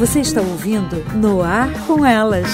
[0.00, 2.48] Você está ouvindo No Ar com Elas.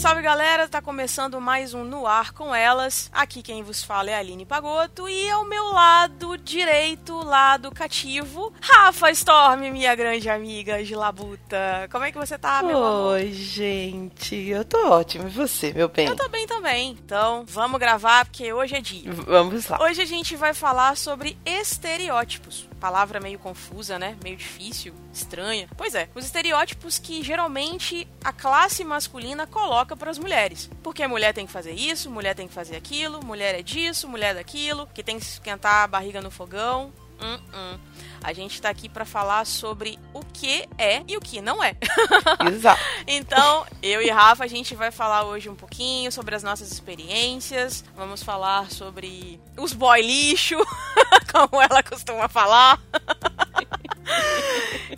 [0.00, 0.66] Salve, galera!
[0.66, 3.10] Tá começando mais um No Ar com Elas.
[3.12, 8.50] Aqui quem vos fala é a Aline Pagoto e ao meu lado direito, lado cativo,
[8.62, 11.86] Rafa Storm, minha grande amiga de Labuta.
[11.92, 13.12] Como é que você tá, meu amor?
[13.16, 14.34] Oi, gente.
[14.48, 15.26] Eu tô ótimo.
[15.28, 16.06] E você, meu bem?
[16.08, 16.92] Eu tô bem também.
[16.92, 19.12] Então, vamos gravar porque hoje é dia.
[19.12, 19.78] V- Vamos lá.
[19.82, 22.69] Hoje a gente vai falar sobre estereótipos.
[22.80, 24.16] Palavra meio confusa, né?
[24.22, 25.68] Meio difícil, estranha.
[25.76, 30.70] Pois é, os estereótipos que geralmente a classe masculina coloca para as mulheres.
[30.82, 34.30] Porque mulher tem que fazer isso, mulher tem que fazer aquilo, mulher é disso, mulher
[34.30, 36.92] é daquilo, que tem que esquentar a barriga no fogão.
[37.22, 37.78] Hum, hum.
[38.22, 41.74] A gente tá aqui para falar sobre o que é e o que não é.
[42.52, 42.80] Exato.
[43.06, 47.82] Então, eu e Rafa, a gente vai falar hoje um pouquinho sobre as nossas experiências.
[47.96, 50.56] Vamos falar sobre os boy lixo,
[51.32, 52.78] como ela costuma falar.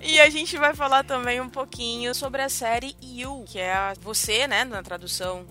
[0.01, 3.95] E a gente vai falar também um pouquinho sobre a série You, que é a
[4.01, 5.47] você, né, na tradução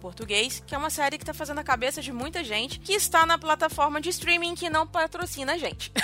[0.00, 3.26] português, que é uma série que tá fazendo a cabeça de muita gente que está
[3.26, 5.92] na plataforma de streaming que não patrocina a gente.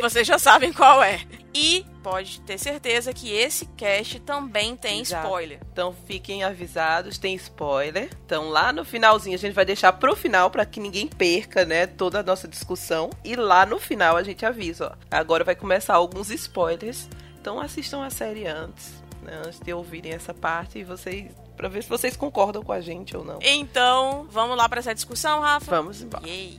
[0.00, 1.20] Vocês já sabem qual é.
[1.52, 5.26] E pode ter certeza que esse cast também tem Exato.
[5.26, 5.60] spoiler.
[5.72, 8.08] Então fiquem avisados, tem spoiler.
[8.24, 11.86] Então lá no finalzinho a gente vai deixar pro final pra que ninguém perca, né,
[11.86, 13.10] toda a nossa discussão.
[13.24, 15.06] E lá no final a gente avisa, ó.
[15.10, 17.08] Agora vai começar alguns spoilers.
[17.40, 21.82] Então assistam a série antes, né, antes de ouvirem essa parte e vocês para ver
[21.82, 23.38] se vocês concordam com a gente ou não.
[23.42, 25.70] Então, vamos lá para essa discussão, Rafa?
[25.76, 26.26] Vamos embora.
[26.26, 26.58] Yay.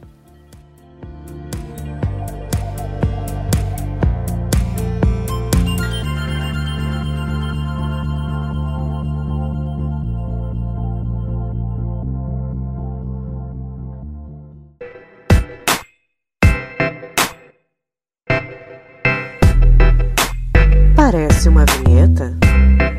[20.95, 22.37] Parece uma vinheta?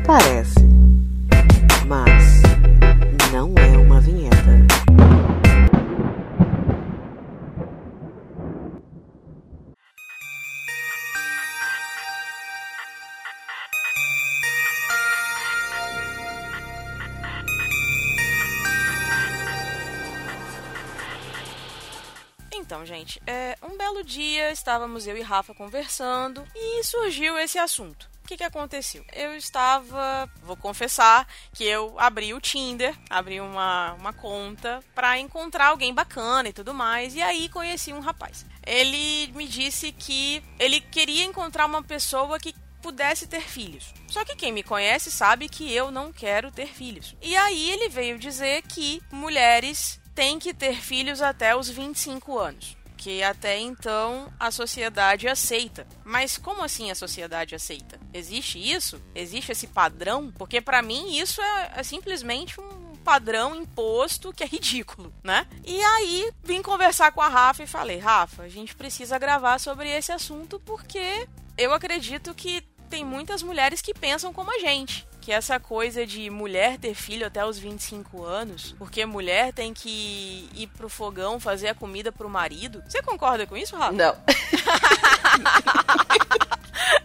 [0.05, 0.82] Parece.
[23.03, 28.09] Gente, é, um belo dia estávamos eu e Rafa conversando e surgiu esse assunto.
[28.23, 29.03] O que, que aconteceu?
[29.11, 35.67] Eu estava, vou confessar, que eu abri o Tinder, abri uma, uma conta pra encontrar
[35.67, 38.45] alguém bacana e tudo mais, e aí conheci um rapaz.
[38.65, 43.93] Ele me disse que ele queria encontrar uma pessoa que pudesse ter filhos.
[44.07, 47.15] Só que quem me conhece sabe que eu não quero ter filhos.
[47.21, 52.77] E aí ele veio dizer que mulheres têm que ter filhos até os 25 anos.
[53.03, 55.85] Que até então a sociedade aceita.
[56.05, 57.99] Mas como assim a sociedade aceita?
[58.13, 59.01] Existe isso?
[59.13, 60.31] Existe esse padrão?
[60.31, 65.45] Porque pra mim isso é, é simplesmente um padrão imposto que é ridículo, né?
[65.65, 69.89] E aí vim conversar com a Rafa e falei: Rafa, a gente precisa gravar sobre
[69.89, 71.27] esse assunto porque
[71.57, 75.05] eu acredito que tem muitas mulheres que pensam como a gente.
[75.23, 80.49] Que essa coisa de mulher ter filho até os 25 anos, porque mulher tem que
[80.53, 82.83] ir pro fogão fazer a comida pro marido.
[82.85, 83.93] Você concorda com isso, Rafa?
[83.93, 84.17] Não.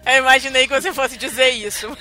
[0.04, 1.96] Eu imaginei que você fosse dizer isso.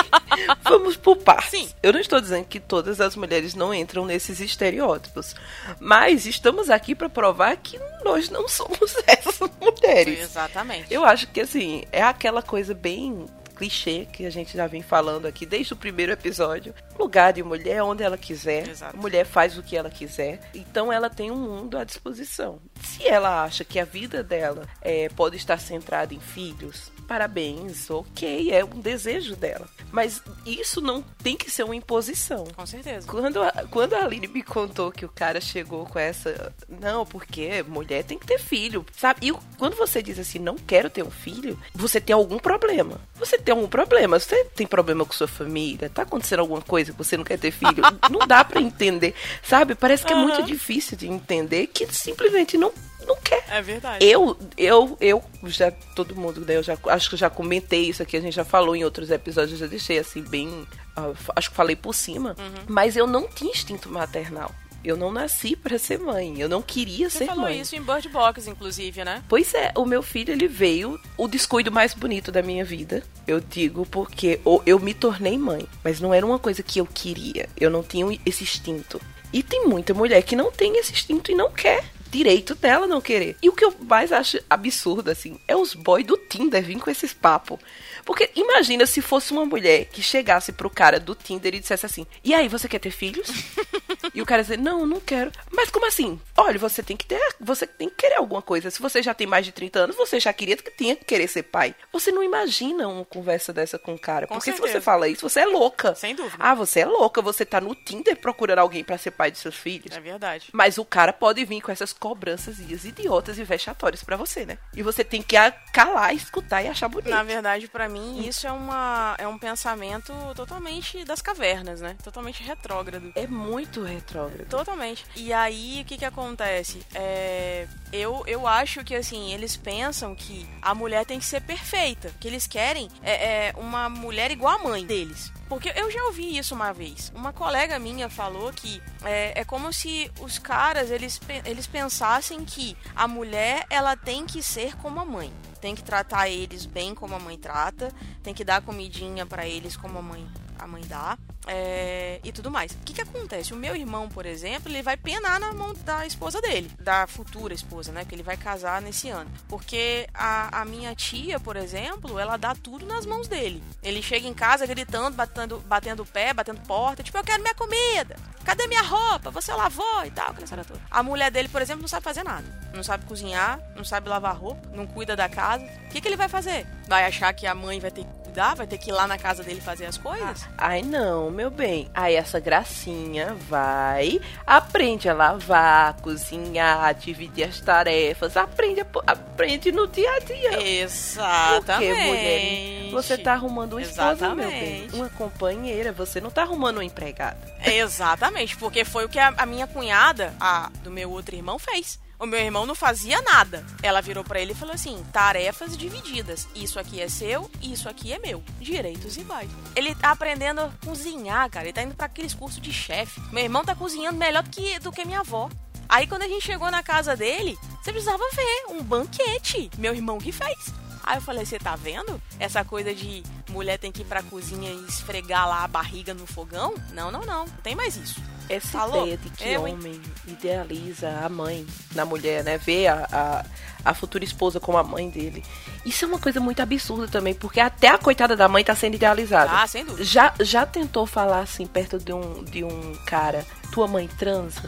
[0.64, 1.50] Vamos por partes.
[1.50, 1.68] Sim.
[1.82, 5.34] Eu não estou dizendo que todas as mulheres não entram nesses estereótipos,
[5.78, 10.20] mas estamos aqui para provar que nós não somos essas mulheres.
[10.20, 10.86] Exatamente.
[10.90, 13.26] Eu acho que assim, é aquela coisa bem
[13.60, 16.74] clichê que a gente já vem falando aqui desde o primeiro episódio.
[16.98, 18.66] Lugar de mulher onde ela quiser.
[18.66, 18.96] Exato.
[18.96, 20.40] Mulher faz o que ela quiser.
[20.54, 22.58] Então ela tem um mundo à disposição.
[22.82, 28.52] Se ela acha que a vida dela é, pode estar centrada em filhos, parabéns, ok,
[28.52, 29.68] é um desejo dela.
[29.90, 32.46] Mas isso não tem que ser uma imposição.
[32.54, 33.04] Com certeza.
[33.04, 36.54] Quando a, quando a Aline me contou que o cara chegou com essa.
[36.68, 39.26] Não, porque mulher tem que ter filho, sabe?
[39.26, 43.00] E quando você diz assim, não quero ter um filho, você tem algum problema.
[43.16, 44.16] Você tem algum problema.
[44.16, 45.90] Você tem problema com sua família?
[45.90, 47.82] Tá acontecendo alguma coisa que você não quer ter filho?
[48.08, 49.74] não dá pra entender, sabe?
[49.74, 52.72] Parece que é muito difícil de entender que simplesmente não,
[53.10, 53.44] não quer.
[53.48, 54.04] É verdade.
[54.04, 56.56] Eu, eu, eu já, todo mundo, né?
[56.56, 59.52] Eu já, acho que já comentei isso aqui, a gente já falou em outros episódios,
[59.52, 60.66] eu já deixei assim, bem.
[60.96, 62.36] ah, acho que falei por cima.
[62.68, 64.50] Mas eu não tinha instinto maternal.
[64.82, 66.40] Eu não nasci para ser mãe.
[66.40, 67.60] Eu não queria Você ser falou mãe.
[67.60, 69.22] isso em Bird Box, inclusive, né?
[69.28, 73.02] Pois é, o meu filho ele veio o descuido mais bonito da minha vida.
[73.26, 77.46] Eu digo porque eu me tornei mãe, mas não era uma coisa que eu queria.
[77.58, 78.98] Eu não tinha esse instinto.
[79.30, 81.84] E tem muita mulher que não tem esse instinto e não quer.
[82.10, 83.36] Direito dela não querer.
[83.40, 86.90] E o que eu mais acho absurdo, assim, é os boys do Tinder vir com
[86.90, 87.58] esses papos.
[88.04, 92.06] Porque imagina se fosse uma mulher que chegasse pro cara do Tinder e dissesse assim:
[92.24, 93.28] E aí, você quer ter filhos?
[94.14, 95.30] e o cara dizer: Não, não quero.
[95.50, 96.20] Mas como assim?
[96.36, 97.20] Olha, você tem que ter.
[97.40, 98.70] Você tem que querer alguma coisa.
[98.70, 101.28] Se você já tem mais de 30 anos, você já queria que tinha que querer
[101.28, 101.74] ser pai.
[101.92, 104.26] Você não imagina uma conversa dessa com o cara.
[104.26, 104.78] Com porque se certeza.
[104.78, 105.94] você fala isso, você é louca.
[105.94, 106.36] Sem dúvida.
[106.38, 107.22] Ah, você é louca.
[107.22, 109.96] Você tá no Tinder procurando alguém pra ser pai de seus filhos.
[109.96, 110.48] É verdade.
[110.52, 114.58] Mas o cara pode vir com essas cobranças idiotas e vexatórias pra você, né?
[114.74, 115.36] E você tem que
[115.72, 117.10] calar, escutar e achar bonito.
[117.10, 121.96] Na verdade, pra mim, isso é, uma, é um pensamento totalmente das cavernas, né?
[122.02, 123.12] Totalmente retrógrado.
[123.14, 123.99] É muito retrógrado.
[124.46, 125.04] Totalmente.
[125.16, 126.80] E aí, o que que acontece?
[126.94, 132.12] É, eu, eu acho que, assim, eles pensam que a mulher tem que ser perfeita.
[132.20, 135.32] Que eles querem é, é uma mulher igual a mãe deles.
[135.48, 137.10] Porque eu já ouvi isso uma vez.
[137.12, 142.76] Uma colega minha falou que é, é como se os caras, eles, eles pensassem que
[142.94, 145.32] a mulher, ela tem que ser como a mãe.
[145.60, 147.92] Tem que tratar eles bem como a mãe trata.
[148.22, 150.24] Tem que dar comidinha pra eles como a mãe,
[150.60, 151.16] a mãe dá.
[151.46, 152.72] é, e tudo mais.
[152.72, 153.52] O que que acontece?
[153.52, 157.54] O meu irmão, por exemplo, ele vai penar na mão da esposa dele, da futura
[157.54, 158.04] esposa, né?
[158.04, 159.30] Que ele vai casar nesse ano.
[159.48, 163.62] Porque a, a minha tia, por exemplo, ela dá tudo nas mãos dele.
[163.82, 168.16] Ele chega em casa gritando, batendo, batendo pé, batendo porta, tipo, eu quero minha comida.
[168.44, 169.30] Cadê minha roupa?
[169.30, 170.80] Você lavou e tal, toda.
[170.90, 172.44] A mulher dele, por exemplo, não sabe fazer nada.
[172.74, 175.64] Não sabe cozinhar, não sabe lavar roupa, não cuida da casa.
[175.64, 176.66] O que, que ele vai fazer?
[176.86, 178.54] Vai achar que a mãe vai ter que cuidar?
[178.54, 180.46] Vai ter que ir lá na casa dele fazer as coisas?
[180.56, 181.90] Ai, não, meu bem.
[181.92, 190.10] Aí essa gracinha vai, aprende a lavar, cozinhar, dividir as tarefas, aprende, aprende no dia
[190.14, 190.62] a dia.
[190.62, 191.88] Exatamente.
[191.88, 194.88] Porque, mulher, você tá arrumando uma esposa, meu bem.
[194.92, 197.38] Uma companheira, você não tá arrumando uma empregada.
[197.64, 201.98] Exatamente, porque foi o que a, a minha cunhada, a do meu outro irmão, fez.
[202.20, 203.64] O meu irmão não fazia nada.
[203.82, 206.46] Ela virou pra ele e falou assim: tarefas divididas.
[206.54, 208.44] Isso aqui é seu, isso aqui é meu.
[208.60, 209.50] Direitos iguais.
[209.74, 211.64] Ele tá aprendendo a cozinhar, cara.
[211.64, 213.22] Ele tá indo pra aqueles cursos de chefe.
[213.32, 215.48] Meu irmão tá cozinhando melhor do que, do que minha avó.
[215.88, 219.70] Aí quando a gente chegou na casa dele, você precisava ver um banquete.
[219.78, 220.74] Meu irmão que fez.
[221.02, 222.20] Aí eu falei, você tá vendo?
[222.38, 226.26] Essa coisa de mulher tem que ir pra cozinha e esfregar lá a barriga no
[226.26, 226.74] fogão?
[226.92, 227.46] Não, não, não.
[227.46, 228.20] Não tem mais isso.
[228.50, 229.02] Essa Falou?
[229.02, 229.74] ideia de que Eu, hein?
[229.74, 231.64] homem idealiza a mãe
[231.94, 232.58] na mulher, né?
[232.58, 233.44] Vê a, a,
[233.90, 235.44] a futura esposa como a mãe dele.
[235.86, 238.94] Isso é uma coisa muito absurda também, porque até a coitada da mãe tá sendo
[238.96, 239.52] idealizada.
[239.52, 240.04] Ah, sem dúvida.
[240.04, 244.60] Já, já tentou falar assim perto de um, de um cara, tua mãe transa?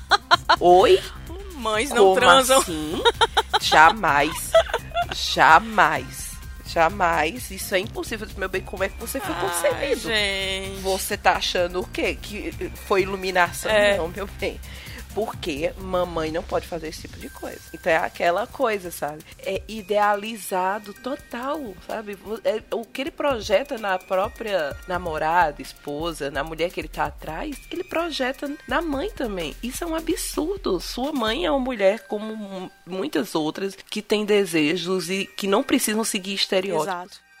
[0.60, 1.00] Oi?
[1.54, 2.58] Mães não Como transam.
[2.60, 3.02] assim?
[3.62, 4.50] Jamais.
[5.14, 6.21] Jamais.
[6.72, 7.50] Jamais.
[7.50, 8.26] Isso é impossível.
[8.36, 10.00] Meu bem, como é que você foi Ai, concebido?
[10.00, 10.80] gente.
[10.80, 12.16] Você tá achando o quê?
[12.20, 12.52] Que
[12.86, 13.70] foi iluminação?
[13.70, 13.96] É.
[13.96, 14.58] Não, meu bem.
[15.14, 17.60] Porque mamãe não pode fazer esse tipo de coisa.
[17.72, 19.22] Então é aquela coisa, sabe?
[19.38, 22.16] É idealizado total, sabe?
[22.44, 27.56] É, o que ele projeta na própria namorada, esposa, na mulher que ele tá atrás,
[27.70, 29.54] ele projeta na mãe também.
[29.62, 30.80] Isso é um absurdo.
[30.80, 35.62] Sua mãe é uma mulher como mu- muitas outras que tem desejos e que não
[35.62, 36.86] precisam seguir estereótipos.
[36.88, 37.31] Exato.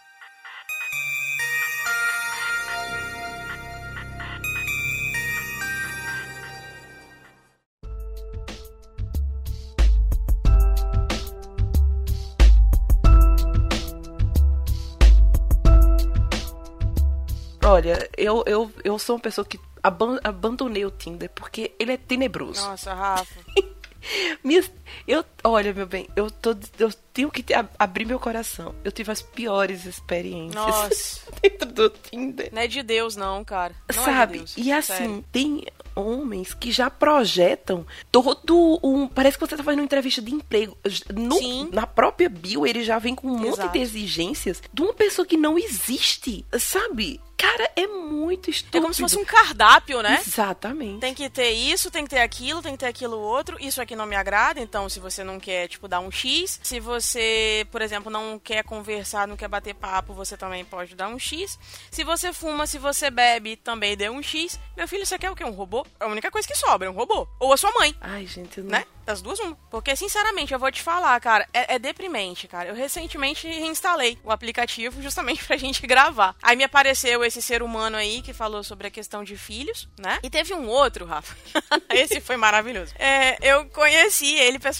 [17.72, 21.96] Olha, eu, eu, eu sou uma pessoa que aban- abandonei o Tinder porque ele é
[21.96, 22.60] tenebroso.
[22.66, 23.40] Nossa, Rafa.
[24.44, 24.70] Minhas-
[25.06, 28.74] eu, olha, meu bem, eu, tô, eu tenho que ab- abrir meu coração.
[28.84, 31.20] Eu tive as piores experiências Nossa.
[31.42, 32.50] dentro do Tinder.
[32.52, 33.74] Não é de Deus, não, cara.
[33.94, 34.22] Não Sabe?
[34.22, 34.54] É de Deus.
[34.56, 35.24] E assim, Sério.
[35.32, 39.06] tem homens que já projetam todo um.
[39.06, 40.76] Parece que você tá fazendo uma entrevista de emprego.
[41.14, 41.68] No- Sim.
[41.72, 43.72] Na própria bio, ele já vem com um monte Exato.
[43.72, 46.44] de exigências de uma pessoa que não existe.
[46.58, 47.20] Sabe?
[47.36, 48.78] Cara, é muito estúpido.
[48.78, 50.22] É como se fosse um cardápio, né?
[50.24, 51.00] Exatamente.
[51.00, 53.56] Tem que ter isso, tem que ter aquilo, tem que ter aquilo outro.
[53.60, 56.60] Isso aqui não me agrada, então se você não quer, tipo, dar um X.
[56.62, 61.08] Se você, por exemplo, não quer conversar, não quer bater papo, você também pode dar
[61.08, 61.58] um X.
[61.90, 64.58] Se você fuma, se você bebe, também dê um X.
[64.76, 65.44] Meu filho, você quer o quê?
[65.44, 65.86] Um robô?
[66.00, 67.26] É a única coisa que sobra, é um robô.
[67.38, 68.70] Ou a sua mãe, Ai, gente, eu não...
[68.70, 68.84] né?
[69.04, 69.56] Das duas, uma.
[69.70, 72.68] Porque, sinceramente, eu vou te falar, cara, é, é deprimente, cara.
[72.68, 76.36] Eu recentemente reinstalei o aplicativo justamente pra gente gravar.
[76.40, 80.20] Aí me apareceu esse ser humano aí que falou sobre a questão de filhos, né?
[80.22, 81.36] E teve um outro, Rafa.
[81.90, 82.94] esse foi maravilhoso.
[82.96, 84.71] É, eu conheci ele pessoalmente,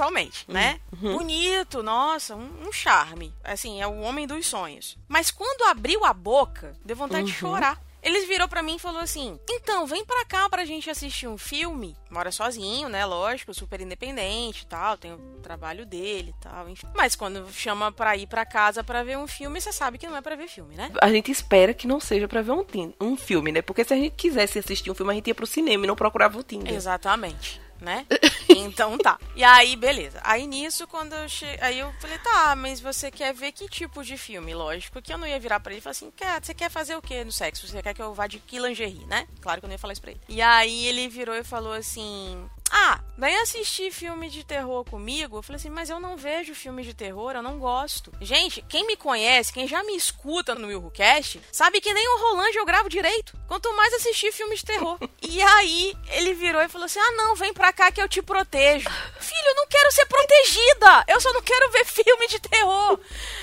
[0.49, 0.81] né?
[1.01, 1.17] Uhum.
[1.19, 3.33] Bonito, nossa, um, um charme.
[3.45, 4.97] Assim, é o homem dos sonhos.
[5.09, 7.39] Mas quando abriu a boca, deu vontade de Uhum.
[7.39, 7.81] chorar.
[8.05, 11.39] Ele virou pra mim e falou assim: Então, vem pra cá pra gente assistir um
[11.39, 11.97] filme.
[12.11, 13.07] Mora sozinho, né?
[13.07, 14.99] Lógico, super independente e tal.
[14.99, 16.69] Tem o trabalho dele e tal.
[16.69, 16.89] Enfim.
[16.97, 20.17] Mas quando chama pra ir pra casa pra ver um filme, você sabe que não
[20.17, 20.91] é pra ver filme, né?
[21.01, 22.65] A gente espera que não seja pra ver um,
[23.01, 23.63] um filme, né?
[23.63, 25.95] Porque se a gente quisesse assistir um filme, a gente ia pro cinema e não
[25.95, 26.75] procurava o Tinder.
[26.75, 27.62] Exatamente.
[27.83, 28.07] Né?
[28.55, 29.19] Então tá.
[29.35, 30.21] E aí, beleza.
[30.23, 31.47] Aí nisso, quando eu che...
[31.61, 34.55] Aí eu falei, tá, mas você quer ver que tipo de filme?
[34.55, 36.95] Lógico que eu não ia virar pra ele e falar assim, quer, você quer fazer
[36.95, 37.67] o que no sexo?
[37.67, 39.27] Você quer que eu vá de que lingerie, né?
[39.41, 40.21] Claro que eu não ia falar isso pra ele.
[40.29, 42.49] E aí ele virou e falou assim.
[42.75, 45.37] Ah, vem assistir filme de terror comigo?
[45.37, 48.11] Eu falei assim, mas eu não vejo filme de terror, eu não gosto.
[48.19, 52.57] Gente, quem me conhece, quem já me escuta no WilhoCast, sabe que nem o Roland
[52.57, 53.37] eu gravo direito.
[53.47, 54.99] Quanto mais assistir filme de terror.
[55.21, 58.23] e aí ele virou e falou assim: ah, não, vem pra cá que eu te
[58.23, 58.88] protejo.
[59.21, 61.05] Filho, eu não quero ser protegida.
[61.09, 62.99] Eu só não quero ver filme de terror.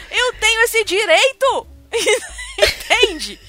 [0.09, 1.78] Eu tenho esse direito.
[2.57, 3.39] Entende?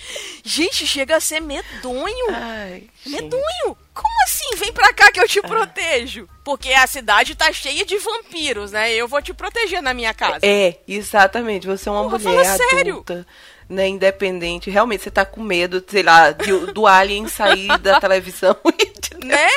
[0.44, 2.26] Gente, chega a ser medonho.
[2.30, 3.23] Ai, gente.
[3.23, 3.76] Medonho!
[3.92, 4.56] Como assim?
[4.56, 6.28] Vem pra cá que eu te protejo.
[6.44, 8.92] Porque a cidade tá cheia de vampiros, né?
[8.92, 10.38] Eu vou te proteger na minha casa.
[10.42, 11.66] É, exatamente.
[11.66, 12.92] Você é uma Porra, mulher fala sério.
[12.94, 13.26] adulta,
[13.68, 14.70] né, independente.
[14.70, 19.11] Realmente, você tá com medo, sei lá, de- do alien sair da televisão e te
[19.25, 19.49] Né?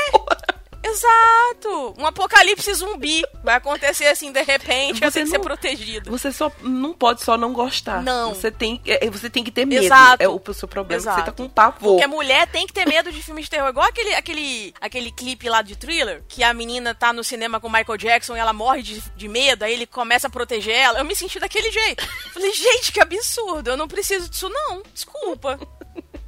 [0.83, 1.95] Exato!
[1.97, 3.23] Um apocalipse zumbi.
[3.43, 6.11] Vai acontecer assim, de repente, eu Você tenho que ser protegido.
[6.11, 8.03] Você só não pode só não gostar.
[8.03, 8.33] Não.
[8.33, 9.83] Você tem, é, você tem que ter medo.
[9.83, 10.21] Exato.
[10.21, 10.95] É o, seu problema.
[10.95, 11.25] é que Você Exato.
[11.25, 11.93] tá com pavor.
[11.93, 13.69] Porque mulher tem que ter medo de filme de terror.
[13.69, 17.67] Igual aquele, aquele, aquele clipe lá de thriller, que a menina tá no cinema com
[17.67, 20.99] o Michael Jackson e ela morre de, de medo, aí ele começa a proteger ela.
[20.99, 22.05] Eu me senti daquele jeito.
[22.33, 23.69] Falei, gente, que absurdo.
[23.69, 24.83] Eu não preciso disso, não.
[24.93, 25.59] Desculpa.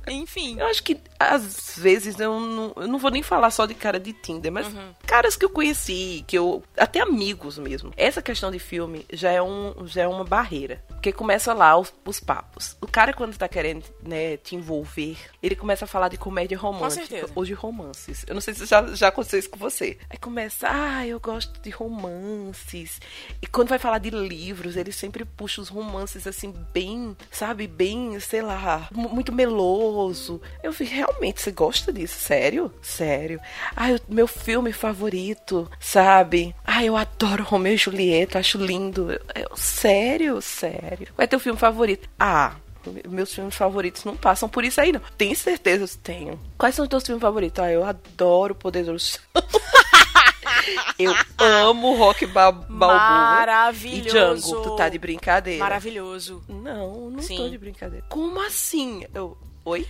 [0.08, 0.60] Enfim.
[0.60, 4.00] Eu acho que às vezes eu não, eu não vou nem falar só de cara
[4.00, 4.94] de Tinder, mas Uhum.
[5.06, 7.94] caras que eu conheci, que eu até amigos mesmo.
[7.98, 11.94] Essa questão de filme já é um já é uma barreira, porque começa lá os,
[12.06, 12.76] os papos.
[12.82, 17.06] O cara quando tá querendo, né, te envolver, ele começa a falar de comédia romântica
[17.08, 17.32] certeza.
[17.36, 18.24] ou de romances.
[18.28, 19.98] Eu não sei se já já aconteceu isso com você.
[20.10, 23.00] Aí começa, ah, eu gosto de romances.
[23.42, 28.20] E quando vai falar de livros, ele sempre puxa os romances assim bem, sabe, bem,
[28.20, 29.32] sei lá, mu- muito
[29.96, 30.42] meloso.
[30.62, 32.20] Eu vi, realmente, você gosta disso?
[32.20, 32.72] Sério?
[32.82, 33.40] Sério.
[33.76, 36.54] Ah, o meu filme favorito, sabe?
[36.66, 39.12] Ah, eu adoro Romeu e Julieta, acho lindo.
[39.34, 40.42] Eu, sério?
[40.42, 41.08] Sério.
[41.16, 42.10] Qual é teu filme favorito?
[42.20, 42.56] Ah,
[43.08, 45.02] meus filmes favoritos não passam por isso aí, não.
[45.18, 45.88] Tem certeza?
[46.04, 46.40] Tenho.
[46.58, 47.64] Quais são os teus filmes favoritos?
[47.64, 48.96] Ah, eu adoro o Poder do
[50.98, 52.96] eu amo Rock Ba- Balboa.
[52.98, 54.08] Maravilhoso.
[54.08, 54.62] E Django.
[54.64, 55.64] Tu tá de brincadeira.
[55.64, 56.44] Maravilhoso.
[56.48, 57.50] Não, não tô Sim.
[57.50, 58.06] de brincadeira.
[58.10, 59.06] Como assim?
[59.14, 59.88] Eu, oi?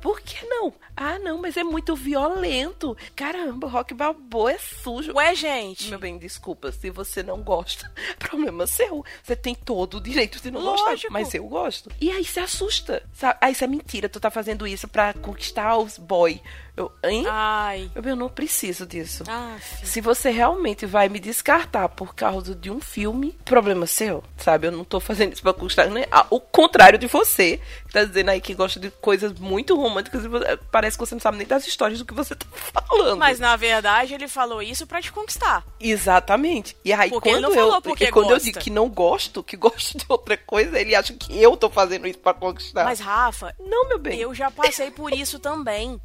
[0.00, 0.72] Por que não?
[0.96, 2.96] Ah, não, mas é muito violento.
[3.14, 5.12] Caramba, Rock Balboa é sujo.
[5.14, 5.88] Ué, gente.
[5.90, 9.04] Meu bem, desculpa, se você não gosta, problema seu.
[9.22, 11.12] Você tem todo o direito de não gostar, Lógico.
[11.12, 11.88] mas eu gosto.
[12.00, 13.38] E aí se assusta, sabe?
[13.40, 16.42] Ah, isso é mentira, tu tá fazendo isso pra conquistar os boy.
[16.76, 17.24] Eu, hein?
[17.26, 17.90] Ai.
[17.94, 19.24] Eu, eu não preciso disso.
[19.26, 19.56] Ah.
[19.82, 24.66] Se você realmente vai me descartar por causa de um filme, problema seu, sabe?
[24.66, 26.04] Eu não tô fazendo isso pra conquistar, né?
[26.28, 30.28] O contrário de você, que tá dizendo aí que gosta de coisas muito românticas e
[30.70, 33.18] parece que você não sabe nem das histórias do que você tá falando.
[33.18, 35.64] Mas na verdade ele falou isso pra te conquistar.
[35.80, 36.76] Exatamente.
[36.84, 38.44] E aí Porque ele quando não falou eu, porque e quando eu gosta.
[38.44, 42.06] digo que não gosto, que gosto de outra coisa, ele acha que eu tô fazendo
[42.06, 42.84] isso pra conquistar.
[42.84, 44.20] Mas Rafa, não, meu bem.
[44.20, 45.98] eu já passei por isso também.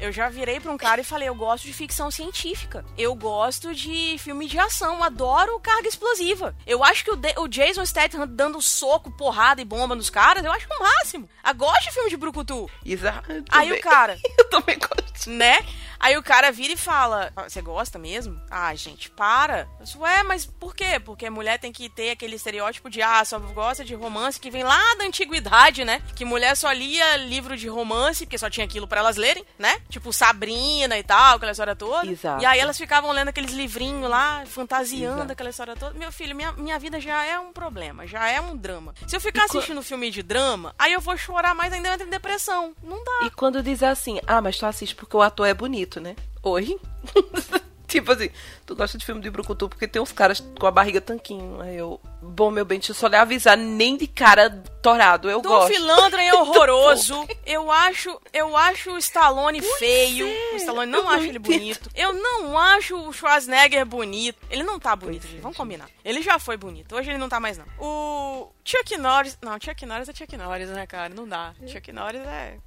[0.00, 2.84] Eu já virei pra um cara e falei, eu gosto de ficção científica.
[2.96, 6.54] Eu gosto de filme de ação, adoro carga explosiva.
[6.66, 10.44] Eu acho que o, De- o Jason Statham dando soco, porrada e bomba nos caras,
[10.44, 11.28] eu acho o máximo.
[11.46, 13.28] Eu gosto de filme de brucutu, Exato.
[13.50, 15.30] Aí o cara- eu também gosto.
[15.30, 15.58] né?
[16.00, 18.40] Aí o cara vira e fala, "Ah, você gosta mesmo?
[18.50, 19.68] Ah, gente, para.
[19.78, 21.00] Eu disse, Ué, mas por quê?
[21.00, 24.62] Porque mulher tem que ter aquele estereótipo de, ah, só gosta de romance que vem
[24.62, 26.02] lá da antiguidade, né?
[26.14, 29.80] Que mulher só lia livro de romance, porque só tinha aquilo pra elas lerem, né?
[29.88, 32.06] Tipo Sabrina e tal, aquela história toda.
[32.10, 32.42] Exato.
[32.42, 35.32] E aí elas ficavam lendo aqueles livrinhos lá, fantasiando Exato.
[35.32, 35.98] aquela história toda.
[35.98, 38.94] Meu filho, minha, minha vida já é um problema, já é um drama.
[39.06, 41.88] Se eu ficar E co- assistindo filme de drama, aí eu vou chorar mais ainda
[41.88, 42.74] eu entro em depressão.
[42.82, 43.26] Não dá.
[43.26, 46.14] E quando diz assim, ah, mas tu assiste porque o ator é bonito, né?
[46.42, 46.78] Oi?
[47.88, 48.28] Tipo assim,
[48.66, 51.58] tu gosta de filme de brucutu porque tem uns caras com a barriga tanquinho.
[51.62, 54.50] Aí eu, bom, meu bem, deixa eu só lhe avisar, nem de cara
[54.82, 55.72] torado, eu Do gosto.
[55.72, 57.26] Filandra é horroroso.
[57.46, 60.26] Eu acho, eu acho o Stallone feio.
[60.26, 61.58] é, o Stallone não eu acho não ele entendo.
[61.58, 61.90] bonito.
[61.94, 64.36] Eu não acho o Schwarzenegger bonito.
[64.50, 65.42] Ele não tá bonito, Pois é, gente.
[65.42, 65.88] Vamos combinar.
[66.04, 66.94] Ele já foi bonito.
[66.94, 67.64] Hoje ele não tá mais não.
[67.78, 71.08] O Chuck Norris, não, Chuck Norris é Chuck Norris, né, cara?
[71.14, 71.54] Não dá.
[71.66, 72.58] Chuck Norris é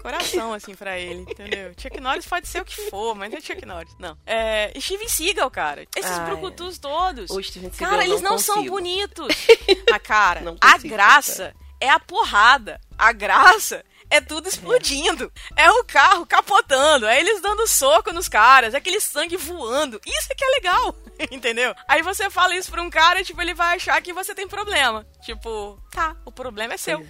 [0.00, 1.72] coração, assim, pra ele, entendeu?
[1.80, 3.94] Chuck Norris pode ser o que for, mas não é Chuck Norris.
[3.98, 4.16] Não.
[4.26, 4.72] É.
[4.80, 5.86] Steven Seagal, cara.
[5.96, 6.26] Esses Ah, é.
[6.26, 7.30] brucutus todos.
[7.30, 9.28] O Steven Seagal Cara, eles não não são bonitos.
[9.90, 12.80] Mas, cara, Não a consigo, graça é a porrada.
[12.96, 15.32] A graça é tudo explodindo.
[15.56, 17.06] É o carro capotando.
[17.06, 18.74] É eles dando soco nos caras.
[18.74, 20.00] É aquele sangue voando.
[20.06, 20.94] Isso é que é legal.
[21.30, 21.74] Entendeu?
[21.88, 25.06] Aí você fala isso pra um cara, tipo, ele vai achar que você tem problema.
[25.22, 27.04] Tipo, tá, o problema é seu.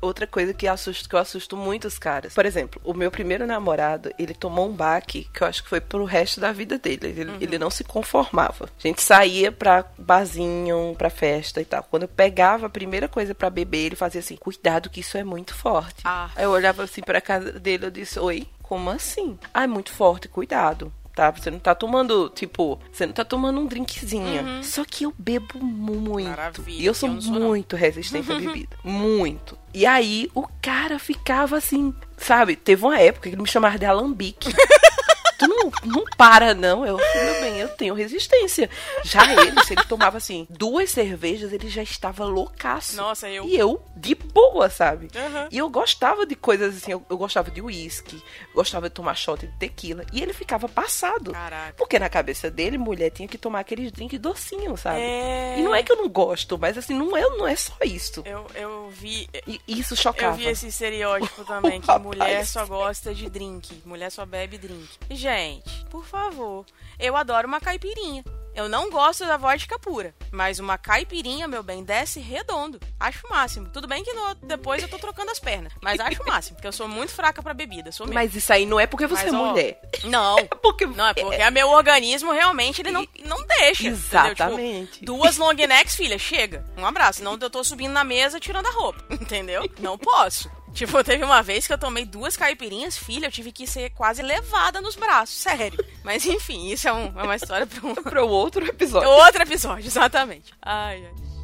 [0.00, 2.32] Outra coisa que, assusta, que eu assusto muito os caras.
[2.34, 5.80] Por exemplo, o meu primeiro namorado, ele tomou um baque que eu acho que foi
[5.80, 6.98] pro resto da vida dele.
[7.08, 7.36] Ele, Uhum.
[7.40, 8.66] ele não se conformava.
[8.66, 11.82] A gente saía pra barzinho, pra festa e tal.
[11.82, 15.24] Quando eu pegava a primeira coisa pra beber, ele fazia assim: cuidado que isso é
[15.24, 16.02] muito forte.
[16.04, 16.30] Ah.
[16.36, 19.38] Aí eu olhava assim pra casa dele eu disse: oi, como assim?
[19.52, 20.92] Ah, é muito forte, cuidado.
[21.18, 24.62] Tá, você não tá tomando, tipo, você não tá tomando um drinkzinho.
[24.62, 26.26] Só que eu bebo muito.
[26.26, 26.30] Uhum.
[26.30, 27.48] Maravilha, E eu sou eu não sou, não.
[27.48, 28.76] muito resistente à bebida.
[28.84, 29.58] Muito.
[29.74, 32.54] E aí o cara ficava assim, sabe?
[32.54, 34.48] Teve uma época que ele me chamava de alambique.
[35.38, 36.84] tu não, não para, não.
[36.84, 38.68] Eu, meu bem, eu tenho resistência.
[39.04, 42.96] Já ele, se ele tomava assim, duas cervejas, ele já estava loucaço.
[42.96, 43.44] Nossa, eu.
[43.44, 45.08] E eu, de boa, sabe?
[45.14, 45.48] Aham.
[45.50, 48.22] E eu gostava de coisas assim, eu, eu gostava de uísque,
[48.54, 50.04] gostava de tomar shot de tequila.
[50.12, 51.32] E ele ficava passado.
[51.32, 51.74] Caraca.
[51.76, 55.00] Porque na cabeça dele, mulher tinha que tomar aqueles drinks docinhos, sabe?
[55.00, 55.56] É.
[55.58, 58.22] E não é que eu não gosto, mas assim, não é, não é só isso.
[58.26, 59.28] Eu, eu vi.
[59.46, 60.32] E isso chocava.
[60.32, 64.88] Eu vi esse estereótipo também, que mulher só gosta de drink, mulher só bebe drink.
[65.28, 66.64] Gente, por favor,
[66.98, 68.24] eu adoro uma caipirinha.
[68.54, 72.80] Eu não gosto da vodka pura, mas uma caipirinha, meu bem, desce redondo.
[72.98, 73.68] Acho o máximo.
[73.68, 76.66] Tudo bem que no- depois eu tô trocando as pernas, mas acho o máximo, porque
[76.66, 78.14] eu sou muito fraca pra bebida, sou mesmo.
[78.14, 79.80] Mas isso aí não é porque você Mas, é ó, mulher.
[80.04, 80.36] Não.
[80.62, 83.82] porque Não, é porque é meu organismo realmente ele não, não deixa.
[83.82, 83.92] entendeu?
[83.98, 84.92] Exatamente.
[84.92, 86.64] Tipo, duas long necks, filha, chega.
[86.76, 87.18] Um abraço.
[87.18, 89.04] Senão eu tô subindo na mesa tirando a roupa.
[89.14, 89.62] Entendeu?
[89.78, 90.50] Não posso.
[90.74, 94.22] Tipo, teve uma vez que eu tomei duas caipirinhas, filha, eu tive que ser quase
[94.22, 95.78] levada nos braços, sério.
[96.04, 99.08] Mas enfim, isso é, um- é uma história pra um Para o outro episódio.
[99.08, 100.52] outro episódio, exatamente.
[100.62, 101.37] Ai, ai.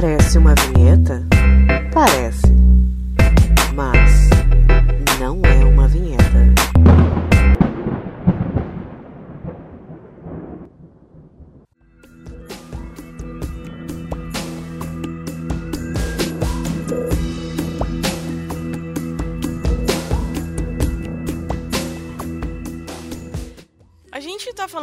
[0.00, 1.22] Parece uma vinheta?
[1.92, 2.69] Parece.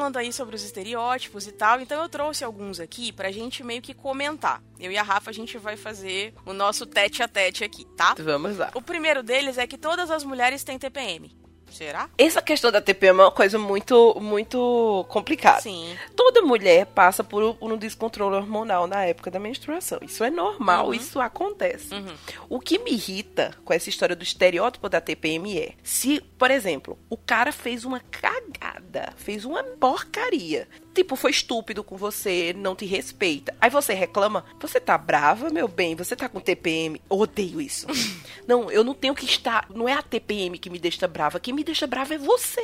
[0.08, 3.82] Falando aí sobre os estereótipos e tal, então eu trouxe alguns aqui pra gente meio
[3.82, 4.63] que comentar.
[4.80, 8.15] Eu e a Rafa, a gente vai fazer o nosso tete a tete aqui, tá?
[8.17, 8.72] Vamos lá.
[8.74, 11.36] O primeiro deles é que todas as mulheres têm TPM.
[11.71, 12.10] Será?
[12.17, 15.62] Essa questão da TPM é uma coisa muito, muito complicada.
[15.62, 15.95] Sim.
[16.15, 19.99] Toda mulher passa por, um descontrole hormonal na época da menstruação.
[20.01, 20.93] Isso é normal, Uhum.
[20.93, 21.89] isso acontece.
[22.49, 26.97] O que me irrita com essa história do estereótipo da TPM é se, por exemplo,
[27.10, 30.67] o cara fez uma cagada, fez uma porcaria.
[30.98, 33.56] Tipo, foi estúpido com você, não te respeita.
[33.62, 37.00] Aí você reclama, você tá brava, meu bem, você tá com TPM.
[37.08, 37.86] Eu odeio isso.
[38.48, 39.68] não, eu não tenho que estar.
[39.70, 41.40] Não é a TPM que me deixa brava.
[41.40, 42.64] Quem me deixa brava é você.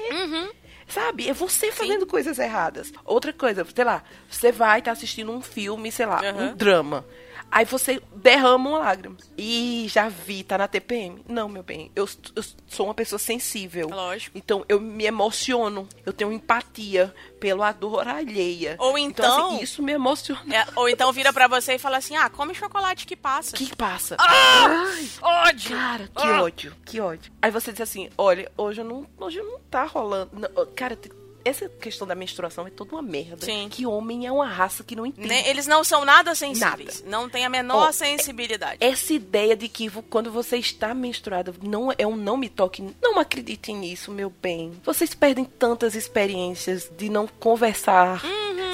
[0.88, 1.30] Sabe?
[1.30, 2.92] É você fazendo coisas erradas.
[3.06, 6.54] Outra coisa, sei lá, você vai estar assistindo um filme, sei lá, Aham.
[6.54, 7.06] um drama.
[7.56, 9.16] Aí você derrama uma lágrima.
[9.38, 11.24] Ih, já vi, tá na TPM.
[11.30, 13.90] Não, meu bem, eu, eu sou uma pessoa sensível.
[13.90, 14.36] Lógico.
[14.36, 15.88] Então eu me emociono.
[16.04, 18.76] Eu tenho empatia pela dor alheia.
[18.80, 20.42] Ou então- assim, isso me emociona.
[20.56, 23.56] É, ou então vira pra você e fala assim: ah, come chocolate que passa.
[23.56, 24.16] Que passa?
[24.20, 25.78] Ai, ódio!
[25.78, 26.42] Cara, que Ah.
[26.42, 27.32] ódio, que ódio.
[27.42, 30.32] Aí você diz assim, olha, hoje eu não, hoje não tá rolando.
[30.34, 30.98] Não, cara,
[31.46, 33.46] essa questão da menstruação é toda uma merda.
[33.46, 33.68] Sim.
[33.70, 35.34] Que homem é uma raça que não entende.
[35.48, 37.04] Eles não são nada sensíveis.
[37.06, 38.78] Não tem a menor Ó, sensibilidade.
[38.80, 43.20] Essa ideia de que quando você está menstruada, não é um não me toque, não
[43.20, 44.74] acreditem nisso, meu bem.
[44.84, 48.22] Vocês perdem tantas experiências de não conversar,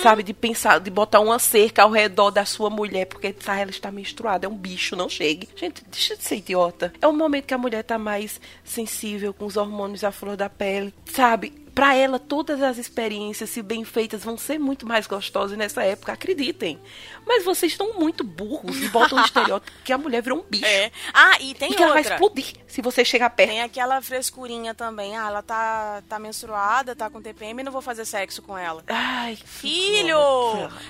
[0.02, 0.24] sabe?
[0.24, 3.92] De pensar, de botar uma cerca ao redor da sua mulher, porque sabe, ela está
[3.92, 5.50] menstruada, é um bicho, não chegue.
[5.56, 6.94] Gente, deixa de ser idiota.
[7.02, 10.50] É o momento que a mulher tá mais sensível, com os hormônios à flor da
[10.50, 11.54] pele, sabe?
[11.80, 16.12] Para ela, todas as experiências, se bem feitas, vão ser muito mais gostosas nessa época,
[16.12, 16.78] acreditem.
[17.26, 20.66] Mas vocês estão muito burros e botam o estereótipo que a mulher virou um bicho.
[20.66, 20.92] É.
[21.14, 22.16] Ah, e tem e que ela vai outra.
[22.16, 23.52] explodir se você chegar perto.
[23.52, 25.16] Tem aquela frescurinha também.
[25.16, 28.84] Ah, ela tá, tá menstruada, tá com TPM, não vou fazer sexo com ela.
[28.86, 30.18] Ai, Filho!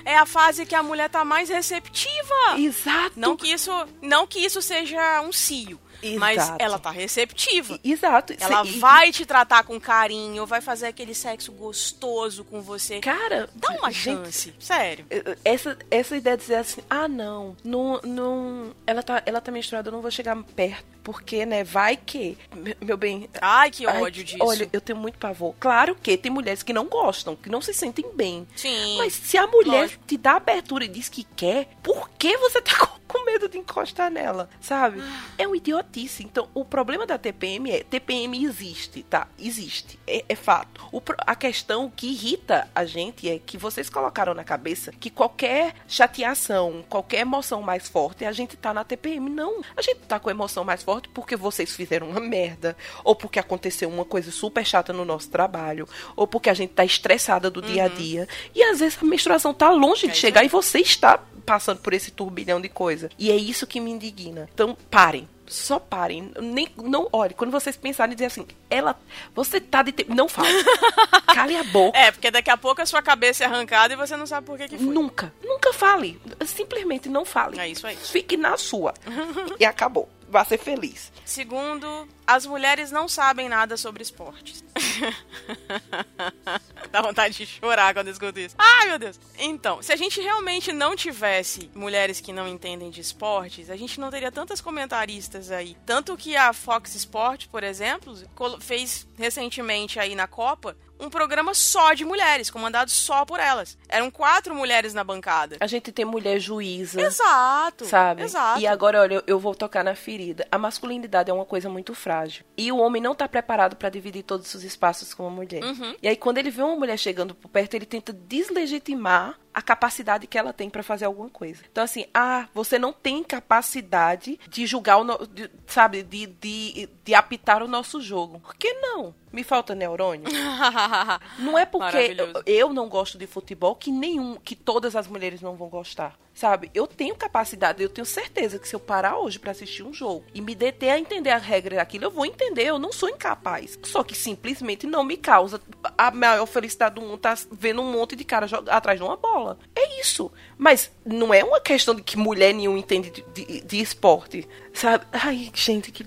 [0.04, 2.58] É a fase que a mulher tá mais receptiva.
[2.58, 3.12] Exato.
[3.14, 3.70] Não que isso,
[4.02, 5.78] não que isso seja um cio,
[6.18, 6.56] mas Exato.
[6.62, 7.78] ela tá receptiva.
[7.82, 8.34] Exato.
[8.40, 13.00] Ela Cê- vai te tratar com carinho, vai fazer aquele sexo gostoso com você.
[13.00, 15.06] Cara, Dá uma gente, chance, sério.
[15.44, 19.88] Essa, essa ideia de dizer assim, ah, não, não, não ela tá, ela tá menstruada,
[19.88, 22.36] eu não vou chegar perto, porque, né, vai que,
[22.80, 23.28] meu- bem...
[23.40, 24.38] Ai, que ai, ódio disso.
[24.42, 25.54] Olha, eu tenho muito pavor.
[25.58, 28.46] Claro que tem mulheres que não gostam, que não se sentem bem.
[28.54, 28.98] Sim.
[28.98, 30.04] Mas se a mulher lógico.
[30.06, 33.58] te dá abertura e diz que quer, por que você tá com- com medo de
[33.58, 35.02] encostar nela, sabe?
[35.36, 36.22] É uma idiotice.
[36.22, 39.26] Então, o problema da TPM é, TPM existe, tá?
[39.36, 39.98] Existe.
[40.06, 40.88] É, é fato.
[40.92, 45.74] O a questão que irrita a gente é que vocês colocaram na cabeça que qualquer
[45.88, 49.28] chateação, qualquer emoção mais forte, a gente tá na TPM.
[49.28, 49.60] Não.
[49.76, 53.88] A gente tá com emoção mais forte porque vocês fizeram uma merda, ou porque aconteceu
[53.88, 57.84] uma coisa super chata no nosso trabalho, ou porque a gente tá estressada do dia
[57.84, 58.28] a dia.
[58.54, 61.92] E às vezes a menstruação tá longe de isso chegar e você está passando por
[61.92, 62.68] esse turbilhão de
[63.00, 63.10] coisa.
[63.18, 64.48] E é isso que me indigna.
[64.52, 65.28] Então, parem.
[65.46, 66.30] Só parem.
[66.40, 68.96] Nem, não, olhe, quando vocês pensarem e dizer assim, ela.
[69.34, 70.14] Você tá de tempo.
[70.14, 70.48] Não fale.
[71.34, 71.98] Cale a boca.
[71.98, 74.56] É, porque daqui a pouco a sua cabeça é arrancada e você não sabe por
[74.56, 74.86] que, que foi.
[74.86, 75.32] Nunca.
[75.42, 76.20] Nunca fale.
[76.46, 77.58] Simplesmente não fale.
[77.58, 77.96] É isso aí.
[77.96, 78.94] Fique na sua.
[79.58, 80.08] e acabou.
[80.30, 81.12] Vá ser feliz.
[81.24, 84.62] Segundo, as mulheres não sabem nada sobre esportes.
[86.92, 88.54] Dá vontade de chorar quando escuto isso.
[88.56, 89.18] Ai, meu Deus.
[89.36, 93.98] Então, se a gente realmente não tivesse mulheres que não entendem de esportes, a gente
[93.98, 95.76] não teria tantas comentaristas aí.
[95.84, 98.16] Tanto que a Fox Sport, por exemplo,
[98.60, 103.76] fez recentemente aí na Copa um programa só de mulheres, comandado só por elas.
[103.88, 105.56] Eram quatro mulheres na bancada.
[105.60, 107.00] A gente tem mulher juíza.
[107.00, 107.84] Exato.
[107.86, 108.22] Sabe?
[108.22, 108.60] Exato.
[108.60, 110.46] E agora, olha, eu, vou tocar na ferida.
[110.52, 112.44] A masculinidade é uma coisa muito frágil.
[112.56, 115.64] E o homem não tá preparado pra dividir todos os espaços com a mulher.
[115.64, 115.96] Uhum.
[116.02, 120.26] E aí, quando ele vê uma mulher chegando por perto, ele tenta deslegitimar a capacidade
[120.26, 121.62] que ela tem pra fazer alguma coisa.
[121.70, 125.04] Então, assim, ah, você não tem capacidade de julgar o.
[125.04, 128.40] No, de- sabe, de, de, de apitar o nosso jogo.
[128.40, 129.14] Por que não?
[129.32, 130.24] Me falta neurônio?
[131.38, 135.54] Não é porque eu não gosto de futebol que nenhum, que todas as mulheres não
[135.54, 136.16] vão gostar.
[136.40, 136.70] Sabe?
[136.72, 140.24] Eu tenho capacidade, eu tenho certeza que se eu parar hoje pra assistir um jogo
[140.32, 143.78] e me deter a entender a regra daquilo, eu vou entender, eu não sou incapaz.
[143.82, 145.60] Só que simplesmente não me causa
[145.98, 149.58] a maior felicidade do mundo tá vendo um monte de cara atrás de uma bola.
[149.76, 150.32] É isso.
[150.56, 154.48] Mas não é uma questão de que mulher nenhum entende de, de- de esporte.
[154.72, 155.04] Sabe?
[155.12, 156.02] Ai, gente, que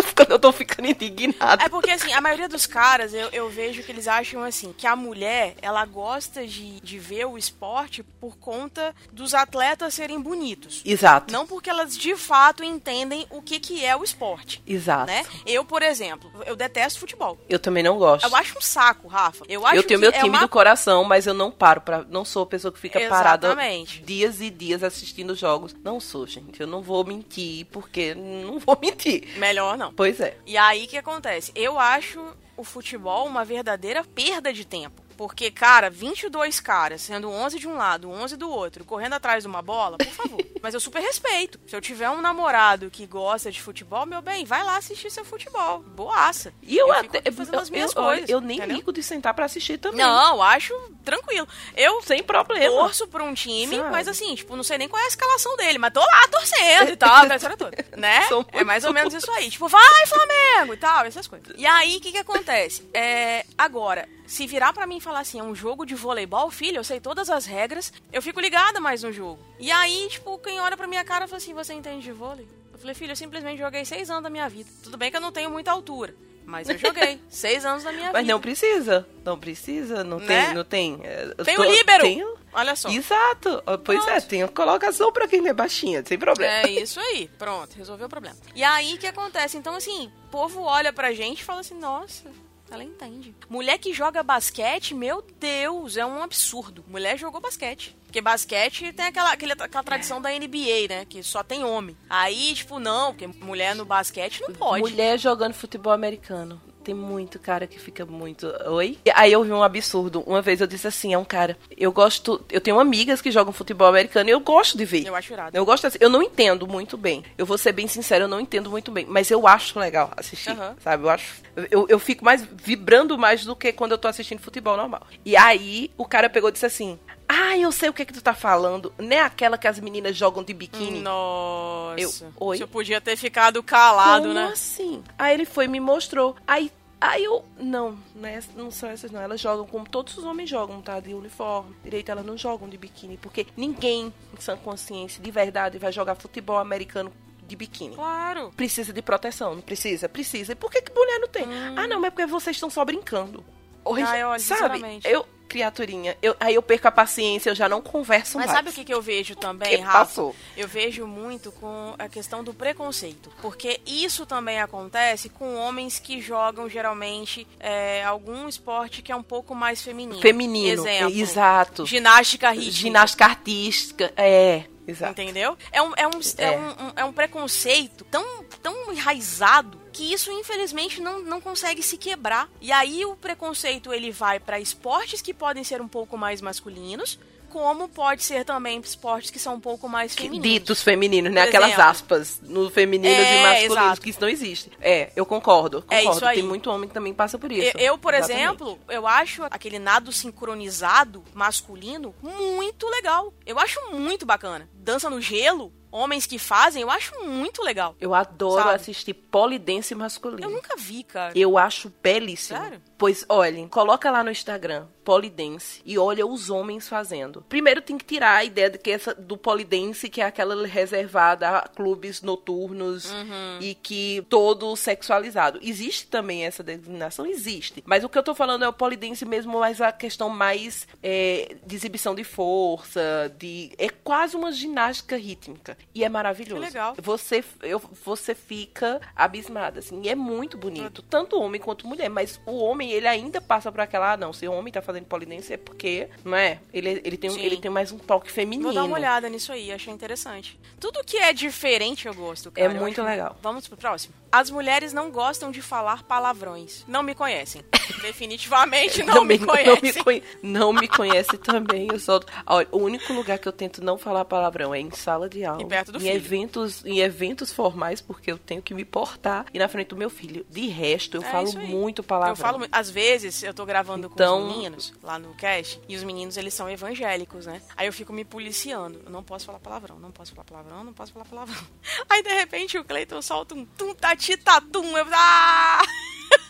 [0.00, 1.64] ficando- eu tô ficando indignada.
[1.64, 4.86] É porque, assim, a maioria dos caras, eu, eu vejo que eles acham, assim, que
[4.86, 10.80] a mulher, ela gosta de, de ver o esporte por conta dos atletas serem bonitos.
[10.84, 11.32] Exato.
[11.32, 14.62] Não porque elas, de fato, entendem o que, que é o esporte.
[14.66, 15.06] Exato.
[15.10, 15.24] Né?
[15.44, 17.36] Eu, por exemplo, eu detesto futebol.
[17.48, 18.24] Eu também não gosto.
[18.24, 19.44] Eu acho um saco, Rafa.
[19.48, 22.04] Eu acho eu tenho meu é time uma do coração, mas eu não paro para,
[22.04, 24.00] não sou a pessoa que fica parada Exatamente.
[24.02, 25.74] dias e dias assistindo jogos.
[25.82, 26.60] Não sou, gente.
[26.60, 29.28] Eu não vou mentir porque não vou mentir.
[29.38, 29.81] Melhor não.
[29.90, 30.36] Pois é.
[30.46, 31.50] E aí o que acontece?
[31.54, 32.20] Eu acho
[32.56, 35.02] o futebol uma verdadeira perda de tempo.
[35.22, 39.48] Porque, cara, 22 caras, sendo 11 de um lado, 11 do outro, correndo atrás de
[39.48, 40.44] uma bola, por favor.
[40.60, 41.60] Mas eu super respeito.
[41.64, 45.24] Se eu tiver um namorado que gosta de futebol, meu bem, vai lá assistir seu
[45.24, 45.78] futebol.
[45.78, 46.52] Boaça.
[46.60, 48.30] E eu, fico até fazendo as eu, minhas eu, coisas.
[48.30, 48.76] eu nem entendeu?
[48.76, 49.98] ligo de sentar pra assistir também.
[49.98, 51.46] Não, acho tranquilo.
[51.76, 52.74] Eu sem problema.
[52.74, 53.90] torço pra um time, Sabe?
[53.90, 56.90] mas assim, tipo, não sei nem qual é a escalação dele, mas tô lá torcendo
[56.90, 58.20] e tal, história toda, né?
[58.52, 59.50] É mais ou menos isso aí.
[59.50, 61.54] Tipo, vai Flamengo e tal, essas coisas.
[61.56, 62.88] E aí, o que que acontece?
[62.94, 66.78] É, agora, se virar pra mim e falar assim, é um jogo de voleibol, filho,
[66.78, 69.42] eu sei todas as regras, eu fico ligada mais no jogo.
[69.58, 72.46] E aí, tipo, quem olha pra minha cara fala assim, você entende de vôlei?
[72.72, 74.68] Eu falei, filho, eu simplesmente joguei seis anos da minha vida.
[74.82, 78.10] Tudo bem que eu não tenho muita altura, mas eu joguei seis anos da minha
[78.12, 78.32] Mas vida.
[78.32, 79.08] não precisa.
[79.24, 80.26] Não precisa, não Né?
[80.46, 81.00] tem, não tem.
[81.04, 82.02] é, eu Tem tô- o líbero!
[82.02, 82.90] tenho- Olha só.
[82.90, 83.62] Exato.
[83.82, 84.26] Pois é, Pronto.
[84.28, 86.52] tem colocação pra quem é baixinha, sem problema.
[86.52, 88.36] É isso aí, pronto, resolveu o problema.
[88.54, 89.56] E aí o que acontece?
[89.56, 92.30] Então, assim, o povo olha pra gente e fala assim: nossa,
[92.74, 93.34] ela entende.
[93.48, 96.84] Mulher que joga basquete, meu Deus, é um absurdo.
[96.88, 97.96] Mulher jogou basquete.
[98.04, 101.04] Porque basquete tem aquela, aquela tradição da NBA, né?
[101.08, 101.96] Que só tem homem.
[102.10, 104.82] Aí, tipo, não, porque mulher no basquete não pode.
[104.82, 106.60] Mulher jogando futebol americano.
[106.84, 108.46] Tem muito cara que fica muito.
[108.66, 108.98] Oi?
[109.04, 110.22] E aí eu vi um absurdo.
[110.26, 111.56] Uma vez eu disse assim: é um cara.
[111.76, 112.44] Eu gosto.
[112.50, 115.06] Eu tenho amigas que jogam futebol americano e eu gosto de ver.
[115.06, 115.56] Eu acho irado.
[115.56, 115.98] Eu gosto assim.
[116.00, 117.24] Eu não entendo muito bem.
[117.38, 119.06] Eu vou ser bem sincero, eu não entendo muito bem.
[119.08, 120.50] Mas eu acho legal assistir.
[120.50, 120.76] Aham.
[120.82, 121.04] Sabe?
[121.04, 121.42] Eu acho.
[121.70, 125.06] Eu, eu fico mais vibrando mais do que quando eu tô assistindo futebol normal.
[125.24, 126.98] E aí o cara pegou e disse assim.
[127.34, 128.92] Ah, eu sei o que é que tu tá falando.
[128.98, 131.00] Não é aquela que as meninas jogam de biquíni.
[131.00, 131.94] Nossa.
[132.26, 132.58] Eu- oi?
[132.58, 134.50] Você podia ter ficado calado, Como né?
[134.52, 135.02] assim?
[135.18, 136.36] Aí ele foi e me mostrou.
[136.46, 137.42] Aí, aí eu.
[137.58, 139.20] Não, não, é- não são essas não.
[139.20, 141.00] Elas jogam como todos os homens jogam, tá?
[141.00, 141.74] De uniforme.
[141.82, 143.16] Direito, elas não jogam de biquíni.
[143.16, 147.10] Porque ninguém, em sã consciência, de verdade, vai jogar futebol americano
[147.48, 147.94] de biquíni.
[147.94, 148.50] Claro.
[148.56, 150.06] Precisa de proteção, não precisa?
[150.08, 150.52] Precisa.
[150.52, 151.44] E por que, que mulher não tem?
[151.76, 153.42] Ah, não, mas é porque vocês estão só brincando.
[153.86, 155.00] Ai, olha, sabe?
[155.04, 158.56] Eu, criaturinha, eu, aí eu perco a paciência, eu já não converso Mas mais.
[158.56, 159.98] sabe o que, que eu vejo também, Rafa?
[159.98, 160.34] passou?
[160.56, 163.30] Eu vejo muito com a questão do preconceito.
[163.42, 169.22] Porque isso também acontece com homens que jogam, geralmente, é, algum esporte que é um
[169.22, 170.22] pouco mais feminino.
[170.22, 171.84] Feminino, Exemplo, exato.
[171.84, 172.72] ginástica rítmica.
[172.72, 175.12] Ginástica artística, é, exato.
[175.20, 175.58] Entendeu?
[175.70, 176.44] É um, é um, é.
[176.44, 176.50] É.
[176.58, 178.24] um, um- é um preconceito tão,
[178.62, 182.48] tão enraizado que isso, infelizmente, não, não consegue se quebrar.
[182.60, 187.18] E aí o preconceito ele vai para esportes que podem ser um pouco mais masculinos,
[187.50, 190.42] como pode ser também esportes que são um pouco mais femininos.
[190.42, 191.42] Ditos femininos, né?
[191.42, 194.00] Aquelas aspas no feminino É, e masculino, exato.
[194.00, 194.70] que isso não existe.
[194.80, 196.16] É, eu concordo, É concordo.
[196.16, 196.36] isso aí.
[196.38, 197.76] Tem muito homem que também passa por isso.
[197.76, 198.42] Eu, eu, por Exatamente.
[198.42, 203.34] exemplo, eu acho aquele nado sincronizado masculino muito legal.
[203.44, 204.66] Eu acho muito bacana.
[204.72, 207.94] Dança no gelo, homens que fazem, eu acho muito legal.
[208.00, 208.74] Eu adoro Sabe?
[208.74, 210.42] assistir polidense masculino.
[210.42, 211.32] Eu nunca vi, cara.
[211.36, 212.58] Eu acho belíssimo.
[212.58, 212.82] Sério?
[213.02, 217.44] Pois, olhem, coloca lá no Instagram, polidense, e olha os homens fazendo.
[217.48, 221.48] Primeiro tem que tirar a ideia de que essa, do polidense, que é aquela reservada
[221.48, 223.58] a clubes noturnos Uhum.
[223.60, 225.58] e que todo sexualizado.
[225.60, 227.26] Existe também essa designação?
[227.26, 227.82] Existe.
[227.84, 231.56] Mas o que eu tô falando é o polidense mesmo, mas a questão mais é,
[231.66, 233.72] de exibição de força, de...
[233.78, 235.76] É quase uma ginástica rítmica.
[235.92, 236.60] E é maravilhoso.
[236.60, 236.94] Que legal.
[237.02, 240.00] Você, eu, você fica abismada, assim.
[240.04, 241.02] E é muito bonito.
[241.02, 242.08] Tanto homem quanto mulher.
[242.08, 244.12] Mas o homem, ele ainda passa por aquela...
[244.12, 246.08] Ah, não, se o homem tá fazendo polidense é porque...
[246.24, 246.58] Não é?
[246.72, 247.40] Ele, ele, tem, Sim.
[247.42, 248.64] ele tem mais um toque feminino.
[248.64, 250.58] Vou dar uma olhada nisso aí, achei interessante.
[250.78, 252.66] Tudo que é diferente eu gosto, cara.
[252.66, 253.36] É muito acho- legal.
[253.42, 254.14] Vamos pro próximo.
[254.32, 256.84] As mulheres não gostam de falar palavrões.
[256.88, 257.62] Não me conhecem.
[258.00, 259.74] Definitivamente não, me Também conhecem.
[259.74, 261.88] Não me, conhe- não me conhece também.
[261.92, 262.18] Eu só...
[262.46, 265.62] Olha, o único lugar que eu tento não falar palavrão é em sala de aula.
[265.62, 266.14] E perto do em filho.
[266.16, 269.44] eventos Em eventos formais, porque eu tenho que me portar.
[269.52, 270.46] E na frente do meu filho.
[270.48, 272.32] De resto, eu É falo muito palavrão.
[272.32, 275.94] Eu falo, às vezes eu tô gravando com Então- os meninos lá no cast e
[275.96, 277.60] os meninos eles são evangélicos, né?
[277.76, 279.00] Aí eu fico me policiando.
[279.04, 281.62] Eu não posso falar palavrão, não posso falar palavrão, não posso falar palavrão.
[282.08, 283.94] Aí de repente o Cleiton solta um tum
[284.36, 284.96] tatum.
[284.96, 285.82] Eu ah!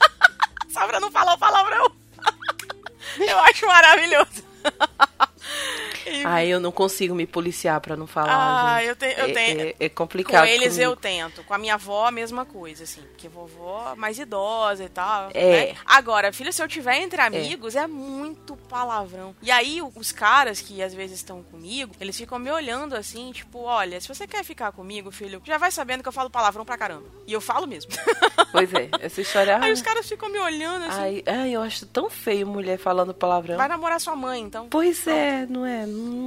[0.68, 1.92] Só pra não falar o palavrão.
[3.18, 4.44] eu acho maravilhoso.
[6.34, 8.32] Aí eu não consigo me policiar pra não falar.
[8.76, 8.88] Ah, gente.
[8.88, 10.42] eu tenho- eu É- tenho- É, é complicado.
[10.42, 11.42] Com eles eu tento.
[11.44, 13.02] Com a minha avó, a mesma coisa, assim.
[13.02, 15.30] Porque vovó mais idosa e tal.
[15.34, 15.72] É.
[15.72, 15.76] né?
[15.84, 17.86] Agora, filho, se eu tiver entre amigos, é.
[17.86, 19.34] muito palavrão.
[19.42, 23.60] E aí, os caras que às vezes estão comigo, eles ficam me olhando assim, tipo,
[23.62, 26.78] olha, se você quer ficar comigo, filho, já vai sabendo que eu falo palavrão pra
[26.78, 27.06] caramba.
[27.26, 27.90] E eu falo mesmo.
[28.52, 29.58] Pois é, essa história.
[29.62, 31.00] aí os caras ficam me olhando assim.
[31.00, 33.56] Ai, ai, eu acho tão feio mulher falando palavrão.
[33.56, 34.68] Vai namorar sua mãe, então.
[34.68, 35.86] Pois é, não é?
[35.86, 36.21] Não...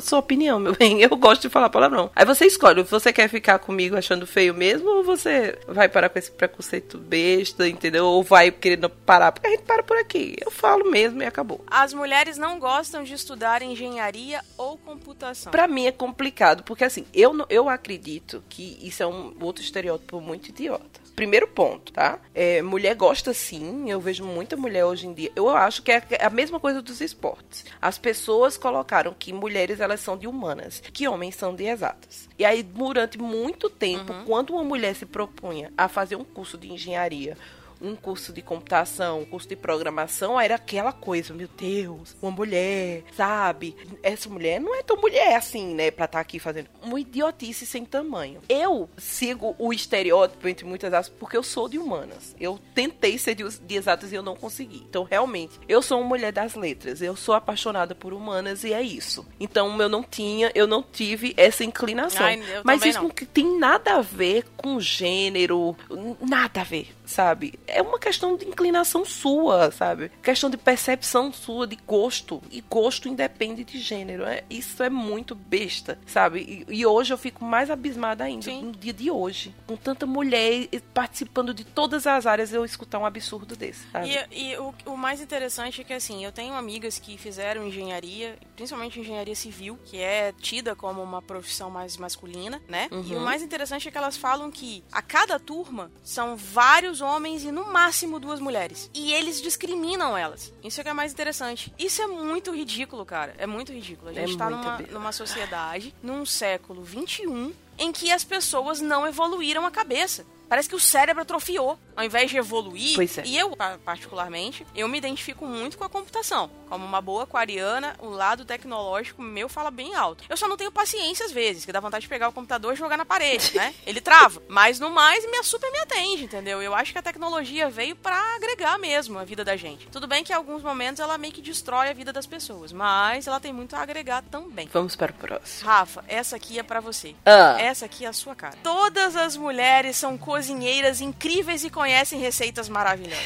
[0.00, 1.00] Sua opinião, meu bem.
[1.02, 2.10] Eu gosto de falar palavrão.
[2.14, 6.18] Aí você escolhe, você quer ficar comigo achando feio mesmo ou você vai parar com
[6.18, 8.06] esse preconceito besta, entendeu?
[8.06, 10.36] Ou vai querendo parar, porque a gente para por aqui.
[10.40, 11.64] Eu falo mesmo e acabou.
[11.66, 15.50] As mulheres não gostam de estudar engenharia ou computação.
[15.50, 20.20] Pra mim é complicado, porque assim, eu, eu acredito que isso é um outro estereótipo
[20.20, 21.03] muito idiota.
[21.14, 22.18] Primeiro ponto, tá?
[22.34, 25.30] É, mulher gosta sim, eu vejo muita mulher hoje em dia.
[25.36, 27.64] Eu acho que é a mesma coisa dos esportes.
[27.80, 32.28] As pessoas colocaram que mulheres elas são de humanas, que homens são de exatas.
[32.36, 36.72] E aí, durante muito tempo, quando uma mulher se propunha a fazer um curso de
[36.72, 37.36] engenharia,
[37.80, 43.02] um curso de computação, um curso de programação, era aquela coisa, meu Deus, uma mulher,
[43.16, 43.76] sabe?
[44.02, 47.84] Essa mulher não é tão mulher assim, né, pra estar aqui fazendo uma idiotice sem
[47.84, 48.40] tamanho.
[48.48, 52.34] Eu sigo o estereótipo, entre muitas aspas, porque eu sou de humanas.
[52.38, 54.84] Eu tentei ser de, de exatas e eu não consegui.
[54.88, 58.82] Então, realmente, eu sou uma mulher das letras, eu sou apaixonada por humanas e é
[58.82, 59.26] isso.
[59.38, 62.24] Então, eu não tinha, eu não tive essa inclinação.
[62.24, 63.08] Ai, Mas isso não.
[63.08, 65.76] não tem nada a ver com gênero,
[66.20, 66.94] nada a ver.
[67.14, 67.54] Sabe?
[67.68, 70.10] É uma questão de inclinação sua, sabe?
[70.20, 72.42] Questão de percepção sua, de gosto.
[72.50, 74.24] E gosto independe de gênero.
[74.24, 76.64] É, isso é muito besta, sabe?
[76.68, 78.62] E, e hoje eu fico mais abismada ainda, Sim.
[78.64, 79.54] no dia de hoje.
[79.64, 84.10] Com tanta mulher participando de todas as áreas, eu escutar um absurdo desse, sabe?
[84.32, 88.36] E, e o, o mais interessante é que, assim, eu tenho amigas que fizeram engenharia,
[88.56, 92.88] principalmente engenharia civil, que é tida como uma profissão mais masculina, né?
[92.90, 97.44] E o mais interessante é que elas falam que a cada turma são vários homens
[97.44, 98.90] e no máximo duas mulheres.
[98.94, 100.52] E eles discriminam elas.
[100.62, 101.72] Isso é que é mais interessante.
[101.78, 103.34] Isso é muito ridículo, cara.
[103.38, 104.10] É muito ridículo.
[104.10, 108.80] A É gente tá muito numa, numa sociedade, num século XXI, em que as pessoas
[108.80, 110.24] não evoluíram a cabeça.
[110.48, 112.96] Parece que o cérebro atrofiou, ao invés de evoluir.
[113.18, 113.22] É.
[113.24, 116.50] E eu, pa- particularmente, eu me identifico muito com a computação.
[116.68, 120.24] Como uma boa aquariana, o lado tecnológico meu fala bem alto.
[120.28, 122.76] Eu só não tenho paciência às vezes, que dá vontade de pegar o computador e
[122.76, 123.74] jogar na parede, né?
[123.86, 124.42] Ele trava.
[124.48, 126.62] Mas no mais, me super me atende, entendeu?
[126.62, 129.86] Eu acho que a tecnologia veio pra agregar mesmo a vida da gente.
[129.88, 133.26] Tudo bem que em alguns momentos ela meio que destrói a vida das pessoas, mas
[133.26, 134.68] ela tem muito a agregar também.
[134.72, 135.68] Vamos para o próximo.
[135.68, 137.14] Rafa, essa aqui é pra você.
[137.26, 137.56] Ah.
[137.60, 138.56] Essa aqui é a sua cara.
[138.62, 143.18] Todas as mulheres são cozinheiras incríveis e conhecem receitas maravilhosas.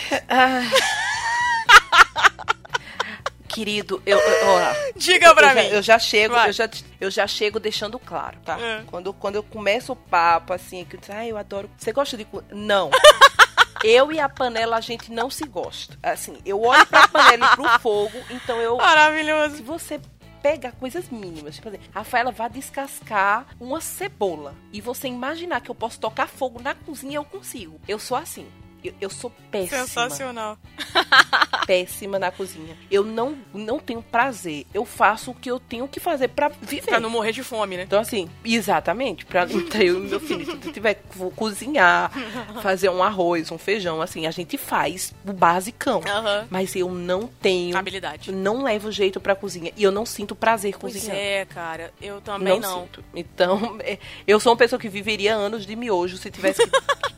[3.46, 5.68] Querido, eu, eu, ó, Diga pra eu já, mim.
[5.68, 6.48] eu já chego, Vai.
[6.48, 6.68] eu já,
[7.00, 8.58] eu já chego deixando claro, tá?
[8.60, 8.82] É.
[8.86, 11.70] Quando, quando eu começo o papo, assim, que ah, eu adoro.
[11.78, 12.24] Você gosta de.
[12.24, 12.90] co-" Não.
[13.84, 15.96] Eu e a panela, a gente não se gosta.
[16.02, 18.74] Assim, eu olho pra panela e pro fogo, então eu.
[18.74, 19.62] Se Maravilhoso.
[19.62, 20.00] você
[20.42, 25.74] pega coisas mínimas, tipo assim, Rafaela vai descascar uma cebola e você imaginar que eu
[25.74, 27.80] posso tocar fogo na cozinha, eu consigo.
[27.86, 28.46] Eu sou assim.
[28.82, 29.80] Eu, eu sou péssima.
[29.86, 30.56] Sensacional.
[31.66, 32.76] péssima na cozinha.
[32.90, 34.66] Eu não, não tenho prazer.
[34.72, 36.86] Eu faço o que eu tenho que fazer pra viver.
[36.86, 37.82] Pra não morrer de fome, né?
[37.82, 39.24] Então, assim, exatamente.
[39.26, 42.10] Pra então, eu e meu filho, se tu tiver que co- cozinhar,
[42.62, 46.00] fazer um arroz, um feijão, assim, a gente faz o basicão.
[46.06, 46.46] Aham.
[46.50, 47.76] Mas eu não tenho.
[47.76, 48.32] Habilidade.
[48.32, 49.72] Não levo jeito pra cozinha.
[49.76, 51.20] E eu não sinto prazer Pois cozinhando.
[51.20, 51.92] é, cara.
[52.00, 52.82] Eu também não.
[52.82, 53.04] sinto.
[53.14, 56.76] Então, é, eu sou uma pessoa que viveria anos de miojo se tivesse que.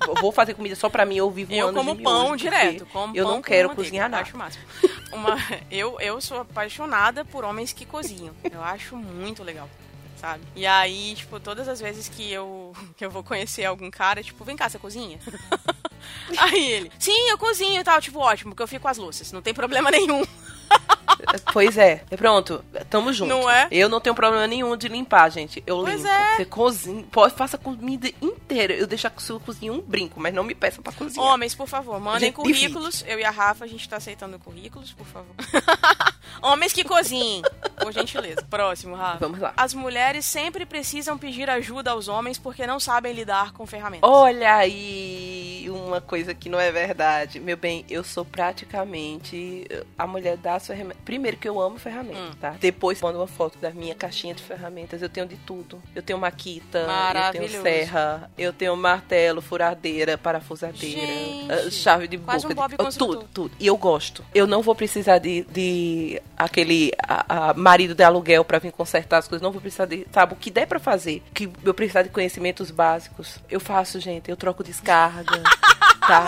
[0.09, 2.87] eu vou fazer comida só pra mim, eu vivo Eu como pão direto.
[2.87, 4.23] Como eu pão não quero cozinhar nada.
[4.23, 4.65] Acho o máximo.
[5.13, 5.37] Uma,
[5.71, 8.35] eu, eu sou apaixonada por homens que cozinham.
[8.51, 9.69] Eu acho muito legal.
[10.17, 10.45] Sabe?
[10.55, 14.45] E aí, tipo, todas as vezes que eu, que eu vou conhecer algum cara, tipo,
[14.45, 15.19] vem cá, você cozinha?
[16.37, 19.33] aí ele, sim, eu cozinho e tal, tipo, ótimo, porque eu fico com as louças,
[19.33, 20.23] não tem problema nenhum.
[21.53, 21.97] Pois é.
[22.17, 23.29] Pronto, tamo junto.
[23.29, 23.69] Não é?
[23.71, 25.63] Eu não tenho problema nenhum de limpar, gente.
[25.67, 26.09] Eu Pois limpo.
[26.09, 26.37] é.
[26.37, 28.73] Você cozinha, pode, faça a comida inteira.
[28.73, 31.27] Eu deixo a sua cozinha um brinco, mas não me peça pra cozinhar.
[31.27, 33.05] Homens, por favor, mandem currículos.
[33.07, 35.35] Eu e a Rafa, a gente tá aceitando currículos, por favor.
[36.43, 37.43] Homens que cozinhem,
[37.81, 38.47] por gentileza.
[38.49, 39.19] Próximo, Rafa.
[39.19, 39.53] Vamos lá.
[39.57, 44.09] As mulheres sempre precisam pedir ajuda aos homens porque não sabem lidar com ferramentas.
[44.09, 47.39] Olha aí uma coisa que não é verdade.
[47.41, 49.67] Meu bem, eu sou praticamente
[49.99, 51.03] a mulher das ferramentas.
[51.05, 52.31] Primeiro que eu amo ferramentas, Hum.
[52.41, 52.55] tá?
[52.61, 55.03] Depois mando uma foto da minha caixinha de ferramentas.
[55.03, 55.83] Eu tenho de tudo.
[55.95, 62.17] Eu tenho maquita, eu tenho serra, eu tenho martelo, furadeira, parafusadeira, Gente, ah, chave de
[62.17, 62.37] boca.
[62.37, 62.97] um de...
[62.99, 63.55] Tudo, tudo.
[63.59, 64.25] E eu gosto.
[64.35, 69.19] Eu não vou precisar de, de aquele a- a marido de aluguel pra vir consertar
[69.19, 69.43] as coisas.
[69.43, 71.23] Não vou precisar de, sabe, o que der pra fazer.
[71.35, 73.39] Que eu precisar de conhecimentos básicos.
[73.51, 74.31] Eu faço, gente.
[74.31, 75.43] Eu troco descarga.
[76.11, 76.17] tá?
[76.17, 76.25] Eu, eu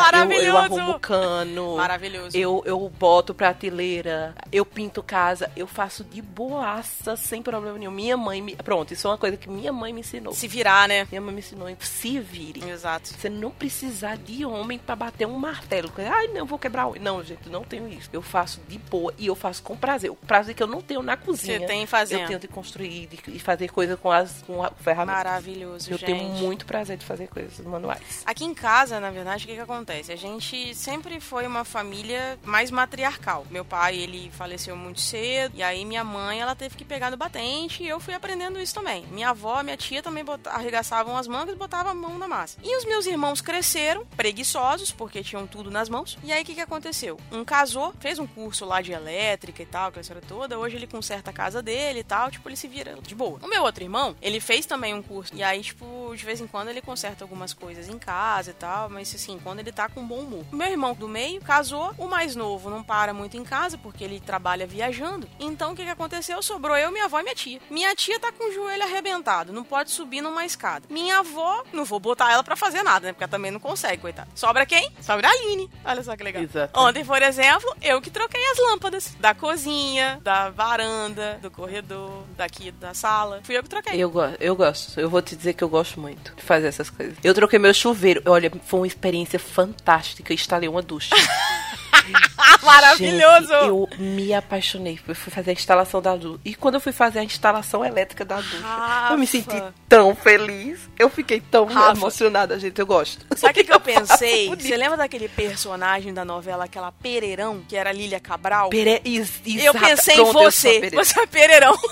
[0.53, 0.57] Maravilhoso.
[0.59, 1.77] arrumo cano.
[1.77, 2.37] Maravilhoso.
[2.37, 7.91] Eu, eu boto prateleira, eu pinto casa, eu faço de boaça, sem problema nenhum.
[7.91, 8.57] Minha mãe me.
[8.57, 10.33] Pronto, isso é uma coisa que minha mãe me ensinou.
[10.33, 11.07] Se virar, né?
[11.11, 12.63] Minha mãe me ensinou, se vire.
[12.69, 13.09] Exato.
[13.09, 15.93] Você não precisar de homem pra bater um martelo.
[15.99, 16.95] Ai, não, vou quebrar o.
[16.99, 18.09] Não, gente, não tenho isso.
[18.13, 20.11] Eu faço de boa e eu faço com prazer.
[20.11, 21.59] O prazer que eu não tenho na cozinha.
[21.61, 22.21] Você tem fazendo.
[22.23, 25.25] Eu tenho de construir e fazer coisa com as com a ferramentas.
[25.25, 26.07] Maravilhoso, Eu gente.
[26.07, 28.23] tenho muito prazer de fazer coisas manuais.
[28.27, 29.72] Aqui em casa, na verdade, o que, que acontece?
[30.13, 33.47] A gente sempre foi uma família mais matriarcal.
[33.51, 37.17] Meu pai, ele faleceu muito cedo, e aí minha mãe, ela teve que pegar no
[37.17, 39.07] batente, e eu fui aprendendo isso também.
[39.07, 42.59] Minha avó, minha tia também arregaçavam as mangas e botavam a mão na massa.
[42.63, 46.19] E os meus irmãos cresceram, preguiçosos, porque tinham tudo nas mãos.
[46.23, 47.19] E aí, o que, que aconteceu?
[47.31, 50.59] Um casou, fez um curso lá de elétrica e tal, aquela história toda.
[50.59, 53.39] Hoje ele conserta a casa dele e tal, tipo, ele se vira de boa.
[53.43, 55.35] O meu outro irmão, ele fez também um curso.
[55.35, 58.91] E aí, tipo, de vez em quando ele conserta algumas coisas em casa e tal,
[58.91, 60.45] mas assim, quando ele tá com bom humor.
[60.53, 64.21] Meu irmão do meio casou, o mais novo não para muito em casa porque ele
[64.21, 65.29] trabalha viajando.
[65.39, 66.43] Então o que, que aconteceu?
[66.43, 67.61] Sobrou eu, minha avó e minha tia.
[67.71, 70.87] Minha tia tá com o joelho arrebentado, não pode subir numa escada.
[70.91, 73.13] Minha avó, não vou botar ela pra fazer nada, né?
[73.13, 74.29] Porque ela também não consegue, coitada.
[74.35, 74.91] Sobra quem?
[75.01, 75.71] Sobra a Aline.
[75.85, 76.43] Olha só que legal.
[76.43, 76.79] Exato.
[76.79, 82.71] Ontem, por exemplo, eu que troquei as lâmpadas da cozinha, da varanda, do corredor, daqui
[82.73, 83.41] da sala.
[83.43, 83.95] Fui eu que troquei.
[83.95, 84.99] Eu, eu gosto.
[84.99, 87.17] Eu vou te dizer que eu gosto muito de fazer essas coisas.
[87.23, 88.23] Eu troquei meu chuveiro.
[88.27, 90.33] Olha, foi uma experiência fantástica.
[90.33, 91.15] Instalei uma ducha.
[92.63, 93.47] Maravilhoso!
[93.49, 94.99] Gente, eu me apaixonei.
[95.07, 96.41] Eu fui fazer a instalação da ducha.
[96.45, 99.15] E quando eu fui fazer a instalação elétrica da ducha, Rafa.
[99.15, 100.81] eu me senti tão feliz.
[100.99, 101.99] Eu fiquei tão Rafa.
[101.99, 102.79] emocionada, gente.
[102.79, 103.25] Eu gosto.
[103.37, 104.49] Sabe o que, que eu pensei?
[104.49, 108.71] Você lembra daquele personagem da novela, aquela Pereirão, que era Lília Cabral?
[108.71, 109.01] Pere...
[109.05, 110.91] is- Eu pensei em você.
[110.91, 111.77] Você é Pereirão.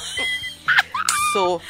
[1.32, 1.60] Sou.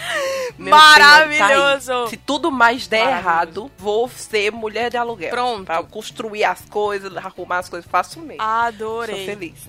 [0.59, 1.81] Meu Maravilhoso.
[1.87, 2.11] Senhor, tá.
[2.11, 5.31] Se tudo mais der errado, vou ser mulher de aluguel.
[5.31, 5.65] Pronto.
[5.65, 8.43] Pra construir as coisas, arrumar as coisas, faço mesmo.
[8.43, 9.27] Sou Adorei.
[9.27, 9.69] feliz.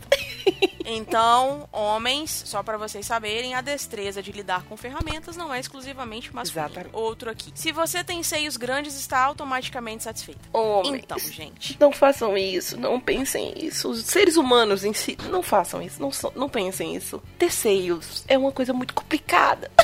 [0.85, 6.33] Então, homens, só pra vocês saberem, a destreza de lidar com ferramentas não é exclusivamente
[6.33, 6.67] masculina.
[6.67, 6.95] Exatamente.
[6.95, 7.51] Outro aqui.
[7.55, 10.41] Se você tem seios grandes, está automaticamente satisfeita.
[10.53, 11.03] Homens.
[11.03, 11.77] Então, gente.
[11.79, 13.89] Não façam isso, não pensem isso.
[13.89, 17.21] Os seres humanos em si, não façam isso, não, so- não pensem isso.
[17.37, 19.71] Ter seios é uma coisa muito complicada.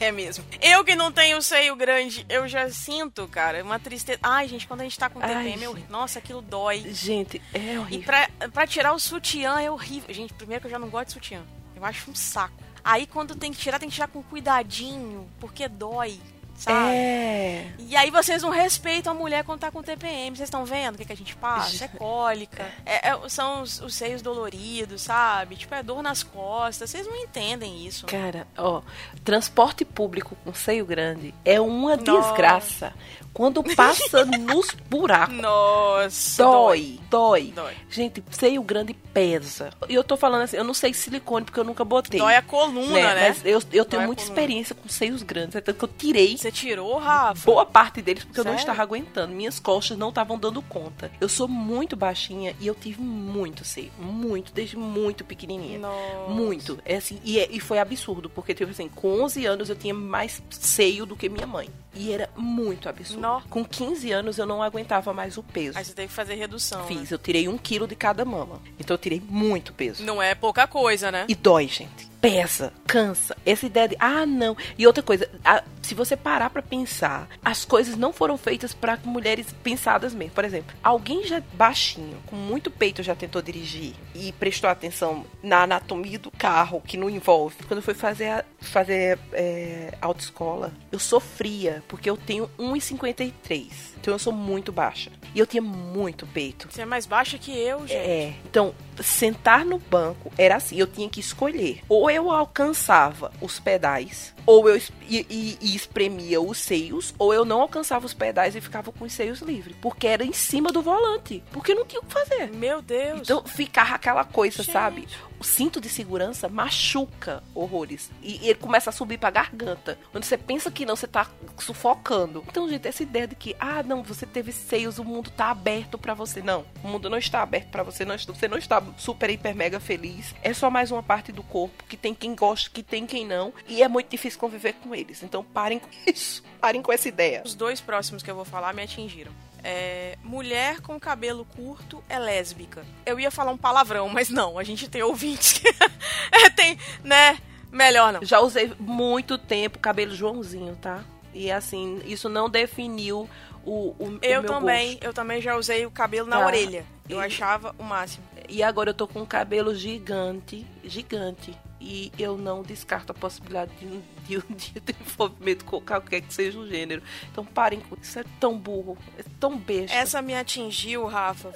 [0.00, 0.44] É mesmo.
[0.60, 4.18] Eu que não tenho seio grande, eu já sinto, cara, uma tristeza.
[4.22, 5.66] Ai, gente, quando a gente tá com Ai, TPM, gente.
[5.68, 5.90] horrível.
[5.90, 6.80] Nossa, aquilo dói.
[6.92, 8.04] Gente, é E horrível.
[8.04, 10.14] pra, pra tirar o sutiã é horrível.
[10.14, 11.42] Gente, primeiro que eu já não gosto de sutiã.
[11.74, 12.54] Eu acho um saco.
[12.84, 16.20] Aí quando tem que tirar, tem que tirar com cuidadinho, porque dói,
[16.56, 16.94] sabe?
[16.96, 17.66] É.
[17.78, 20.36] E aí vocês não respeitam a mulher quando tá com TPM.
[20.36, 21.84] Vocês estão vendo o que, que a gente passa?
[21.84, 22.64] É cólica.
[22.86, 25.56] É- é- são os, os seios doloridos, sabe?
[25.56, 26.90] Tipo, é dor nas costas.
[26.90, 28.06] Vocês não entendem isso.
[28.06, 28.82] Cara, ó,
[29.24, 32.02] transporte público com seio grande é uma Nossa.
[32.22, 32.92] desgraça.
[33.32, 35.34] Quando passa nos buracos.
[35.36, 36.42] Nossa.
[36.42, 37.74] Dói, dói, Dói.
[37.90, 39.70] Gente, seio grande pesa.
[39.88, 42.20] E eu tô falando assim, eu não sei silicone porque eu nunca botei.
[42.20, 43.28] Dói a coluna, né?
[43.30, 44.40] Mas eu, eu tenho Dói muita coluna.
[44.40, 45.56] experiência com seios grandes.
[45.56, 47.46] É tanto que eu tirei Você tirou, Rafa?
[47.46, 48.60] boa parte deles porque eu não Sério?
[48.64, 49.32] estava aguentando.
[49.34, 51.10] Minhas costas não estavam dando conta.
[51.18, 53.90] Eu sou muito baixinha e eu tive muito seio.
[53.98, 55.78] Muito, desde muito pequenininha.
[55.78, 56.28] Nossa.
[56.28, 56.78] Muito.
[56.84, 59.94] É assim, e, é- e foi absurdo, porque, tipo assim, com 11 anos eu tinha
[59.94, 61.70] mais seio do que minha mãe.
[61.94, 63.42] E era muito absurdo.
[63.48, 65.78] Com 15 anos eu não aguentava mais o peso.
[65.78, 66.84] Aí você teve que fazer redução.
[66.86, 67.06] Fiz, né?
[67.10, 68.60] eu tirei um quilo de cada mama.
[68.78, 70.04] Então eu tirei muito peso.
[70.04, 71.24] Não é pouca coisa, né?
[71.26, 72.12] E dói, gente.
[72.30, 73.36] Pesa, cansa.
[73.44, 74.56] Essa ideia de, ah, não.
[74.78, 78.98] E outra coisa, a- se você parar pra pensar, as coisas não foram feitas pra
[79.04, 80.32] mulheres pensadas mesmo.
[80.34, 85.62] Por exemplo, alguém já baixinho, com muito peito, já tentou dirigir e prestou atenção na
[85.64, 87.56] anatomia do carro, que não envolve.
[87.68, 93.92] Quando eu fui fazer, a- fazer é, autoescola, eu sofria, porque eu tenho 1,53.
[94.00, 95.10] Então eu sou muito baixa.
[95.34, 96.68] E eu tinha muito peito.
[96.70, 97.94] Você é mais baixa que eu, gente.
[97.96, 98.34] É.
[98.44, 101.80] Então, sentar no banco era assim, eu tinha que escolher.
[101.88, 104.76] Ou eu alcançava os pedais, ou eu
[105.08, 109.04] e, e- e espremia os seios, ou eu não alcançava os pedais e ficava com
[109.04, 109.76] os seios livres.
[109.80, 111.42] Porque era em cima do volante.
[111.52, 112.50] Porque não tinha o que fazer.
[112.52, 113.20] Meu Deus.
[113.22, 114.72] Então ficava aquela coisa, Gente.
[114.72, 115.08] sabe?
[115.40, 118.10] O cinto de segurança machuca horrores.
[118.22, 119.98] E, e ele começa a subir pra garganta.
[120.12, 121.28] Quando você pensa que não, você tá
[121.58, 122.44] sufocando.
[122.48, 125.98] Então, gente, essa ideia de que, ah, não, você teve seios, o mundo tá aberto
[125.98, 126.40] pra você.
[126.42, 128.04] Não, o mundo não está aberto pra você.
[128.04, 130.34] Não, você não está super, hiper, mega feliz.
[130.42, 133.52] É só mais uma parte do corpo que tem quem gosta, que tem quem não.
[133.66, 135.22] E é muito difícil conviver com eles.
[135.22, 136.42] Então, parem com isso.
[136.60, 137.42] Parem com essa ideia.
[137.44, 139.32] Os dois próximos que eu vou falar me atingiram.
[139.66, 142.84] É, mulher com cabelo curto é lésbica.
[143.06, 145.66] Eu ia falar um palavrão, mas não, a gente tem ouvintes que
[146.30, 147.38] é, tem, né?
[147.72, 148.22] Melhor não.
[148.24, 151.02] Já usei muito tempo cabelo Joãozinho, tá?
[151.32, 153.28] E assim, isso não definiu
[153.64, 155.04] o, o, o Eu meu também, gosto.
[155.04, 156.46] eu também já usei o cabelo na Tá.
[156.46, 156.84] orelha.
[157.08, 158.22] Eu E- achava o máximo.
[158.48, 161.56] E agora eu tô com um cabelo gigante, gigante.
[161.86, 164.02] E eu não descarto a possibilidade de um
[164.48, 167.02] um dia ter envolvimento com qualquer que seja o gênero.
[167.30, 168.18] Então parem com isso.
[168.18, 169.94] É tão burro, é tão besta.
[169.94, 171.52] Essa me atingiu, Rafa.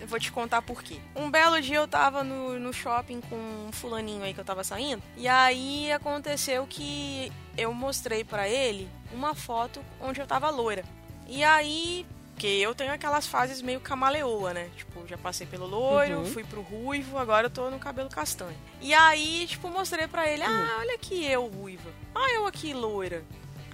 [0.00, 0.96] Eu vou te contar por quê.
[1.14, 4.64] Um belo dia eu tava no, no shopping com um fulaninho aí que eu tava
[4.64, 5.02] saindo.
[5.16, 10.84] E aí aconteceu que eu mostrei pra ele uma foto onde eu tava loira.
[11.28, 12.04] E aí,
[12.40, 14.70] que eu tenho aquelas fases meio camaleoa, né?
[14.74, 16.24] Tipo, já passei pelo loiro, Uhum.
[16.24, 18.56] fui pro ruivo, agora eu tô no cabelo castanho.
[18.80, 21.90] E aí, tipo, mostrei pra ele: ah, olha aqui eu ruiva.
[22.14, 23.22] Ah, eu aqui loira.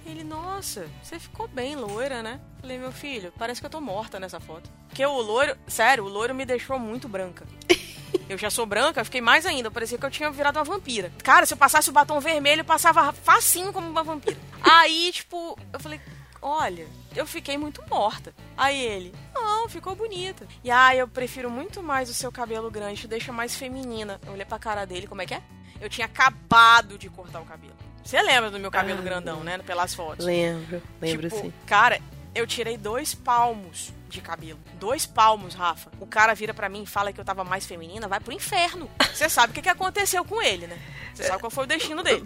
[0.05, 2.39] Ele, nossa, você ficou bem loira, né?
[2.61, 4.69] Falei, meu filho, parece que eu tô morta nessa foto.
[4.89, 7.45] Porque o loiro, sério, o loiro me deixou muito branca.
[8.29, 9.69] Eu já sou branca, fiquei mais ainda.
[9.71, 11.11] Parecia que eu tinha virado uma vampira.
[11.23, 14.37] Cara, se eu passasse o batom vermelho, eu passava facinho como uma vampira.
[14.61, 15.99] Aí, tipo, eu falei,
[16.41, 16.87] olha,
[17.17, 18.33] eu fiquei muito morta.
[18.55, 20.47] Aí ele, não, ficou bonita.
[20.63, 24.19] E aí, eu prefiro muito mais o seu cabelo grande, te deixa mais feminina.
[24.25, 25.41] Eu olhei pra cara dele, como é que é?
[25.81, 27.75] Eu tinha acabado de cortar o cabelo.
[28.03, 29.57] Você lembra do meu cabelo Ah, grandão, né?
[29.57, 30.25] Pelas fotos.
[30.25, 31.53] Lembro, lembro Tipo, sim.
[31.65, 31.99] Cara,
[32.37, 34.59] Eu tirei dois palmos de cabelo.
[34.75, 35.89] Dois palmos, Rafa.
[35.99, 38.87] O cara vira para mim e fala que eu tava mais feminina, vai pro inferno.
[39.11, 40.77] Você sabe o que, que aconteceu com ele, né?
[41.15, 42.23] Você sabe qual foi o destino dele.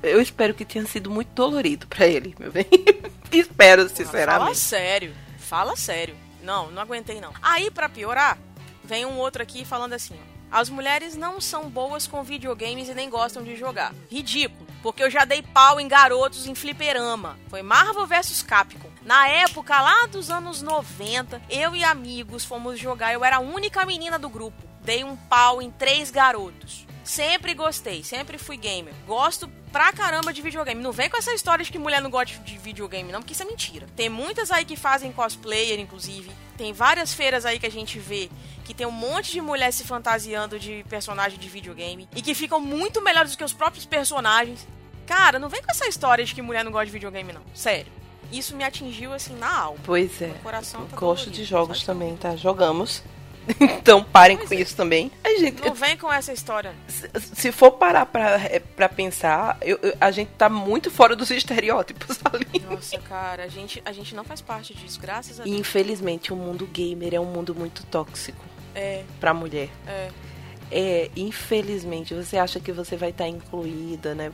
[0.00, 2.66] Eu espero que tenha sido muito dolorido para ele, meu bem.
[3.32, 4.44] espero, sinceramente.
[4.44, 5.14] Fala sério.
[5.40, 6.16] Fala sério.
[6.40, 7.32] Não, não aguentei não.
[7.42, 8.38] Aí, para piorar,
[8.84, 10.36] vem um outro aqui falando assim, ó.
[10.52, 13.92] As mulheres não são boas com videogames e nem gostam de jogar.
[14.08, 17.36] Ridículo, porque eu já dei pau em garotos em fliperama.
[17.48, 18.85] Foi Marvel vs Capcom.
[19.06, 23.12] Na época lá dos anos 90, eu e amigos fomos jogar.
[23.12, 24.60] Eu era a única menina do grupo.
[24.82, 26.84] Dei um pau em três garotos.
[27.04, 28.92] Sempre gostei, sempre fui gamer.
[29.06, 30.82] Gosto pra caramba de videogame.
[30.82, 33.44] Não vem com essa história de que mulher não gosta de videogame, não, porque isso
[33.44, 33.86] é mentira.
[33.94, 36.32] Tem muitas aí que fazem cosplayer, inclusive.
[36.58, 38.28] Tem várias feiras aí que a gente vê
[38.64, 42.58] que tem um monte de mulher se fantasiando de personagem de videogame e que ficam
[42.58, 44.66] muito melhores do que os próprios personagens.
[45.06, 47.42] Cara, não vem com essa história de que mulher não gosta de videogame, não.
[47.54, 47.92] Sério.
[48.32, 49.78] Isso me atingiu assim na alma.
[49.84, 50.26] Pois é.
[50.28, 52.34] Meu coração tá Gosto dolorido, de jogos também, tá?
[52.36, 53.02] Jogamos.
[53.60, 54.58] então parem Pois com é.
[54.60, 55.08] isso também.
[55.22, 56.74] Ai, gente, Não vem com essa história.
[56.88, 61.14] se, se for parar pra, é, pra pensar, eu- eu- a gente tá muito fora
[61.14, 62.64] dos estereótipos ali.
[62.68, 65.56] Nossa, cara, a gente, a gente não faz parte disso, graças a Deus.
[65.56, 69.68] infelizmente o mundo gamer é um mundo muito tóxico É, pra mulher.
[69.86, 70.08] é.
[70.70, 74.32] É, infelizmente, você acha que você vai estar incluída, né?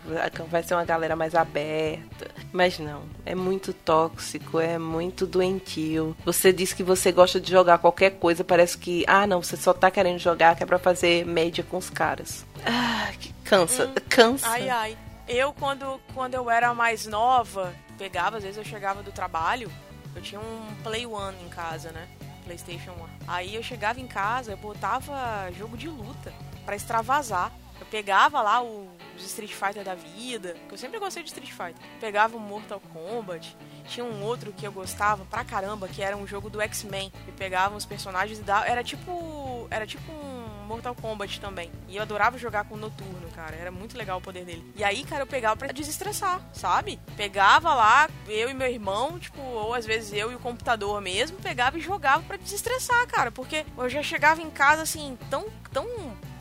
[0.51, 2.31] Vai ser uma galera mais aberta.
[2.53, 6.17] Mas não, é muito tóxico, é muito doentio.
[6.25, 9.73] Você diz que você gosta de jogar qualquer coisa, parece que, ah, não, você só
[9.73, 12.47] tá querendo jogar que é pra fazer média com os caras.
[12.65, 14.49] Ah, que cansa, cansa.
[14.49, 14.99] Ai, ai.
[15.29, 19.71] Eu, quando, quando eu era mais nova, pegava, às vezes eu chegava do trabalho,
[20.15, 22.07] eu tinha um Play One em casa, né?
[22.43, 22.95] PlayStation 1.
[23.29, 26.33] Aí eu chegava em casa, eu botava jogo de luta
[26.65, 27.53] pra extravasar.
[27.81, 31.51] Eu pegava lá o- os Street Fighter da vida, que eu sempre gostei de Street
[31.51, 31.75] Fighter.
[32.01, 33.57] Pegava o Mortal Kombat.
[33.87, 37.13] Tinha um outro que eu gostava pra caramba, que era um jogo do X-Men.
[37.27, 38.67] E pegava os personagens e dava.
[38.67, 39.67] Era tipo.
[39.71, 41.71] Era tipo um Mortal Kombat também.
[41.89, 43.57] E eu adorava jogar com o Noturno, cara.
[43.57, 44.65] Era muito legal o poder dele.
[44.77, 46.99] E aí, cara, eu pegava pra desestressar, sabe?
[47.17, 51.39] Pegava lá, eu e meu irmão, tipo, ou às vezes eu e o computador mesmo,
[51.39, 53.31] pegava e jogava pra desestressar, cara.
[53.31, 55.87] Porque eu já chegava em casa assim, tão, tão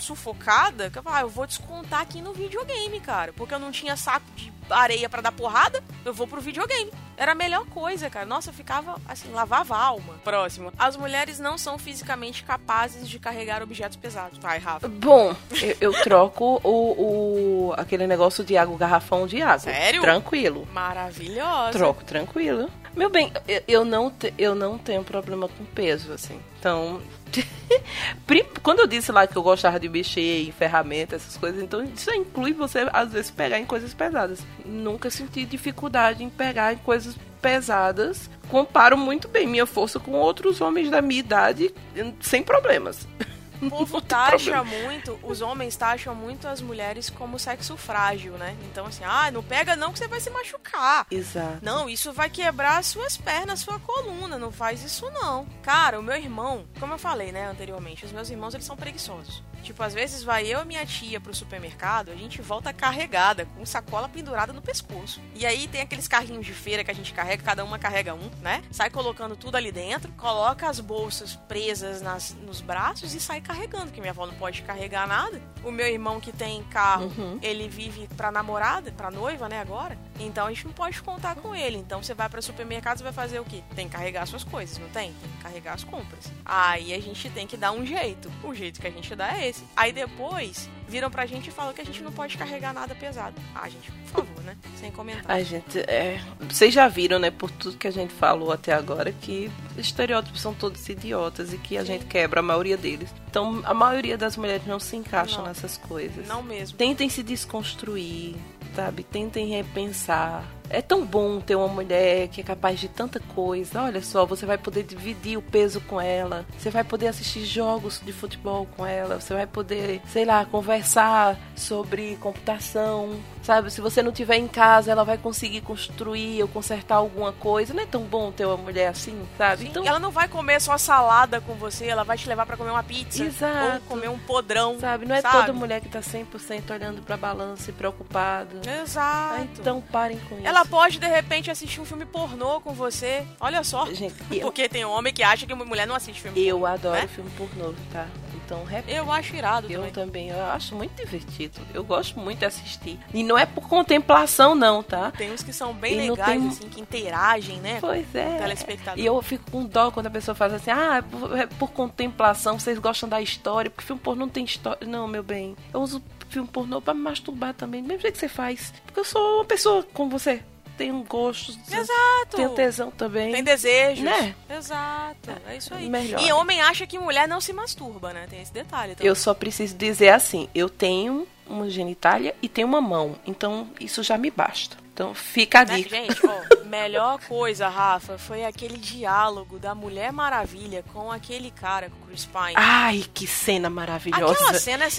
[0.02, 3.32] sufocada, que eu falava, ah, eu vou descontar aqui no videogame, cara.
[3.34, 6.91] Porque eu não tinha saco de areia pra dar porrada, eu vou pro videogame.
[7.18, 8.26] Era a melhor coisa, cara.
[8.26, 10.16] Nossa, eu ficava assim, lavava a alma.
[10.24, 10.72] Próximo.
[10.78, 14.39] As mulheres não são fisicamente capazes de carregar objetos pesados.
[14.39, 14.88] Vai, Rafa.
[14.88, 19.60] Bom, eu, eu troco o, o- aquele negócio de água, garrafão de água.
[19.60, 20.02] Sério?
[20.02, 20.68] Tranquilo.
[20.74, 21.72] Maravilhosa.
[21.78, 22.70] Troco tranquilo.
[22.95, 26.39] Meu bem, eu- eu não, te- eu não tenho problema com peso, assim.
[26.60, 27.02] Então.
[28.62, 32.12] Quando eu disse lá que eu gostava de mexer em ferramentas, essas coisas, então isso
[32.14, 34.40] inclui você, às vezes, pegar em coisas pesadas.
[34.66, 38.30] Nunca senti dificuldade em pegar em coisas pesadas.
[38.50, 41.74] Comparo muito bem minha força com outros homens da minha idade,
[42.20, 43.08] sem problemas.
[43.62, 48.55] O povo taxa muito, os homens taxam muito as mulheres como sexo frágil, né?
[48.64, 51.05] Então, assim, ah, não pega não que você vai se machucar.
[51.12, 51.59] Exato.
[51.62, 54.38] Não, isso vai quebrar as suas pernas, sua coluna.
[54.38, 55.45] Não faz isso, não.
[55.62, 59.43] Cara, o meu irmão, como eu falei, né, anteriormente, os meus irmãos, eles são preguiçosos.
[59.62, 63.66] Tipo, às vezes vai eu e minha tia pro supermercado, a gente volta carregada, com
[63.66, 65.22] sacola pendurada no pescoço.
[65.36, 68.30] E aí tem aqueles carrinhos de feira que a gente carrega, cada uma carrega um,
[68.41, 68.64] né?
[68.72, 73.86] Sai colocando tudo ali dentro, coloca as bolsas presas nas, nos braços e sai carregando,
[73.86, 75.41] porque minha avó não pode carregar nada.
[75.64, 79.97] O meu irmão que tem carro, ele vive pra namorada, pra noiva, né, agora.
[80.20, 81.78] Então a gente não pode contar com ele.
[81.78, 83.62] Então você vai para supermercado, você vai fazer o quê?
[83.76, 85.14] Tem que carregar suas coisas, não tem?
[85.14, 86.32] Tem que carregar as compras.
[86.45, 88.32] Aí a gente tem que dar um jeito.
[88.43, 89.66] O jeito que a gente dá é esse.
[89.76, 93.42] Aí depois viram pra gente e falam que a gente não pode carregar nada pesado.
[93.56, 94.58] Ah, gente, por favor, né?
[94.76, 95.24] Sem comentar.
[95.28, 99.12] Ai, gente, é, vocês já viram, né, por tudo que a gente falou até agora,
[99.14, 103.10] que estereótipos são todos idiotas e que a gente quebra a maioria deles.
[103.30, 105.48] Então, a maioria das mulheres não se encaixam Não.
[105.48, 106.28] nessas coisas.
[106.28, 106.78] Não mesmo.
[106.78, 108.36] Tentem se desconstruir,
[108.76, 109.04] sabe?
[109.04, 110.44] Tentem repensar.
[110.70, 113.82] É tão bom ter uma mulher que é capaz de tanta coisa.
[113.82, 116.45] Olha só, você vai poder dividir o peso com ela.
[116.57, 119.20] Você vai poder assistir jogos de futebol com ela.
[119.20, 123.20] Você vai poder, sei lá, conversar sobre computação.
[123.43, 123.72] Sabe?
[123.72, 127.74] Se você não tiver em casa, ela vai conseguir construir ou consertar alguma coisa.
[127.74, 129.66] Não é tão bom ter uma mulher assim, sabe?
[129.68, 132.70] Então, ela não vai comer só salada com você, ela vai te levar pra comer
[132.70, 133.24] uma pizza.
[133.24, 133.74] Exato.
[133.76, 134.80] Ou comer um podrão.
[134.80, 135.05] Sabe?
[135.05, 135.38] Não é sabe?
[135.38, 138.62] toda mulher que tá 100% olhando pra balança e preocupada.
[138.68, 139.47] Ah, Exato.
[139.59, 140.47] então parem com isso.
[140.47, 143.26] Ela ela pode, de repente, assistir um filme pornô com você.
[143.39, 143.86] Olha só.
[143.88, 146.74] Gente, eu, Porque tem homem que acha que mulher não assiste filme eu pornô.
[146.74, 147.07] adoro né?
[147.07, 148.07] filme pornô, tá?
[148.45, 148.86] Então, rep...
[148.88, 149.91] Eu acho irado Eu também.
[149.91, 151.59] também, eu acho muito divertido.
[151.74, 152.99] Eu gosto muito de assistir.
[153.14, 155.09] E não é por contemplação, não, tá?
[155.12, 157.78] Tem uns que são bem E legais, tem- assim, que interagem, né?
[157.82, 158.38] Pois é.
[158.38, 158.99] telespectador.
[159.01, 161.72] E eu fico com dó quando a pessoa faz assim, ah, é por, é por
[161.72, 164.86] contemplação, vocês gostam da história, porque filme pornô não tem história.
[164.86, 165.55] Não, meu bem.
[165.74, 166.01] Eu uso
[166.32, 168.74] filme pornô pra me masturbar também, do mesmo jeito que você faz.
[168.86, 170.42] Porque eu sou uma pessoa como você.
[170.78, 171.60] Tenho gostos.
[171.72, 172.38] Exato.
[172.38, 173.32] Tenho tesão também.
[173.32, 174.04] Tem desejos.
[174.04, 174.34] Né?
[174.50, 175.30] Exato.
[175.48, 175.88] É isso aí.
[175.88, 176.20] Melhor.
[176.24, 178.26] E homem acha que mulher não se masturba, né?
[178.28, 179.08] Tem esse detalhe também.
[179.08, 183.16] Eu só preciso dizer assim, eu tenho uma genitália e tenho uma mão.
[183.28, 184.78] Então, isso já me basta.
[185.02, 185.95] Então, fica a Né, dica.
[185.95, 191.95] Gente, ó, melhor coisa, Rafa, foi aquele diálogo da Mulher Maravilha com aquele cara, com
[192.04, 192.54] o Chris Pine.
[192.56, 194.34] Ai, que cena maravilhosa.
[194.34, 194.93] Aquela cena é Que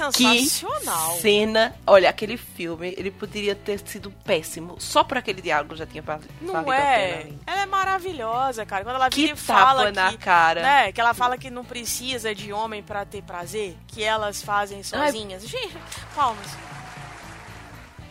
[0.48, 1.12] sensacional.
[1.20, 1.76] cena.
[1.86, 4.74] Olha, aquele filme, ele poderia ter sido péssimo.
[4.80, 7.22] Só por aquele diálogo já tinha valido Não é?
[7.24, 7.38] pena.
[7.46, 8.82] Ela é maravilhosa, cara.
[8.82, 10.62] Quando ela Que vira e fala na que, cara.
[10.62, 14.82] né, que ela fala que não precisa de homem pra ter prazer, que elas fazem
[14.82, 15.46] sozinhas.
[15.46, 15.76] Gente,
[16.14, 16.48] palmas.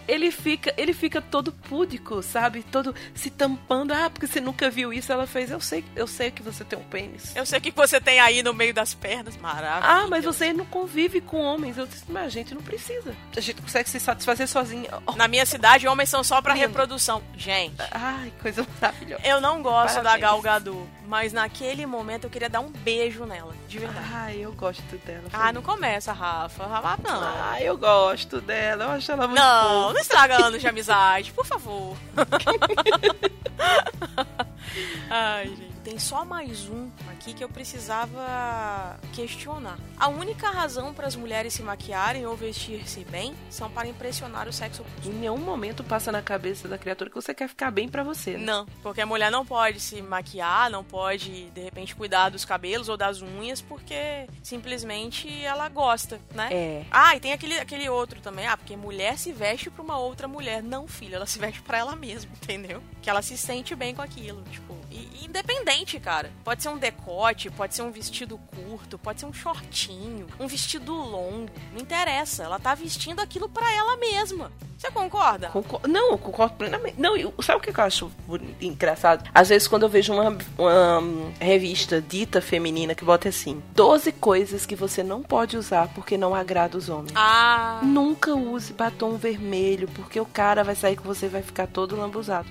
[0.07, 2.63] Ele fica, ele fica todo púdico, sabe?
[2.63, 3.93] Todo se tampando.
[3.93, 5.11] Ah, porque você nunca viu isso.
[5.11, 7.35] Ela fez, eu sei, eu sei que você tem um pênis.
[7.35, 9.81] Eu sei o que você tem aí no meio das pernas, maravilha.
[9.93, 11.77] Ah, mas você não convive com homens.
[11.77, 13.15] Eu disse, mas a gente não precisa.
[13.35, 14.89] A gente consegue se satisfazer sozinha.
[15.05, 16.67] Oh, Na minha cidade, homens são só pra Lindo.
[16.67, 17.21] reprodução.
[17.37, 19.21] Gente, Ai, coisa maravilhosa.
[19.25, 20.21] eu não gosto da Parabéns.
[20.21, 24.07] Gal Gadot, mas naquele momento eu queria dar um beijo nela, de verdade.
[24.13, 25.25] Ai, eu gosto dela.
[25.33, 26.65] Ah, não começa, Rafa.
[26.65, 27.21] Rafa, não.
[27.21, 28.85] Ah, eu gosto dela.
[28.85, 29.93] Eu acho ela muito Não, fofa.
[29.93, 31.97] não estraga anos de amizade, por favor.
[35.11, 35.70] Ai, gente.
[35.83, 39.79] Tem só mais um aqui que eu precisava questionar.
[39.97, 44.53] A única razão para as mulheres se maquiarem ou vestir-se bem são para impressionar o
[44.53, 45.09] sexo oposto.
[45.09, 48.37] Em nenhum momento passa na cabeça da criatura que você quer ficar bem pra você,
[48.37, 48.45] né?
[48.45, 52.87] Não, porque a mulher não pode se maquiar, não pode, de repente, cuidar dos cabelos
[52.87, 56.49] ou das unhas, porque simplesmente ela gosta, né?
[56.51, 56.85] É.
[56.91, 58.45] Ah, e tem aquele, aquele outro também.
[58.45, 60.61] Ah, porque mulher se veste pra uma outra mulher.
[60.61, 62.83] Não, filho, ela se veste pra ela mesma, entendeu?
[63.01, 64.80] Que ela se sente bem com aquilo, tipo.
[64.91, 66.31] E, independente, cara.
[66.43, 70.93] Pode ser um decote, pode ser um vestido curto, pode ser um shortinho, um vestido
[70.93, 71.49] longo.
[71.73, 72.43] Não interessa.
[72.43, 74.51] Ela tá vestindo aquilo pra ela mesma.
[74.77, 75.49] Você concorda?
[75.49, 76.99] Concor- Não, eu concordo plenamente.
[76.99, 78.11] Não, eu, sabe o que eu acho
[78.59, 79.29] engraçado?
[79.33, 84.11] Às vezes, quando eu vejo uma, uma hum, revista dita feminina que bota assim: 12
[84.13, 87.11] coisas que você não pode usar porque não agrada os homens.
[87.15, 87.79] Ah.
[87.83, 91.95] Nunca use batom vermelho, porque o cara vai sair com você e vai ficar todo
[91.95, 92.49] lambuzado.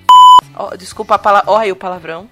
[0.56, 1.50] Ó, desculpa a palavra.
[1.50, 2.28] Olha o palavrão.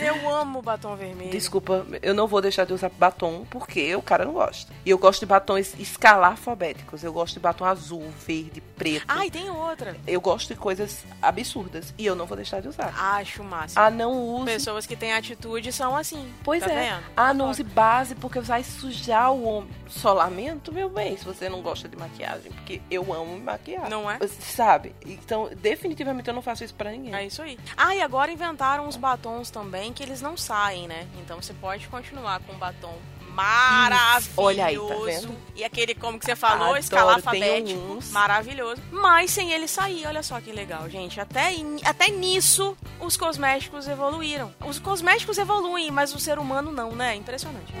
[0.00, 1.30] Eu amo batom vermelho.
[1.30, 4.72] Desculpa, eu não vou deixar de usar batom porque o cara não gosta.
[4.84, 7.04] E eu gosto de batons escalafobéticos.
[7.04, 9.04] Eu gosto de batom azul, verde, preto.
[9.08, 9.96] Ah, e tem outra.
[10.06, 11.94] Eu gosto de coisas absurdas.
[11.98, 12.94] E eu não vou deixar de usar.
[12.96, 13.82] Acho máximo.
[13.82, 14.44] Ah, não use.
[14.44, 16.32] Pessoas que têm atitude são assim.
[16.44, 16.90] Pois tá é.
[16.90, 17.04] Vendo?
[17.16, 19.70] Ah, não use base porque vai sujar o homem.
[19.88, 22.52] Solamento, meu bem, se você não gosta de maquiagem.
[22.52, 23.88] Porque eu amo me maquiar.
[23.88, 24.18] Não é?
[24.26, 24.94] Sabe?
[25.04, 27.14] Então, definitivamente eu não faço isso pra ninguém.
[27.14, 27.58] É isso aí.
[27.76, 31.08] Ah, e agora inventaram uns batons também que eles não saem, né?
[31.18, 32.96] Então você pode continuar com um batom
[33.34, 34.30] maravilhoso.
[34.36, 35.36] Olha aí, tá vendo?
[35.56, 37.80] E aquele, como que você falou, Adoro, escalafabético.
[37.80, 38.10] uns.
[38.12, 38.80] Maravilhoso.
[38.92, 41.20] Mas sem ele sair, olha só que legal, gente.
[41.20, 41.54] Até,
[41.84, 44.54] até nisso, os cosméticos evoluíram.
[44.64, 47.16] Os cosméticos evoluem, mas o ser humano não, né?
[47.16, 47.74] Impressionante.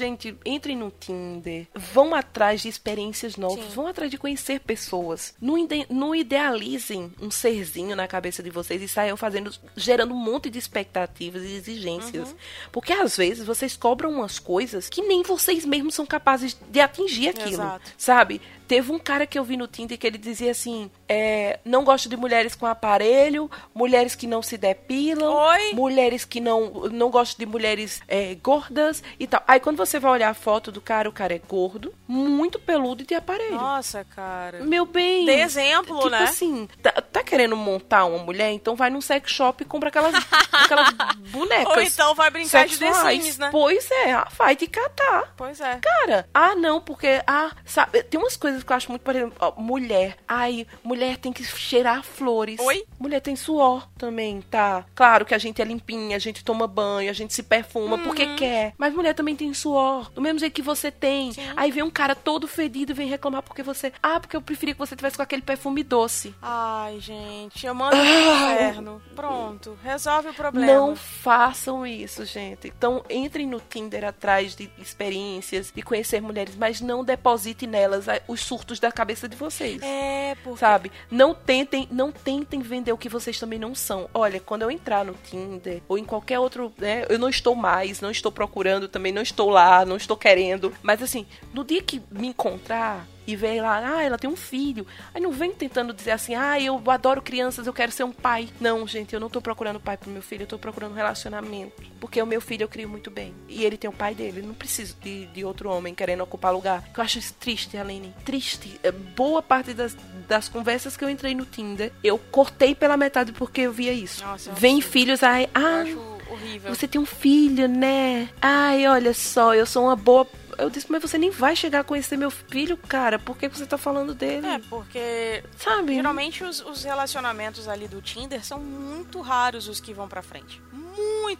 [0.00, 3.70] Gente, entrem no Tinder, vão atrás de experiências novas, Sim.
[3.74, 5.34] vão atrás de conhecer pessoas.
[5.38, 10.16] Não, ide- não idealizem um serzinho na cabeça de vocês e saiam fazendo, gerando um
[10.16, 12.34] monte de expectativas e exigências.
[12.72, 17.28] Porque às vezes vocês cobram umas coisas que nem vocês mesmos são capazes de atingir
[17.28, 17.52] aquilo.
[17.62, 17.92] Exato.
[17.98, 18.40] Sabe?
[18.70, 22.08] Teve um cara que eu vi no Tinder que ele dizia assim: é, não gosto
[22.08, 25.72] de mulheres com aparelho, mulheres que não se depilam, Oi?
[25.72, 29.42] mulheres que não não gosto de mulheres é, gordas e tal.
[29.48, 33.02] Aí quando você vai olhar a foto do cara, o cara é gordo, muito peludo
[33.02, 33.56] e de aparelho.
[33.56, 34.60] Nossa, cara.
[34.60, 35.26] Meu bem.
[35.26, 36.22] Dê exemplo, tipo né?
[36.22, 40.14] assim, tá, tá querendo montar uma mulher, então vai num sex shop e compra aquelas,
[40.52, 40.92] aquelas
[41.32, 41.76] bonecas.
[41.76, 43.24] Ou então vai brincar de The sexuais.
[43.24, 43.48] Sims, né?
[43.50, 45.34] Pois é, ah, vai te catar.
[45.36, 45.80] Pois é.
[45.82, 49.34] Cara, ah, não, porque, ah, sabe, tem umas coisas que eu acho muito, por exemplo,
[49.40, 50.16] ó, mulher.
[50.26, 52.58] Ai, mulher tem que cheirar flores.
[52.60, 52.84] Oi?
[52.98, 54.84] Mulher tem suor também, tá?
[54.94, 58.24] Claro que a gente é limpinha, a gente toma banho, a gente se perfuma porque
[58.24, 58.36] Uhum.
[58.36, 58.74] quer.
[58.78, 61.32] Mas mulher também tem suor, do mesmo jeito que você tem.
[61.32, 61.40] Sim.
[61.56, 63.92] Aí vem um cara todo fedido e vem reclamar porque você.
[64.02, 66.34] Ah, porque eu preferia que você tivesse com aquele perfume doce.
[66.42, 69.02] Ai, gente, eu mando pro inferno.
[69.14, 70.72] Pronto, resolve o problema.
[70.72, 72.68] Não façam isso, gente.
[72.68, 78.40] Então, entrem no Tinder atrás de experiências, de conhecer mulheres, mas não deposite nelas os
[78.50, 79.80] surtos da cabeça de vocês.
[79.80, 80.58] É, porque...
[80.58, 80.90] Sabe?
[81.08, 84.10] Não tentem, não tentem vender o que vocês também não são.
[84.12, 88.00] Olha, quando eu entrar no Tinder ou em qualquer outro, né, eu não estou mais,
[88.00, 92.02] não estou procurando, também não estou lá, não estou querendo, mas assim, no dia que
[92.10, 94.86] me encontrar e ver lá, ah, ela tem um filho.
[95.14, 98.48] Aí não vem tentando dizer assim, ah, eu adoro crianças, eu quero ser um pai.
[98.60, 101.82] Não, gente, eu não tô procurando pai pro meu filho, eu tô procurando um relacionamento.
[102.00, 103.34] Porque o meu filho eu crio muito bem.
[103.48, 104.40] E ele tem o pai dele.
[104.40, 106.84] Eu não preciso de, de outro homem querendo ocupar lugar.
[106.96, 108.14] Eu acho isso triste, Aline.
[108.24, 108.78] Triste.
[108.82, 109.96] É, Boa parte das,
[110.28, 114.24] das conversas que eu entrei no Tinder, eu cortei pela metade porque eu via isso.
[114.24, 114.92] Nossa, é Vem absurdo.
[114.92, 115.98] filhos, ai, ah, acho
[116.30, 116.74] horrível.
[116.74, 118.28] você tem um filho, né?
[118.40, 120.26] Ai, olha só, eu sou uma boa.
[120.60, 123.18] Eu disse, mas você nem vai chegar a conhecer meu filho, cara.
[123.18, 124.46] Por que você tá falando dele?
[124.46, 125.94] É, porque Sabe?
[125.94, 130.60] geralmente os, os relacionamentos ali do Tinder são muito raros os que vão pra frente.
[130.72, 130.89] Muito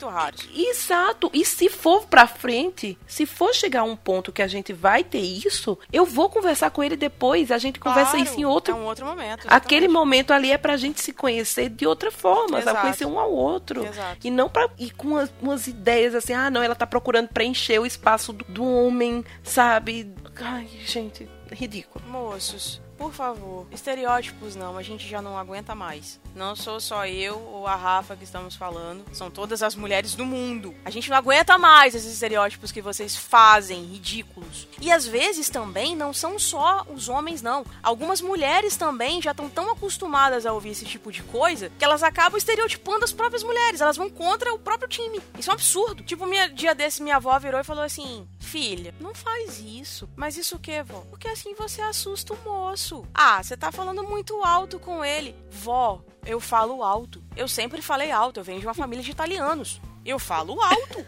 [0.08, 0.48] raros.
[0.54, 1.30] Exato.
[1.32, 5.04] E se for pra frente, se for chegar a um ponto que a gente vai
[5.04, 7.50] ter isso, eu vou conversar com ele depois.
[7.50, 8.74] A gente conversa Claro, isso em outro.
[8.74, 9.46] É um outro momento.
[9.48, 9.88] Aquele exatamente.
[9.88, 12.62] momento ali é pra gente se conhecer de outra forma, sabe?
[12.62, 12.80] Exato.
[12.80, 13.84] Conhecer um ao outro.
[13.84, 14.26] Exato.
[14.26, 17.78] E não pra ir com umas, umas ideias assim, ah, não, ela tá procurando preencher
[17.78, 20.12] o espaço do, do homem, sabe?
[20.36, 22.04] Ai, gente, ridículo.
[22.06, 26.20] Moços, por favor, estereótipos não, a gente já não aguenta mais.
[26.34, 30.26] Não sou só eu ou a Rafa que estamos falando, são todas as mulheres do
[30.26, 30.74] mundo.
[30.84, 34.68] A gente não aguenta mais esses estereótipos que vocês fazem, ridículos.
[34.78, 37.64] E às vezes também não são só os homens, não.
[37.82, 42.02] Algumas mulheres também já estão tão acostumadas a ouvir esse tipo de coisa que elas
[42.02, 43.80] acabam estereotipando as próprias mulheres.
[43.80, 45.22] Elas vão contra o próprio time.
[45.38, 46.02] Isso é um absurdo.
[46.02, 50.08] Tipo, minha, dia desse, minha avó virou e falou assim: Filha, não faz isso.
[50.16, 51.00] Mas isso o que, vó?
[51.08, 52.89] Porque assim você assusta o moço.
[53.14, 55.34] Ah, você tá falando muito alto com ele.
[55.50, 57.22] Vó, eu falo alto.
[57.36, 58.40] Eu sempre falei alto.
[58.40, 59.80] Eu venho de uma família de italianos.
[60.04, 61.04] Eu falo alto.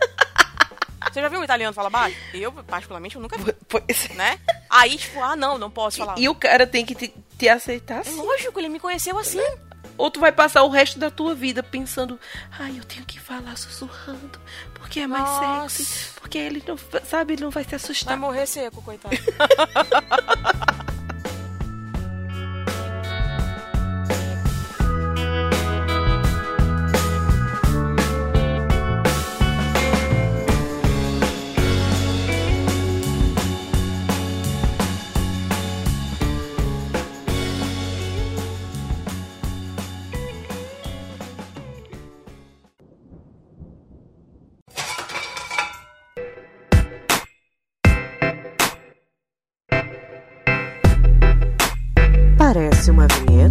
[1.13, 2.17] Você já viu um italiano falar baixo?
[2.33, 4.15] Eu, particularmente, eu nunca vi, Pois é.
[4.15, 4.39] né?
[4.71, 6.19] Aí, tipo, ah, não, não posso falar.
[6.19, 8.17] E o cara tem que te, te aceitar É assim.
[8.17, 9.43] lógico, ele me conheceu assim.
[9.99, 12.19] Ou tu vai passar o resto da tua vida pensando,
[12.59, 14.41] ai, eu tenho que falar sussurrando,
[14.75, 15.85] porque é mais Nossa.
[15.85, 18.17] sexy, porque ele não, sabe, ele não vai se Vai assustar.
[18.17, 19.15] morrer seco, coitado.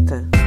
[0.02, 0.41] uma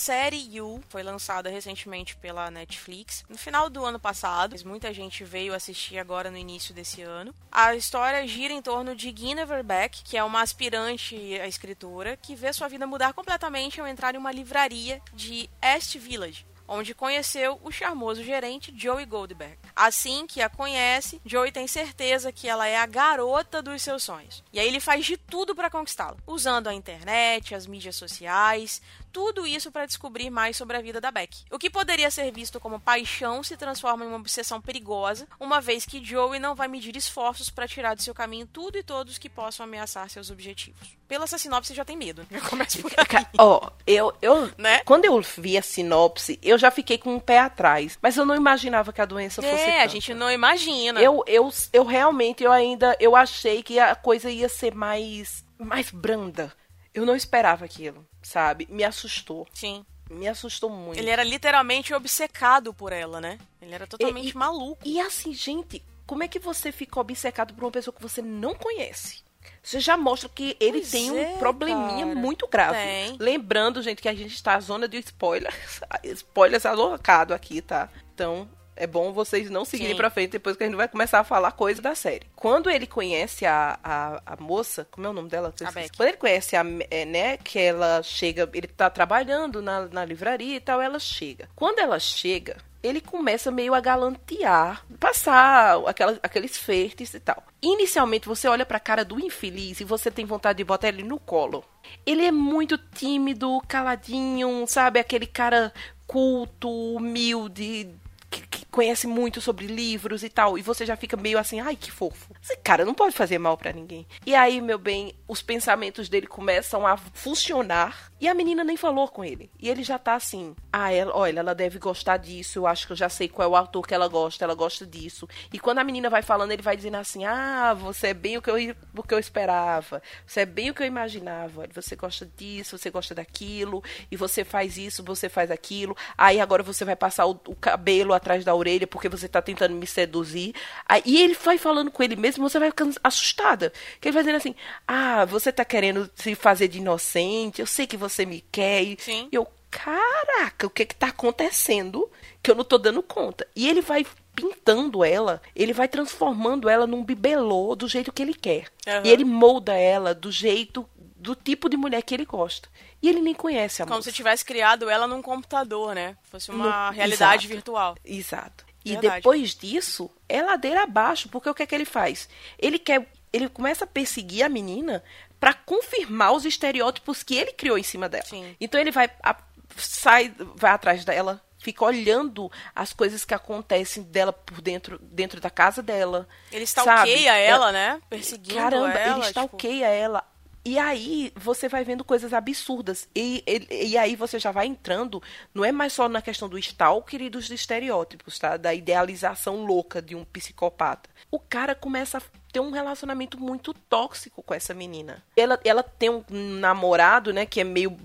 [0.00, 5.22] série You foi lançada recentemente pela Netflix no final do ano passado, mas muita gente
[5.24, 7.34] veio assistir agora no início desse ano.
[7.52, 12.34] A história gira em torno de Guinevere Beck, que é uma aspirante a escritora que
[12.34, 16.46] vê sua vida mudar completamente ao entrar em uma livraria de East Village.
[16.72, 19.58] Onde conheceu o charmoso gerente Joey Goldberg.
[19.74, 24.44] Assim que a conhece, Joey tem certeza que ela é a garota dos seus sonhos.
[24.52, 28.80] E aí ele faz de tudo para conquistá-la, usando a internet, as mídias sociais,
[29.12, 31.44] tudo isso para descobrir mais sobre a vida da Beck.
[31.50, 35.84] O que poderia ser visto como paixão se transforma em uma obsessão perigosa, uma vez
[35.84, 39.28] que Joey não vai medir esforços para tirar do seu caminho tudo e todos que
[39.28, 41.00] possam ameaçar seus objetivos.
[41.06, 42.26] Pela essa sinopse já tem medo.
[42.30, 43.26] Já começa por aí.
[43.38, 44.80] Ó, eu, eu, Né?
[44.84, 47.98] quando eu vi a sinopse, eu já fiquei com um pé atrás.
[48.02, 51.00] Mas eu não imaginava que a doença fosse É, a gente não imagina.
[51.00, 55.90] Eu, eu, eu realmente, eu ainda, eu achei que a coisa ia ser mais, mais
[55.90, 56.52] branda.
[56.92, 58.66] Eu não esperava aquilo, sabe?
[58.70, 59.46] Me assustou.
[59.54, 59.84] Sim.
[60.10, 60.98] Me assustou muito.
[60.98, 63.38] Ele era literalmente obcecado por ela, né?
[63.62, 64.82] Ele era totalmente E- e- maluco.
[64.84, 68.54] E assim, gente, como é que você fica obcecado por uma pessoa que você não
[68.54, 69.22] conhece?
[69.62, 72.18] Você já mostra que ele Pois tem um é, probleminha cara.
[72.18, 72.78] muito grave.
[72.78, 73.16] Tem.
[73.20, 75.80] Lembrando, gente, que a gente está na zona de spoilers.
[76.02, 77.88] Spoilers alocado aqui, tá?
[78.14, 78.48] Então,
[78.80, 79.98] é bom vocês não seguirem Sim.
[79.98, 82.26] pra frente depois que a gente vai começar a falar coisa da série.
[82.34, 85.52] Quando ele conhece a, a, a moça, como é o nome dela?
[85.94, 90.56] Quando ele conhece a, é, né, que ela chega, ele tá trabalhando na, na livraria
[90.56, 91.46] e tal, ela chega.
[91.54, 97.42] Quando ela chega, ele começa meio a galantear, passar aquela, aqueles flertes e tal.
[97.60, 101.18] Inicialmente você olha pra cara do infeliz e você tem vontade de botar ele no
[101.18, 101.62] colo.
[102.06, 104.98] Ele é muito tímido, caladinho, sabe?
[104.98, 105.70] Aquele cara
[106.06, 107.94] culto, humilde,
[108.30, 110.56] que, que conhece muito sobre livros e tal.
[110.56, 112.32] E você já fica meio assim, ai, que fofo.
[112.42, 114.06] Esse cara não pode fazer mal pra ninguém.
[114.24, 118.10] E aí, meu bem, os pensamentos dele começam a funcionar.
[118.20, 119.50] E a menina nem falou com ele.
[119.58, 122.58] E ele já tá assim, ah, ela, olha, ela deve gostar disso.
[122.58, 124.44] Eu acho que eu já sei qual é o autor que ela gosta.
[124.44, 125.28] Ela gosta disso.
[125.52, 128.42] E quando a menina vai falando, ele vai dizendo assim, ah, você é bem o
[128.42, 130.02] que eu, o que eu esperava.
[130.26, 131.66] Você é bem o que eu imaginava.
[131.74, 133.82] Você gosta disso, você gosta daquilo.
[134.10, 135.96] E você faz isso, você faz aquilo.
[136.16, 139.74] Aí agora você vai passar o, o cabelo atrás da orelha porque você tá tentando
[139.74, 140.54] me seduzir.
[140.88, 143.72] Aí, e ele vai falando com ele mesmo, você vai ficando assustada.
[144.00, 144.54] Que ele vai dizendo assim:
[144.86, 148.82] Ah, você tá querendo se fazer de inocente, eu sei que você me quer.
[148.82, 149.28] E Sim.
[149.32, 152.10] eu, caraca, o que que tá acontecendo
[152.42, 153.46] que eu não tô dando conta?
[153.56, 154.04] E ele vai
[154.34, 158.66] pintando ela, ele vai transformando ela num bibelô do jeito que ele quer.
[158.86, 159.02] Aham.
[159.04, 160.88] E ele molda ela do jeito,
[161.20, 162.68] do tipo de mulher que ele gosta.
[163.02, 164.10] E ele nem conhece a Como moça.
[164.10, 166.16] se tivesse criado ela num computador, né?
[166.24, 167.48] Fosse uma No- realidade exato.
[167.54, 167.96] virtual.
[168.04, 168.64] Exato.
[168.84, 169.16] E Verdade.
[169.16, 172.28] depois disso, é ladeira abaixo, porque o que é que ele faz?
[172.58, 175.04] Ele quer, ele começa a perseguir a menina
[175.38, 178.24] pra confirmar os estereótipos que ele criou em cima dela.
[178.24, 178.56] Sim.
[178.58, 179.36] Então ele vai a-
[179.76, 185.50] sai, vai atrás dela, fica olhando as coisas que acontecem dela por dentro, dentro da
[185.50, 186.26] casa dela.
[186.50, 186.88] Ele sabe?
[186.90, 188.00] stalkeia ela, né?
[188.08, 189.00] Perseguindo Caramba, ela.
[189.04, 190.24] ele tipo, stalkeia ela.
[190.64, 193.08] E aí você vai vendo coisas absurdas.
[193.14, 195.22] E, e, e aí você já vai entrando,
[195.54, 198.56] não é mais só na questão do stalker e dos estereótipos, tá?
[198.56, 201.08] Da idealização louca de um psicopata.
[201.30, 205.22] O cara começa a ter um relacionamento muito tóxico com essa menina.
[205.36, 207.96] Ela, ela tem um namorado, né, que é meio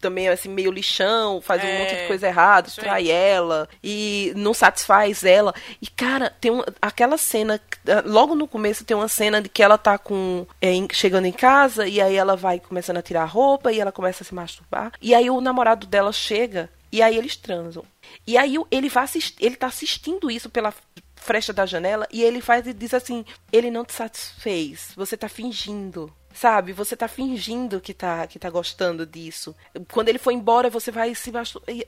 [0.00, 2.74] também assim meio lixão, faz um É, monte de coisa errada, aí.
[2.84, 5.54] trai ela e não satisfaz ela.
[5.80, 9.62] E cara, tem um, aquela cena ah, logo no começo tem uma cena de que
[9.62, 13.22] ela tá com é, em- chegando em casa e aí ela vai começando a tirar
[13.22, 14.92] a roupa e ela começa a se masturbar.
[15.00, 17.84] E aí o namorado dela chega e aí eles transam.
[18.26, 20.74] E aí ele vai assist, ele tá assistindo isso pela
[21.16, 25.28] fresta da janela e ele faz e diz assim: "Ele não te satisfez, você tá
[25.28, 26.12] fingindo".
[26.32, 29.54] Sabe, você tá fingindo que tá, que tá gostando disso.
[29.92, 31.32] Quando ele for embora, você vai se,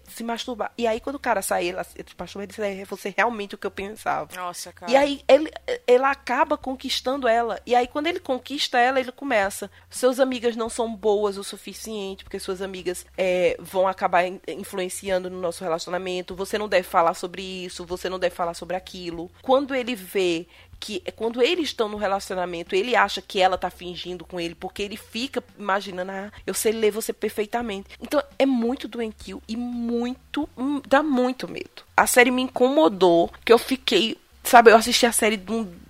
[0.08, 0.72] se masturbar.
[0.76, 3.58] E aí, quando o cara sai, ele se masturba, ele diz, é você realmente o
[3.58, 4.28] que eu pensava.
[4.34, 4.90] Nossa, cara.
[4.90, 5.50] E aí ele,
[5.86, 7.60] ela acaba conquistando ela.
[7.64, 9.70] E aí quando ele conquista ela, ele começa.
[9.88, 15.30] Suas amigas não são boas o suficiente, porque suas amigas é, vão acabar in- influenciando
[15.30, 16.34] no nosso relacionamento.
[16.34, 19.30] Você não deve falar sobre isso, você não deve falar sobre aquilo.
[19.40, 20.46] Quando ele vê
[20.82, 24.82] que quando eles estão no relacionamento, ele acha que ela tá fingindo com ele, porque
[24.82, 27.90] ele fica imaginando, ah, eu sei ler você perfeitamente.
[28.00, 30.48] Então é muito doentio e muito.
[30.58, 31.84] hum, dá muito medo.
[31.96, 34.18] A série me incomodou, que eu fiquei.
[34.42, 35.40] Sabe, eu assisti a série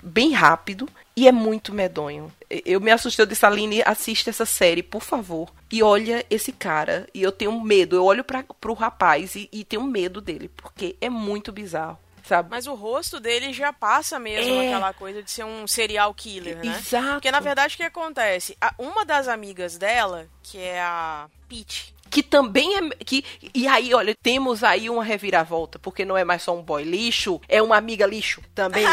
[0.03, 0.86] bem rápido
[1.16, 2.30] e é muito medonho.
[2.51, 5.49] Eu me assustei, eu disse, Aline, assiste essa série, por favor.
[5.70, 7.09] E olha esse cara.
[7.14, 7.97] E eu tenho medo.
[7.97, 11.99] Eu olho pra, pro rapaz e, e tenho medo dele, porque é muito bizarro.
[12.24, 12.48] Sabe?
[12.50, 14.68] Mas o rosto dele já passa mesmo É.
[14.68, 16.76] aquela coisa de ser um serial killer, né?
[16.78, 17.12] Exato.
[17.14, 18.56] Porque na verdade o que acontece?
[18.78, 23.24] Uma das amigas dela, que é a Peach, que também é que
[23.55, 27.40] e aí olha temos aí uma reviravolta porque não é mais só um boy lixo
[27.49, 28.84] é uma amiga lixo também.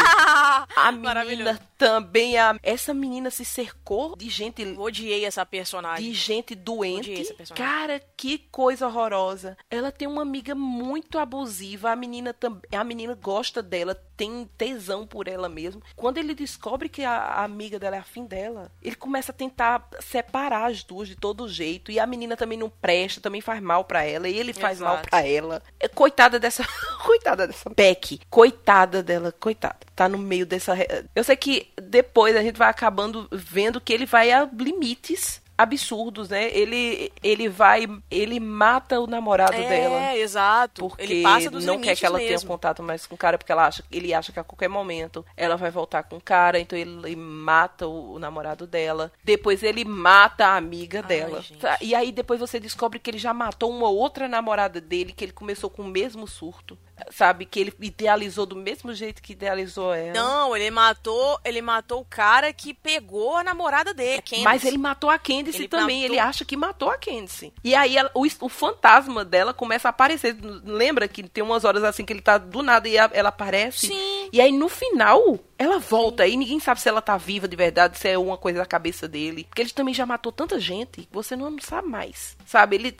[0.76, 2.58] A menina também é a...
[2.62, 6.06] essa menina se cercou de gente odiei essa personagem.
[6.06, 7.66] de gente Odiei doente esse personagem.
[7.66, 9.56] cara que coisa horrorosa.
[9.70, 15.06] Ela tem uma amiga muito abusiva a menina também a menina gosta dela tem tesão
[15.06, 15.82] por ela mesmo.
[15.96, 19.88] Quando ele descobre que a, a amiga dela é afim dela ele começa a tentar
[20.00, 23.84] separar as duas de todo jeito e a menina também não presta também faz mal
[23.84, 24.94] pra ela e ele faz Exato.
[24.94, 26.64] mal pra ela É, coitada dessa
[27.04, 30.74] coitada dessa Beck coitada dela coitada tá no meio dessa
[31.14, 36.28] eu sei que depois a gente vai acabando vendo que ele vai a limites absurdos,
[36.28, 36.50] né?
[36.52, 40.80] Ele ele vai ele mata o namorado é, dela exato.
[40.88, 42.38] porque Ele passa dos não quer que ela mesmo.
[42.38, 45.24] tenha contato mais com o cara, porque ela acha, ele acha que a qualquer momento
[45.36, 49.12] ela vai voltar com o cara, então ele mata o, o namorado dela.
[49.24, 51.40] Depois ele mata a amiga Ai, dela.
[51.40, 51.64] gente.
[51.80, 55.32] E aí depois você descobre que ele já matou uma outra namorada dele, que ele
[55.32, 56.78] começou com o mesmo surto.
[57.10, 57.46] sabe?
[57.46, 60.12] Que ele idealizou do mesmo jeito que idealizou ela.
[60.12, 64.18] Não, ele matou, ele matou o cara que pegou a namorada dele.
[64.22, 64.44] a.
[64.44, 65.18] Mas ele matou a
[65.52, 66.00] Candice Ele também.
[66.02, 67.52] matou- Ele acha que matou a Candice.
[67.64, 70.36] E aí ela- o, o fantasma dela começa a aparecer.
[70.64, 73.88] Lembra que tem umas horas assim que ele tá do nada e a- ela aparece?
[73.88, 74.28] Sim.
[74.32, 76.26] E aí no final, ela volta.
[76.26, 79.06] E ninguém sabe se ela tá viva de verdade, se é uma coisa da cabeça
[79.08, 79.44] dele.
[79.44, 82.36] Porque ele também já matou tanta gente que você não sabe mais.
[82.46, 82.76] Sabe?
[82.76, 82.96] Ele.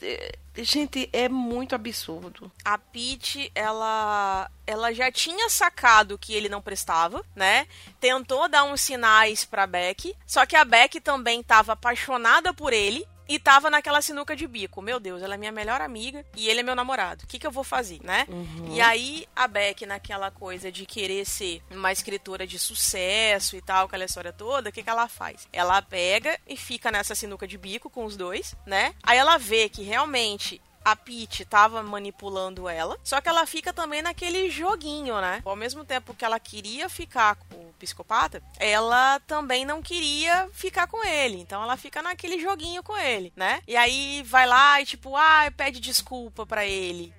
[0.63, 2.51] Gente, é muito absurdo.
[2.65, 7.67] A Peach, ela, ela já tinha sacado que ele não prestava, né?
[8.01, 13.07] Tentou dar uns sinais pra Beck, só que a Beck também tava apaixonada por ele
[13.31, 14.83] e tava naquela sinuca de bico.
[14.83, 17.23] Meu Deus, ela é minha melhor amiga e ele é meu namorado.
[17.23, 18.27] O que, que eu vou fazer, né?
[18.75, 23.87] E aí a Beck, naquela coisa de querer ser uma escritora de sucesso e tal,
[23.87, 25.47] aquela história toda, o que, que ela faz?
[25.53, 28.97] Ela pega e fica nessa sinuca de bico com os dois, né?
[29.01, 34.03] Aí ela vê que realmente a Peach tava manipulando ela, só que ela fica também
[34.03, 35.43] naquele joguinho, né?
[35.45, 40.87] Ao mesmo tempo que ela queria ficar com o psicopata, ela também não queria ficar
[40.87, 41.41] com ele.
[41.41, 43.63] Então ela fica naquele joguinho com ele, né?
[43.67, 47.13] E aí vai lá e tipo, ah, pede desculpa pra ele.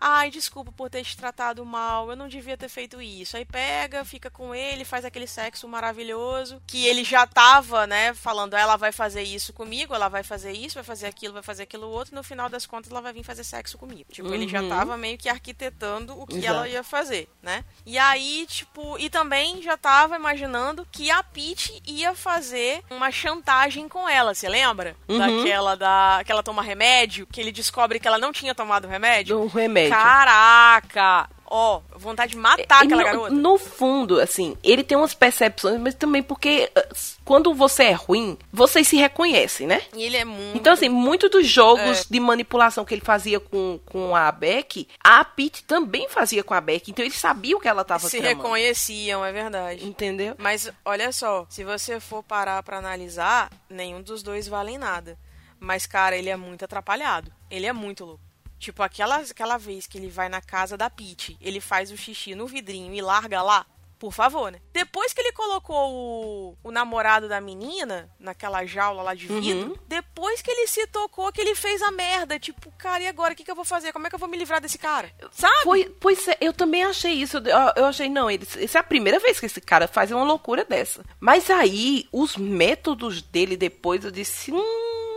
[0.00, 3.36] Ai, desculpa por ter te tratado mal, eu não devia ter feito isso.
[3.36, 6.62] Aí pega, fica com ele, faz aquele sexo maravilhoso.
[6.66, 10.74] Que ele já tava, né, falando, ela vai fazer isso comigo, ela vai fazer isso,
[10.76, 12.14] vai fazer aquilo, vai fazer aquilo outro.
[12.14, 14.12] No final das contas, ela vai vir fazer sexo comigo.
[14.12, 14.68] Tipo, ele já Uhum.
[14.68, 16.54] tava meio que arquitetando o que Exato.
[16.54, 17.64] ela ia fazer, né?
[17.86, 23.88] E aí, tipo, e também já tava imaginando que a Peach ia fazer uma chantagem
[23.88, 24.96] com ela, você lembra?
[25.08, 25.18] Uhum.
[25.18, 26.22] Daquela da.
[26.24, 29.40] que ela toma remédio, que ele descobre que ela não tinha tomado remédio.
[29.40, 29.87] Um remédio.
[29.90, 31.28] Caraca!
[31.50, 33.30] Ó, vontade de matar aquela no, garota.
[33.30, 38.36] no fundo, assim, ele tem umas percepções, mas também porque uh, quando você é ruim,
[38.52, 39.80] vocês se reconhecem, né?
[39.96, 40.58] E ele é muito.
[40.58, 42.04] Então, assim, muitos dos jogos É.
[42.10, 46.60] de manipulação que ele fazia com, com a Beck, a Pete também fazia com a
[46.60, 46.90] Beck.
[46.90, 48.42] Então, ele sabia o que ela tava se tramando.
[48.42, 49.86] reconheciam, é verdade.
[49.86, 50.34] Entendeu?
[50.36, 55.16] Mas olha só, se você for parar pra analisar, nenhum dos dois valem nada.
[55.58, 57.32] Mas, cara, ele é muito atrapalhado.
[57.50, 58.20] Ele é muito louco.
[58.58, 62.34] Tipo, aquela, aquela vez que ele vai na casa da Peach, ele faz o xixi
[62.34, 63.64] no vidrinho e larga lá.
[63.98, 64.60] Por favor, né?
[64.72, 69.76] Depois que ele colocou o, o namorado da menina naquela jaula lá de vidro, Uhum.
[69.88, 72.38] depois que ele se tocou que ele fez a merda.
[72.38, 73.32] Tipo, cara, e agora?
[73.32, 73.92] O que, que eu vou fazer?
[73.92, 75.10] Como é que eu vou me livrar desse cara?
[75.32, 75.64] Sabe?
[75.64, 77.38] Foi, pois é, eu também achei isso.
[77.38, 80.22] Eu, eu achei, não, ele, essa é a primeira vez que esse cara faz uma
[80.22, 81.04] loucura dessa.
[81.18, 85.07] Mas aí, os métodos dele depois, eu disse, hum,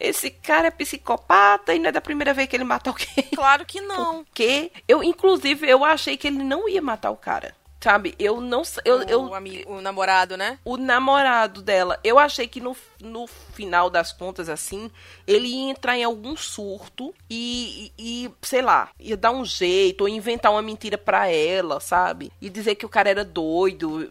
[0.00, 3.08] esse cara é psicopata e não é da primeira vez que ele mata alguém.
[3.34, 4.24] Claro que não.
[4.24, 7.54] Porque eu, inclusive, eu achei que ele não ia matar o cara.
[7.80, 8.14] Sabe?
[8.18, 8.82] Eu não sei.
[8.84, 10.58] Eu, o, eu, amigo, o namorado, né?
[10.64, 14.90] o namorado dela, eu achei que no, no final das contas, assim,
[15.26, 20.02] ele ia entrar em algum surto e, e, e, sei lá, ia dar um jeito,
[20.02, 22.32] ou inventar uma mentira pra ela, sabe?
[22.40, 24.08] E dizer que o cara era doido,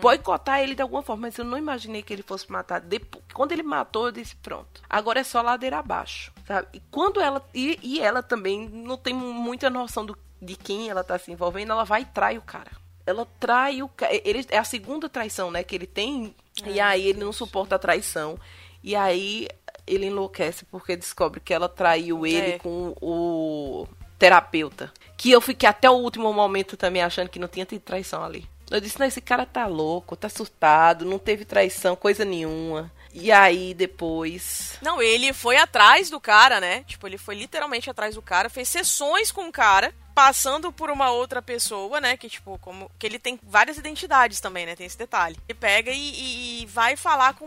[0.00, 2.80] boicotar ele de alguma forma, mas eu não imaginei que ele fosse matar.
[2.80, 6.68] Depois, quando ele matou, eu disse, pronto, agora é só ladeira abaixo, sabe?
[6.72, 11.04] E quando ela, e, e ela também não tem muita noção do, de quem ela
[11.04, 12.79] tá se envolvendo, ela vai e trai o cara
[13.10, 14.12] ela trai o cara.
[14.24, 16.34] Ele, é a segunda traição, né, que ele tem.
[16.66, 18.38] e aí ele não suporta a traição.
[18.82, 19.48] E aí
[19.86, 22.58] ele enlouquece porque descobre que ela traiu ele É.
[22.58, 23.86] com o
[24.18, 24.92] terapeuta.
[25.16, 28.48] Que eu fiquei até o último momento também achando que não tinha tido traição ali.
[28.70, 32.90] Eu disse, não, esse cara tá louco, tá surtado, não teve traição, coisa nenhuma.
[33.12, 34.78] E aí depois.
[34.80, 36.84] Não, ele foi atrás do cara, né?
[36.84, 41.10] Tipo, ele foi literalmente atrás do cara, fez sessões com o cara, passando por uma
[41.10, 42.16] outra pessoa, né?
[42.16, 42.90] Que, tipo, como.
[42.98, 44.76] Que ele tem várias identidades também, né?
[44.76, 45.36] Tem esse detalhe.
[45.48, 47.46] Ele pega e, e- vai falar com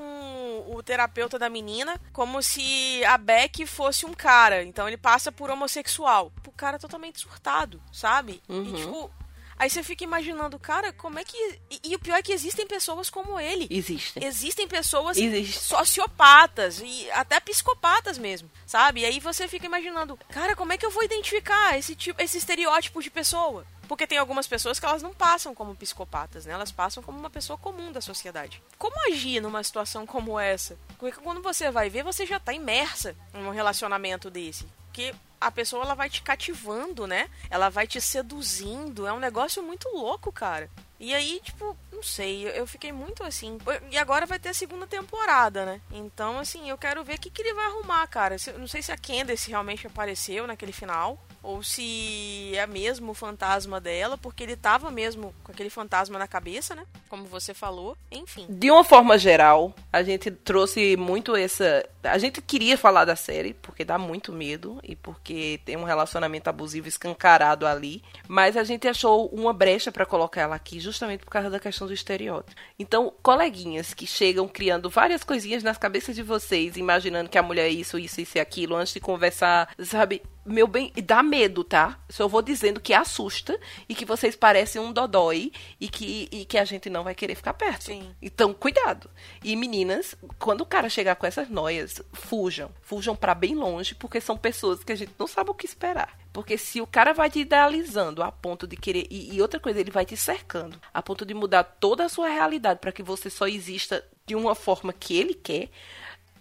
[0.67, 4.63] o terapeuta da menina como se a Beck fosse um cara.
[4.63, 6.31] Então ele passa por homossexual.
[6.47, 8.41] O cara é totalmente surtado, sabe?
[8.49, 8.63] Uhum.
[8.63, 9.11] E, tipo.
[9.57, 11.37] Aí você fica imaginando, cara, como é que.
[11.69, 13.67] E, e o pior é que existem pessoas como ele.
[13.69, 14.23] Existem.
[14.25, 15.59] Existem pessoas Existe.
[15.59, 19.01] sociopatas e até psicopatas mesmo, sabe?
[19.01, 22.37] E aí você fica imaginando, cara, como é que eu vou identificar esse tipo, esse
[22.37, 23.65] estereótipo de pessoa?
[23.87, 26.53] Porque tem algumas pessoas que elas não passam como psicopatas, né?
[26.53, 28.61] Elas passam como uma pessoa comum da sociedade.
[28.77, 30.77] Como agir numa situação como essa?
[30.97, 34.65] Porque quando você vai ver, você já tá imersa em um relacionamento desse.
[34.93, 37.27] Porque a pessoa ela vai te cativando, né?
[37.49, 39.07] Ela vai te seduzindo.
[39.07, 40.69] É um negócio muito louco, cara.
[40.99, 43.57] E aí, tipo, não sei, eu- fiquei muito assim.
[43.89, 45.81] E agora vai ter a segunda temporada, né?
[45.91, 48.35] Então, assim, eu quero ver o que, que ele vai arrumar, cara.
[48.59, 51.19] Não sei se a Candace realmente apareceu naquele final.
[51.43, 56.27] Ou se é mesmo o fantasma dela, porque ele tava mesmo com aquele fantasma na
[56.27, 56.85] cabeça, né?
[57.09, 58.45] Como você falou, enfim.
[58.49, 61.85] De uma forma geral, a gente trouxe muito essa.
[62.01, 66.49] A gente queria falar da série, porque dá muito medo e porque tem um relacionamento
[66.49, 68.01] abusivo escancarado ali.
[68.27, 71.87] Mas a gente achou uma brecha para colocar ela aqui, justamente por causa da questão
[71.87, 72.55] do estereótipo.
[72.79, 77.65] Então, coleguinhas que chegam criando várias coisinhas nas cabeças de vocês, imaginando que a mulher
[77.65, 80.21] é isso, isso, isso e aquilo, antes de conversar, sabe?
[80.45, 81.99] Meu bem, dá medo, tá?
[82.09, 86.57] Só vou dizendo que assusta e que vocês parecem um dodói e que, e que
[86.57, 87.85] a gente não vai querer ficar perto.
[87.85, 88.13] Sim.
[88.21, 89.09] Então, cuidado.
[89.43, 92.69] E meninas, quando o cara chegar com essas noias, fujam.
[92.81, 96.17] Fujam para bem longe, porque são pessoas que a gente não sabe o que esperar.
[96.31, 99.07] Porque se o cara vai te idealizando a ponto de querer.
[99.09, 102.27] E, e outra coisa, ele vai te cercando a ponto de mudar toda a sua
[102.27, 105.69] realidade para que você só exista de uma forma que ele quer.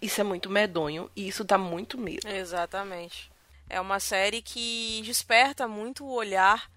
[0.00, 2.26] Isso é muito medonho e isso dá muito medo.
[2.26, 3.31] Exatamente.
[3.72, 6.70] É uma série que desperta muito o olhar.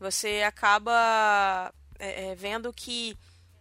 [0.00, 3.14] Você acaba é, é, vendo que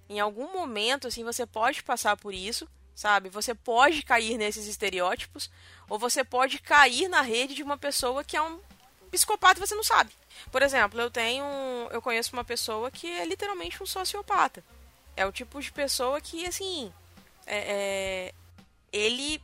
[0.08, 2.66] em algum momento assim você pode passar por isso,
[2.96, 3.28] sabe?
[3.28, 5.52] Você pode cair nesses estereótipos
[5.90, 8.62] ou você pode cair na rede de uma pessoa que é um
[9.12, 10.14] psicopata e você não sabe.
[10.50, 11.44] Por exemplo, eu tenho,
[11.92, 14.64] eu conheço uma pessoa que é literalmente um sociopata.
[15.14, 16.90] É o tipo de pessoa que assim,
[17.46, 18.34] é, é,
[18.94, 19.44] ele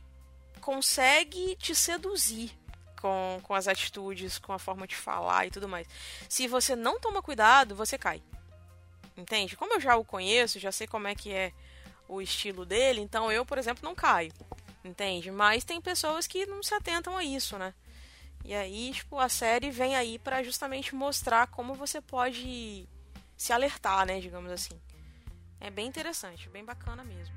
[0.62, 2.56] consegue te seduzir
[3.00, 5.86] com, com as atitudes, com a forma de falar e tudo mais.
[6.28, 8.22] Se você não toma cuidado, você cai.
[9.16, 9.56] Entende?
[9.56, 11.52] Como eu já o conheço, já sei como é que é
[12.08, 14.32] o estilo dele, então eu, por exemplo, não caio.
[14.84, 15.30] Entende?
[15.30, 17.74] Mas tem pessoas que não se atentam a isso, né?
[18.44, 22.88] E aí, tipo, a série vem aí para justamente mostrar como você pode
[23.36, 24.80] se alertar, né, digamos assim.
[25.60, 27.34] É bem interessante, bem bacana mesmo.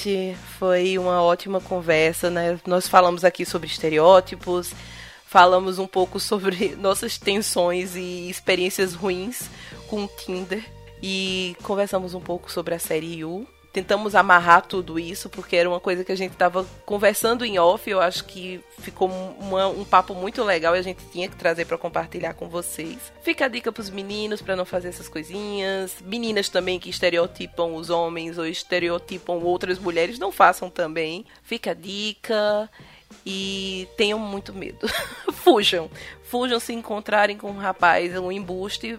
[0.00, 0.34] Gente.
[0.58, 2.58] Foi uma ótima conversa, né?
[2.66, 4.72] Nós falamos aqui sobre estereótipos,
[5.26, 9.50] falamos um pouco sobre nossas tensões e experiências ruins
[9.88, 10.64] com o Tinder
[11.02, 13.46] e conversamos um pouco sobre a série You.
[13.72, 17.88] Tentamos amarrar tudo isso, porque era uma coisa que a gente estava conversando em off.
[17.88, 21.66] Eu acho que ficou uma- um papo muito legal e a gente tinha que trazer
[21.66, 22.98] para compartilhar com vocês.
[23.22, 25.94] Fica a dica pros meninos para não fazer essas coisinhas.
[26.02, 31.24] Meninas também que estereotipam os homens ou estereotipam outras mulheres, não façam também.
[31.42, 32.68] Fica a dica.
[33.26, 34.86] E tenham muito medo.
[35.32, 35.90] Fujam.
[36.24, 38.98] Fujam se encontrarem com um rapaz, um embuste.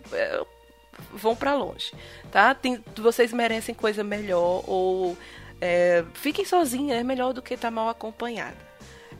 [1.14, 1.94] Vão pra longe,
[2.32, 2.54] tá?
[2.54, 5.18] Tem- vocês merecem coisa melhor ou
[5.60, 8.58] é, fiquem sozinhas, é melhor do que estar mal acompanhada.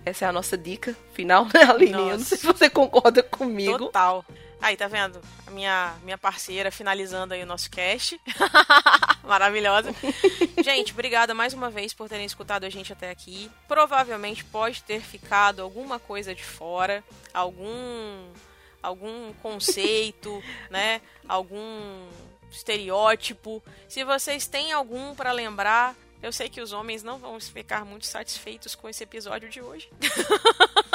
[0.04, 1.92] Essa é a nossa dica final, né, Aline?
[1.92, 2.26] Eu não Nossa.
[2.26, 3.78] sei se você concorda comigo.
[3.78, 4.26] Total.
[4.60, 5.20] Aí, tá vendo?
[5.48, 8.20] A minha, minha parceira finalizando aí o nosso cast.
[9.24, 9.94] Maravilhosa.
[10.64, 13.50] gente, obrigada mais uma vez por terem escutado a gente até aqui.
[13.68, 17.04] Provavelmente pode ter ficado alguma coisa de fora,
[17.34, 18.28] algum
[18.82, 21.02] algum conceito, né?
[21.28, 22.08] Algum
[22.52, 23.64] estereótipo.
[23.88, 28.06] Se vocês têm algum para lembrar, eu sei que os homens não vão ficar muito
[28.06, 29.90] satisfeitos com esse episódio de hoje.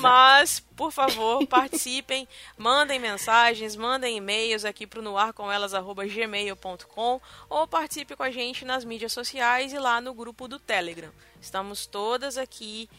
[0.00, 8.30] Mas, por favor, participem, mandem mensagens, mandem e-mails aqui pro noarcomelas@gmail.com ou participe com a
[8.30, 11.12] gente nas mídias sociais e lá no grupo do Telegram.
[11.40, 12.90] Estamos todas aqui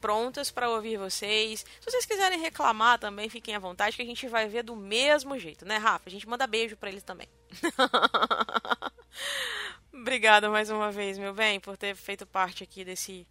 [0.00, 1.64] prontas para ouvir vocês.
[1.80, 5.38] Se vocês quiserem reclamar também, fiquem à vontade que a gente vai ver do mesmo
[5.38, 6.08] jeito, né, Rafa?
[6.08, 7.28] A gente manda beijo para eles também.
[9.92, 13.26] Obrigada mais uma vez, meu bem, por ter feito parte aqui desse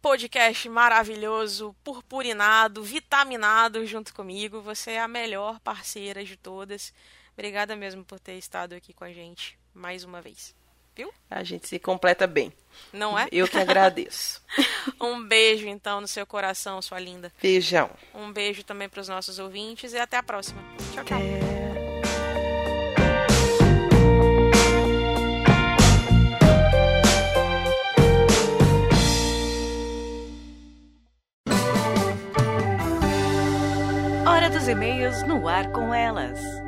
[0.00, 4.60] podcast maravilhoso, purpurinado, vitaminado junto comigo.
[4.60, 6.94] Você é a melhor parceira de todas.
[7.32, 10.54] Obrigada mesmo por ter estado aqui com a gente mais uma vez.
[10.96, 11.12] Viu?
[11.30, 12.52] A gente se completa bem.
[12.92, 13.26] Não é?
[13.30, 14.42] Eu que agradeço.
[15.00, 17.32] Um beijo, então, no seu coração, sua linda.
[17.42, 17.90] Beijão.
[18.14, 20.62] Um beijo também para os nossos ouvintes e até a próxima.
[20.94, 21.18] Tchau, tchau.
[34.26, 36.65] Hora dos e-mails no ar com elas.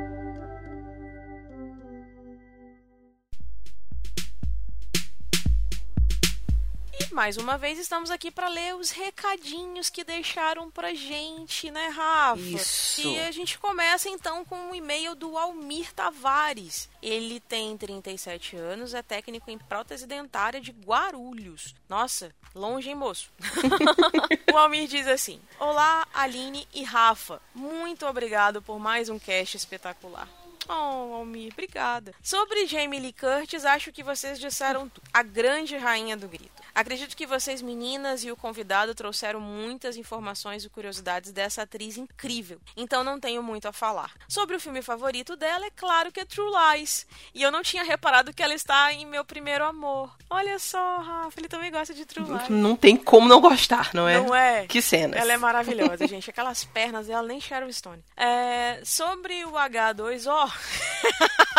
[7.11, 12.41] Mais uma vez estamos aqui para ler os recadinhos que deixaram pra gente, né, Rafa?
[12.41, 13.07] Isso.
[13.07, 16.89] E a gente começa então com um e-mail do Almir Tavares.
[17.01, 21.75] Ele tem 37 anos, é técnico em prótese dentária de Guarulhos.
[21.87, 23.31] Nossa, longe, hein, moço?
[24.53, 27.41] o Almir diz assim: Olá, Aline e Rafa.
[27.53, 30.27] Muito obrigado por mais um cast espetacular.
[30.67, 32.13] Oh, Almir, obrigada.
[32.21, 34.91] Sobre Jamie Lee Curtis, acho que vocês disseram.
[35.11, 36.58] A grande rainha do grito.
[36.73, 42.59] Acredito que vocês, meninas, e o convidado trouxeram muitas informações e curiosidades dessa atriz incrível.
[42.75, 44.13] Então não tenho muito a falar.
[44.27, 47.05] Sobre o filme favorito dela, é claro que é True Lies.
[47.33, 50.15] E eu não tinha reparado que ela está em Meu Primeiro Amor.
[50.29, 52.49] Olha só, Rafa, ele também gosta de True Lies.
[52.49, 54.19] Não tem como não gostar, não é?
[54.19, 54.67] Não é?
[54.67, 55.19] Que cenas.
[55.19, 56.29] Ela é maravilhosa, gente.
[56.29, 58.03] Aquelas pernas dela, nem Sharon Stone.
[58.15, 60.51] É, sobre o H2O.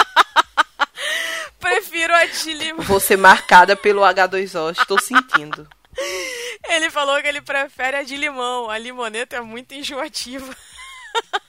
[1.60, 2.82] Prefiro a de limão.
[2.88, 5.68] Vou ser marcada pelo H2O, estou sentindo.
[6.68, 8.70] Ele falou que ele prefere a de limão.
[8.70, 10.56] A limoneta é muito enjoativa.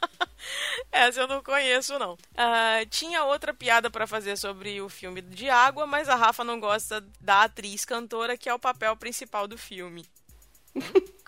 [0.92, 2.18] Essa eu não conheço, não.
[2.36, 6.60] Ah, tinha outra piada pra fazer sobre o filme de água, mas a Rafa não
[6.60, 10.06] gosta da atriz cantora, que é o papel principal do filme.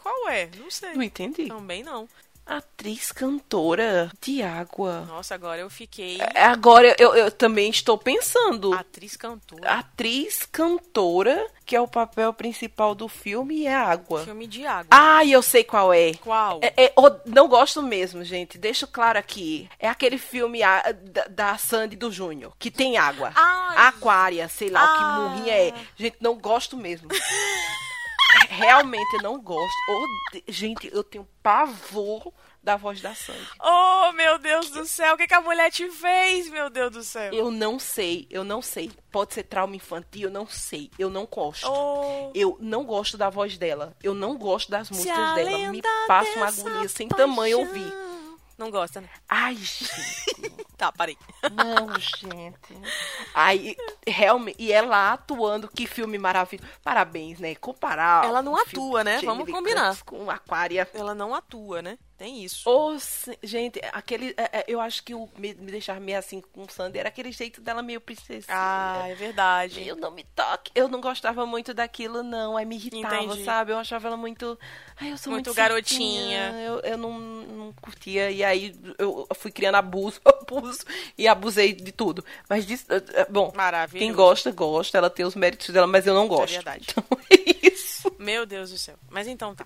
[0.01, 0.49] Qual é?
[0.57, 0.93] Não sei.
[0.93, 1.47] Não entendi.
[1.47, 2.09] Também não.
[2.45, 5.05] Atriz cantora de água.
[5.07, 6.17] Nossa, agora eu fiquei.
[6.35, 8.73] É, Agora eu, eu também estou pensando.
[8.73, 9.69] Atriz cantora.
[9.71, 14.25] Atriz cantora, que é o papel principal do filme, é água.
[14.25, 14.87] Filme de água.
[14.91, 16.13] Ah, eu sei qual é.
[16.15, 16.59] Qual?
[16.61, 16.93] É, é,
[17.25, 18.57] não gosto mesmo, gente.
[18.57, 19.69] Deixo claro aqui.
[19.79, 23.31] É aquele filme ah, da, da Sandy do Júnior, que tem água.
[23.35, 23.87] Ai.
[23.87, 24.97] Aquária, sei lá, o Ah.
[24.97, 25.73] que morrinha é.
[25.95, 27.07] Gente, não gosto mesmo.
[28.49, 29.73] Realmente não gosto.
[29.89, 32.31] Ode- Gente, eu tenho pavor
[32.61, 33.39] da voz da Sandy.
[33.61, 37.03] Oh, meu Deus do céu, o que, que a mulher te fez, meu Deus do
[37.03, 37.33] céu?
[37.33, 38.89] Eu não sei, eu não sei.
[39.11, 40.89] Pode ser trauma infantil, eu não sei.
[40.97, 41.67] Eu não gosto.
[41.69, 43.95] Oh, Eu não gosto da voz dela.
[44.01, 45.71] Eu não gosto das músicas dela.
[45.71, 47.93] Me passa uma agonia sem tamanho ouvir.
[48.57, 49.09] Não gosta, né?
[49.27, 50.63] Ai, gente.
[50.75, 51.17] Tá, parei.
[51.53, 52.57] Não, gente.
[53.33, 54.57] Aí, realmente.
[54.59, 56.67] E ela atuando, que filme maravilhoso.
[56.83, 57.55] Parabéns, né?
[57.55, 58.25] Comparar.
[58.25, 59.21] Ela não atua, né?
[59.23, 59.95] Vamos combinar.
[60.03, 60.85] Com Aquária.
[60.93, 61.97] Ela não atua, né?
[62.17, 62.69] Tem isso.
[62.99, 64.33] Se- gente, aquele.
[64.37, 67.09] é, é, eu acho que o me, me deixar meio assim com o Sandy era
[67.09, 68.45] aquele jeito dela meio princesa.
[68.49, 69.85] Ah, é verdade.
[69.87, 70.71] Eu não me toque.
[70.75, 72.55] Eu não gostava muito daquilo, não.
[72.55, 73.43] Aí me irritava, Entendi.
[73.43, 73.71] sabe?
[73.71, 74.57] Eu achava ela muito.
[75.01, 76.21] Ai, eu sou Muito muito, garotinha.
[76.51, 76.61] certinha.
[76.61, 78.29] Eu, eu não, não curtia.
[78.31, 80.85] E aí eu fui criando abuso, abuso
[81.17, 82.23] e abusei de tudo.
[82.47, 82.85] Mas disso.
[82.89, 84.05] eh, Bom, Maravilhoso.
[84.05, 84.97] quem gosta, gosta.
[84.97, 86.53] Ela tem os méritos dela, mas eu não é gosto.
[86.53, 86.87] verdade.
[86.95, 88.15] Então é isso.
[88.19, 88.95] Meu Deus do céu.
[89.09, 89.65] Mas então tá.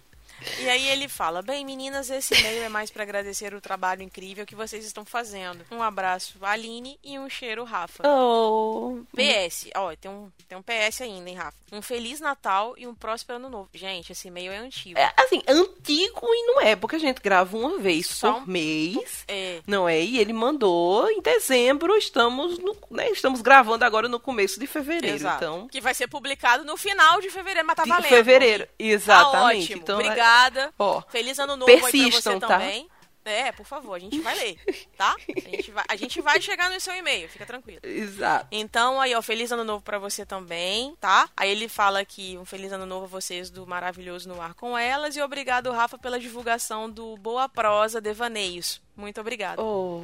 [0.59, 4.45] E aí ele fala: Bem, meninas, esse e-mail é mais pra agradecer o trabalho incrível
[4.45, 5.65] que vocês estão fazendo.
[5.71, 8.03] Um abraço, Aline, e um cheiro, Rafa.
[8.07, 8.99] Oh.
[9.15, 11.57] PS, ó, tem um, tem um PS ainda, hein, Rafa?
[11.71, 13.69] Um Feliz Natal e um próspero ano novo.
[13.73, 14.97] Gente, esse e-mail é antigo.
[14.97, 18.45] É, assim, antigo e não é, porque a gente grava uma vez Só por um-
[18.45, 19.25] mês.
[19.27, 19.61] É.
[19.67, 19.99] Não é?
[20.01, 25.15] E ele mandou em dezembro, estamos no, né, estamos gravando agora no começo de fevereiro,
[25.17, 25.35] Exato.
[25.43, 28.07] então Que vai ser publicado no final de fevereiro, mas tá de valendo.
[28.07, 29.63] fevereiro, Tá exatamente.
[29.73, 29.81] ótimo.
[29.81, 30.73] Então, é- Obrigada.
[30.77, 32.47] ó, Feliz ano novo aí pra você persistam, tá?
[32.47, 32.89] também.
[33.25, 35.13] É, por favor, a gente vai ler, tá?
[35.45, 37.81] A gente vai, a gente vai chegar no seu e-mail, fica tranquilo.
[37.83, 38.47] exato.
[38.49, 41.27] Então, aí, ó, feliz ano novo pra você também, tá?
[41.35, 44.77] Aí ele fala aqui, um feliz ano novo a vocês do Maravilhoso no Ar com
[44.77, 48.81] Elas e obrigado, Rafa, pela divulgação do Boa Prosa Devaneios.
[48.97, 49.61] Muito obrigada.
[49.61, 50.01] Oh,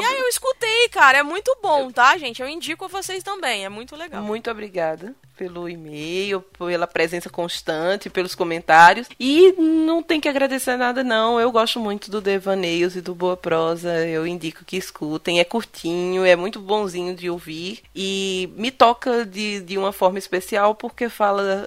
[0.00, 2.40] E aí eu escutei, cara, é muito bom, tá, gente?
[2.40, 4.22] Eu indico a vocês também, é muito legal.
[4.22, 9.08] Muito obrigada pelo e-mail, pela presença constante, pelos comentários.
[9.18, 11.40] E não tem que agradecer nada, não.
[11.40, 14.06] Eu gosto muito do Devaneios e do Boa Prosa.
[14.06, 15.40] Eu indico que escutem.
[15.40, 17.82] É curtinho, é muito bonzinho de ouvir.
[17.96, 21.66] E me toca de, de uma forma especial porque fala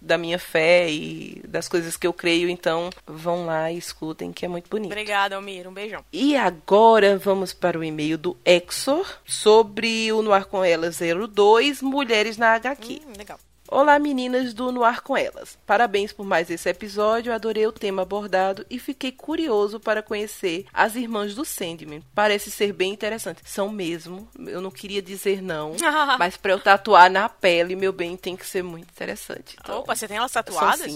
[0.00, 2.48] da minha fé e das coisas que eu creio.
[2.48, 4.90] Então vão lá e escutem, que é muito bonito.
[4.90, 6.01] Obrigada, Almir, um beijão.
[6.12, 12.36] E agora vamos para o e-mail do Exor sobre o Noir com Ela 02, Mulheres
[12.36, 13.02] na HQ.
[13.06, 13.38] Hum, legal.
[13.74, 15.56] Olá, meninas do No Ar com Elas.
[15.64, 20.94] Parabéns por mais esse episódio, adorei o tema abordado e fiquei curioso para conhecer as
[20.94, 22.02] irmãs do Sandman.
[22.14, 23.40] Parece ser bem interessante.
[23.46, 25.74] São mesmo, eu não queria dizer não,
[26.18, 29.56] mas para eu tatuar na pele, meu bem, tem que ser muito interessante.
[29.58, 30.94] Então, Opa, você tem elas são tatuadas?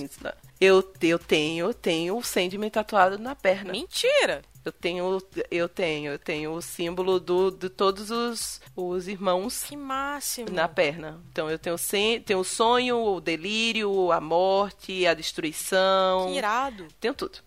[0.60, 3.72] Eu, eu tenho, eu tenho o Sandman tatuado na perna.
[3.72, 4.42] Mentira!
[4.64, 9.76] Eu tenho, eu tenho, eu tenho o símbolo do, de todos os, os irmãos Que
[9.76, 10.50] máximo!
[10.50, 11.22] na perna.
[11.30, 11.76] Então eu tenho,
[12.24, 16.26] tenho o sonho, o delírio, a morte, a destruição.
[16.26, 16.88] Que irado!
[17.00, 17.38] Tenho tudo.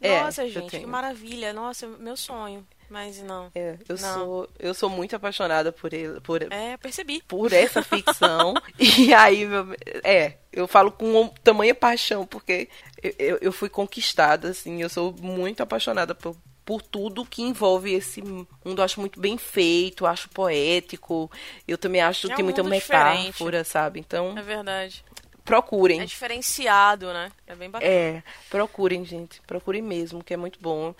[0.00, 1.52] É, Nossa, eu gente, que maravilha.
[1.52, 2.66] Nossa, meu sonho.
[2.90, 3.50] Mas não.
[3.54, 4.14] É, eu Não.
[4.14, 7.22] sou, eu sou muito apaixonada por ele, por, É, percebi.
[7.26, 8.54] por essa ficção.
[8.78, 12.68] e aí, meu- é, eu falo com tamanha paixão, porque
[13.02, 17.92] eu, eu, eu fui conquistada, assim, eu sou muito apaixonada por, por tudo que envolve
[17.92, 18.46] esse mundo.
[18.64, 21.30] Eu acho muito bem feito, acho poético.
[21.66, 24.00] Eu também acho É que tem um muita metáfora, sabe?
[24.00, 25.04] Então, É verdade.
[25.44, 26.00] procurem.
[26.00, 27.30] É diferenciado, né?
[27.46, 27.90] É bem bacana.
[27.92, 29.40] É, procurem, gente.
[29.46, 30.94] Procurem mesmo, que é muito bom.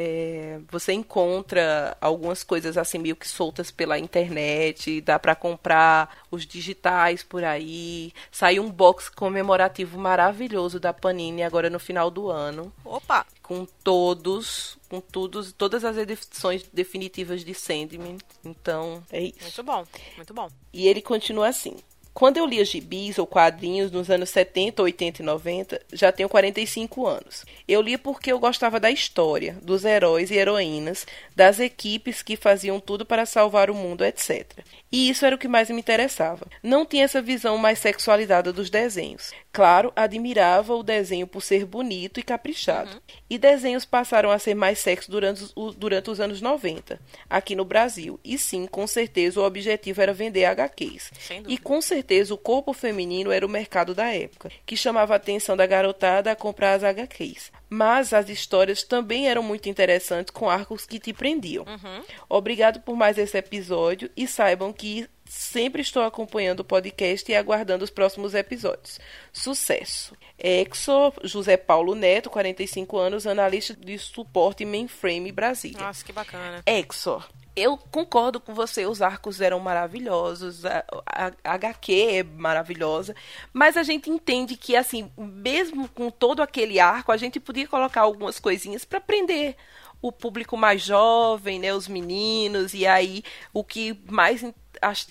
[0.00, 6.46] É, você encontra algumas coisas assim meio que soltas pela internet, dá pra comprar os
[6.46, 8.12] digitais por aí.
[8.30, 13.26] Saiu um box comemorativo maravilhoso da Panini agora no final do ano, Opa!
[13.42, 18.18] com todos, com todos, todas as edições definitivas de Sandman.
[18.44, 19.42] Então, é isso.
[19.42, 19.84] Muito bom,
[20.14, 20.48] muito bom.
[20.72, 21.74] E ele continua assim.
[22.18, 27.06] Quando eu lia gibis ou quadrinhos nos anos 70, 80 e 90, já tenho 45
[27.06, 27.46] anos.
[27.68, 32.80] Eu lia porque eu gostava da história, dos heróis e heroínas, das equipes que faziam
[32.80, 34.50] tudo para salvar o mundo, etc.
[34.90, 36.44] E isso era o que mais me interessava.
[36.60, 39.30] Não tinha essa visão mais sexualizada dos desenhos.
[39.52, 43.00] Claro, admirava o desenho por ser bonito e caprichado.
[43.30, 46.98] E desenhos passaram a ser mais sexo durante os, durante os anos 90,
[47.30, 48.18] aqui no Brasil.
[48.24, 51.12] E sim, com certeza o objetivo era vender HQs.
[51.46, 55.56] E com certeza o corpo feminino era o mercado da época, que chamava a atenção
[55.56, 57.52] da garotada a comprar as HQs.
[57.68, 61.64] Mas as histórias também eram muito interessantes com arcos que te prendiam.
[62.28, 67.84] Obrigado por mais esse episódio e saibam que sempre estou acompanhando o podcast e aguardando
[67.84, 68.98] os próximos episódios.
[69.32, 70.16] Sucesso!
[70.38, 75.80] Exo, José Paulo Neto, 45 anos, analista de suporte mainframe Brasília.
[75.80, 76.62] Nossa, que bacana.
[76.64, 77.28] Exor.
[77.58, 83.14] Eu concordo com você, os arcos eram maravilhosos, a, a- a HQ é maravilhosa,
[83.52, 88.02] mas a gente entende que, assim, mesmo com todo aquele arco, a gente podia colocar
[88.02, 89.56] algumas coisinhas para prender
[90.00, 94.44] o público mais jovem, né, os meninos, e aí o que mais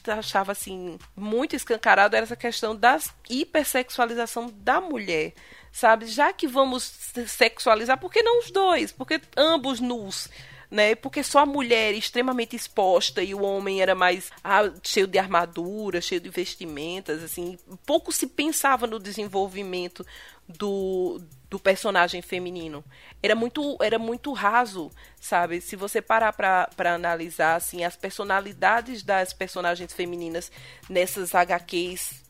[0.10, 2.98] achava, assim, muito escancarado era essa questão da
[3.30, 5.34] hipersexualização da mulher,
[5.72, 6.06] sabe?
[6.07, 8.91] Já que vamos se- sexualizar, por que não os dois?
[8.91, 10.30] Porque ambos nus
[10.69, 10.95] né?
[10.95, 16.02] Porque só a mulher extremamente exposta e o homem era mais ah, cheio de armadura,
[16.02, 20.06] cheio de vestimentas, assim, pouco se pensava no desenvolvimento
[20.48, 22.84] do, do personagem feminino.
[23.22, 25.61] Era muito era muito raso, sabe?
[25.61, 30.52] Se você parar pra analisar assim as personalidades das personagens femininas
[30.89, 32.27] nessas HQs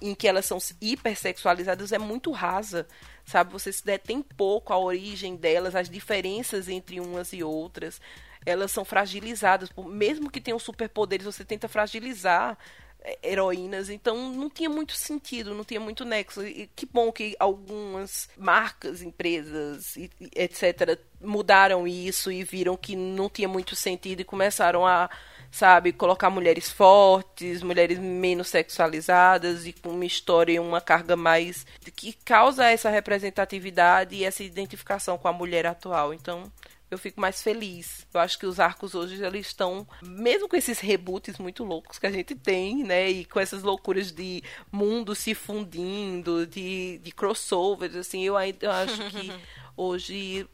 [0.00, 2.86] em que elas são hipersexualizadas é muito rasa,
[3.24, 3.52] sabe?
[3.52, 8.00] Você se detém pouco a origem delas, as diferenças entre umas e outras.
[8.44, 12.58] Elas são fragilizadas, mesmo que tenham superpoderes, você tenta fragilizar
[13.00, 16.44] eh, heroínas, então não tinha muito sentido, não tinha muito nexo.
[16.44, 19.96] E que bom que algumas marcas, empresas,
[20.34, 25.08] etc., mudaram isso e viram que não tinha muito sentido e começaram a
[25.52, 31.66] sabe, colocar mulheres fortes, mulheres menos sexualizadas e com uma história e uma carga mais
[31.94, 36.14] que causa essa representatividade e essa identificação com a mulher atual.
[36.14, 36.50] Então,
[36.90, 38.06] eu fico mais feliz.
[38.12, 42.06] Eu acho que os arcos hoje eles estão, mesmo com esses reboots muito loucos que
[42.06, 47.94] a gente tem, né, e com essas loucuras de mundo se fundindo, de, de crossovers,
[47.94, 49.30] assim, eu ainda acho que
[49.76, 50.48] hoje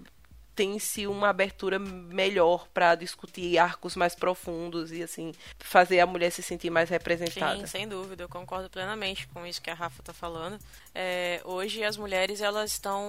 [0.59, 6.43] tem-se uma abertura melhor para discutir arcos mais profundos e assim fazer a mulher se
[6.43, 7.61] sentir mais representada.
[7.61, 10.59] Sim, sem dúvida, eu concordo plenamente com isso que a Rafa está falando.
[10.93, 13.01] É, hoje as mulheres elas estão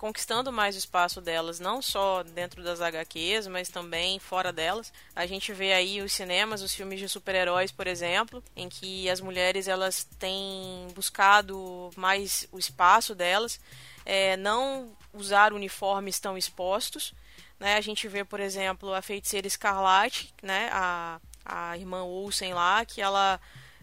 [0.00, 4.92] conquistando mais o espaço delas, não só dentro das HQs, mas também fora delas.
[5.14, 9.20] A gente vê aí os cinemas, os filmes de super-heróis, por exemplo, em que as
[9.20, 13.60] mulheres elas têm buscado mais o espaço delas,
[14.08, 17.12] é, não usar uniformes tão expostos.
[17.60, 17.76] Né?
[17.76, 20.70] A gente vê, por exemplo, a feiticeira Escarlate, né?
[20.72, 23.38] a, a irmã Olsen lá, que ela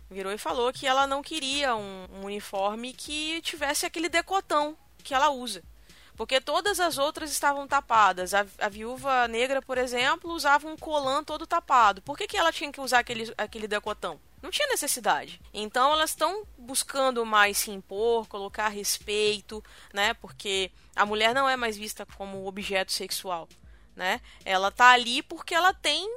[0.10, 5.14] virou e falou que ela não queria um, um uniforme que tivesse aquele decotão que
[5.14, 5.64] ela usa.
[6.16, 8.34] Porque todas as outras estavam tapadas.
[8.34, 12.02] A, a viúva negra, por exemplo, usava um colã todo tapado.
[12.02, 14.20] Por que, que ela tinha que usar aquele, aquele decotão?
[14.46, 15.42] Não tinha necessidade.
[15.52, 20.14] Então elas estão buscando mais se impor, colocar respeito, né?
[20.14, 23.50] Porque a mulher não é mais vista como objeto sexual,
[23.96, 24.22] né?
[24.46, 26.08] Ela tá ali porque ela tem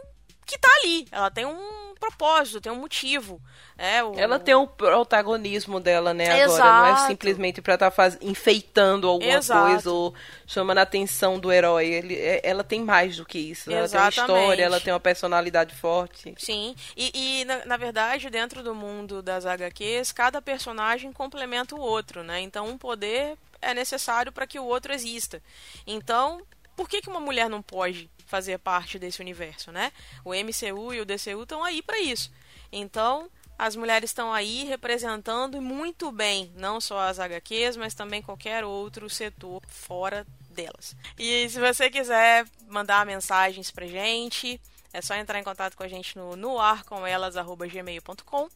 [0.49, 1.07] que tá ali.
[1.13, 3.41] Ela tem um propósito, tem um motivo.
[3.77, 4.15] É, o...
[4.19, 6.45] Ela tem um protagonismo dela, né, agora.
[6.45, 6.89] Exato.
[6.89, 8.17] Não é simplesmente pra estar tá faz...
[8.21, 9.69] enfeitando alguma Exato.
[9.69, 10.15] coisa ou
[10.47, 11.87] chamando a atenção do herói.
[11.87, 13.71] Ele, é, ela tem mais do que isso.
[13.71, 16.35] Ela tem uma história, ela tem uma personalidade forte.
[16.39, 21.81] Sim, e, e na, na, verdade, dentro do mundo das HQs, cada personagem complementa o
[21.81, 22.41] outro, né?
[22.41, 25.43] Então, um poder é necessário para que o outro exista.
[25.87, 26.41] Então,
[26.77, 29.93] por que, que uma mulher não pode fazer parte desse universo, né?
[30.25, 32.31] O MCU e o DCU estão aí para isso.
[32.71, 33.29] Então,
[33.59, 39.11] as mulheres estão aí representando muito bem, não só as HQs, mas também qualquer outro
[39.11, 40.95] setor fora delas.
[41.19, 44.61] E se você quiser mandar mensagens pra gente,
[44.93, 48.49] é só entrar em contato com a gente no noarcomelas@gmail.com.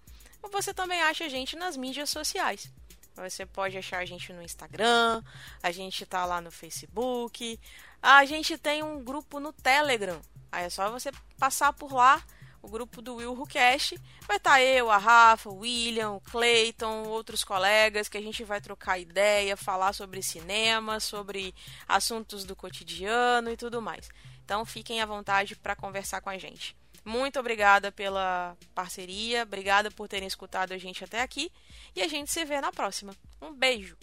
[0.43, 2.71] Ou você também acha a gente nas mídias sociais.
[3.15, 5.23] Você pode achar a gente no Instagram,
[5.63, 7.61] a gente tá lá no Facebook,
[8.03, 10.21] a gente tem um grupo no Telegram.
[10.51, 12.23] Aí é só você passar por lá,
[12.61, 13.99] o grupo do Will Rucast.
[14.27, 18.45] Vai estar tá eu, a Rafa, o William, o Clayton, outros colegas que a gente
[18.45, 21.55] vai trocar ideia, falar sobre cinema, sobre
[21.89, 24.09] assuntos do cotidiano e tudo mais.
[24.45, 26.77] Então fiquem à vontade para conversar com a gente.
[27.05, 31.51] Muito obrigada pela parceria, obrigada por terem escutado a gente até aqui
[31.97, 33.15] e a gente se vê na próxima.
[33.41, 33.97] Um beijo!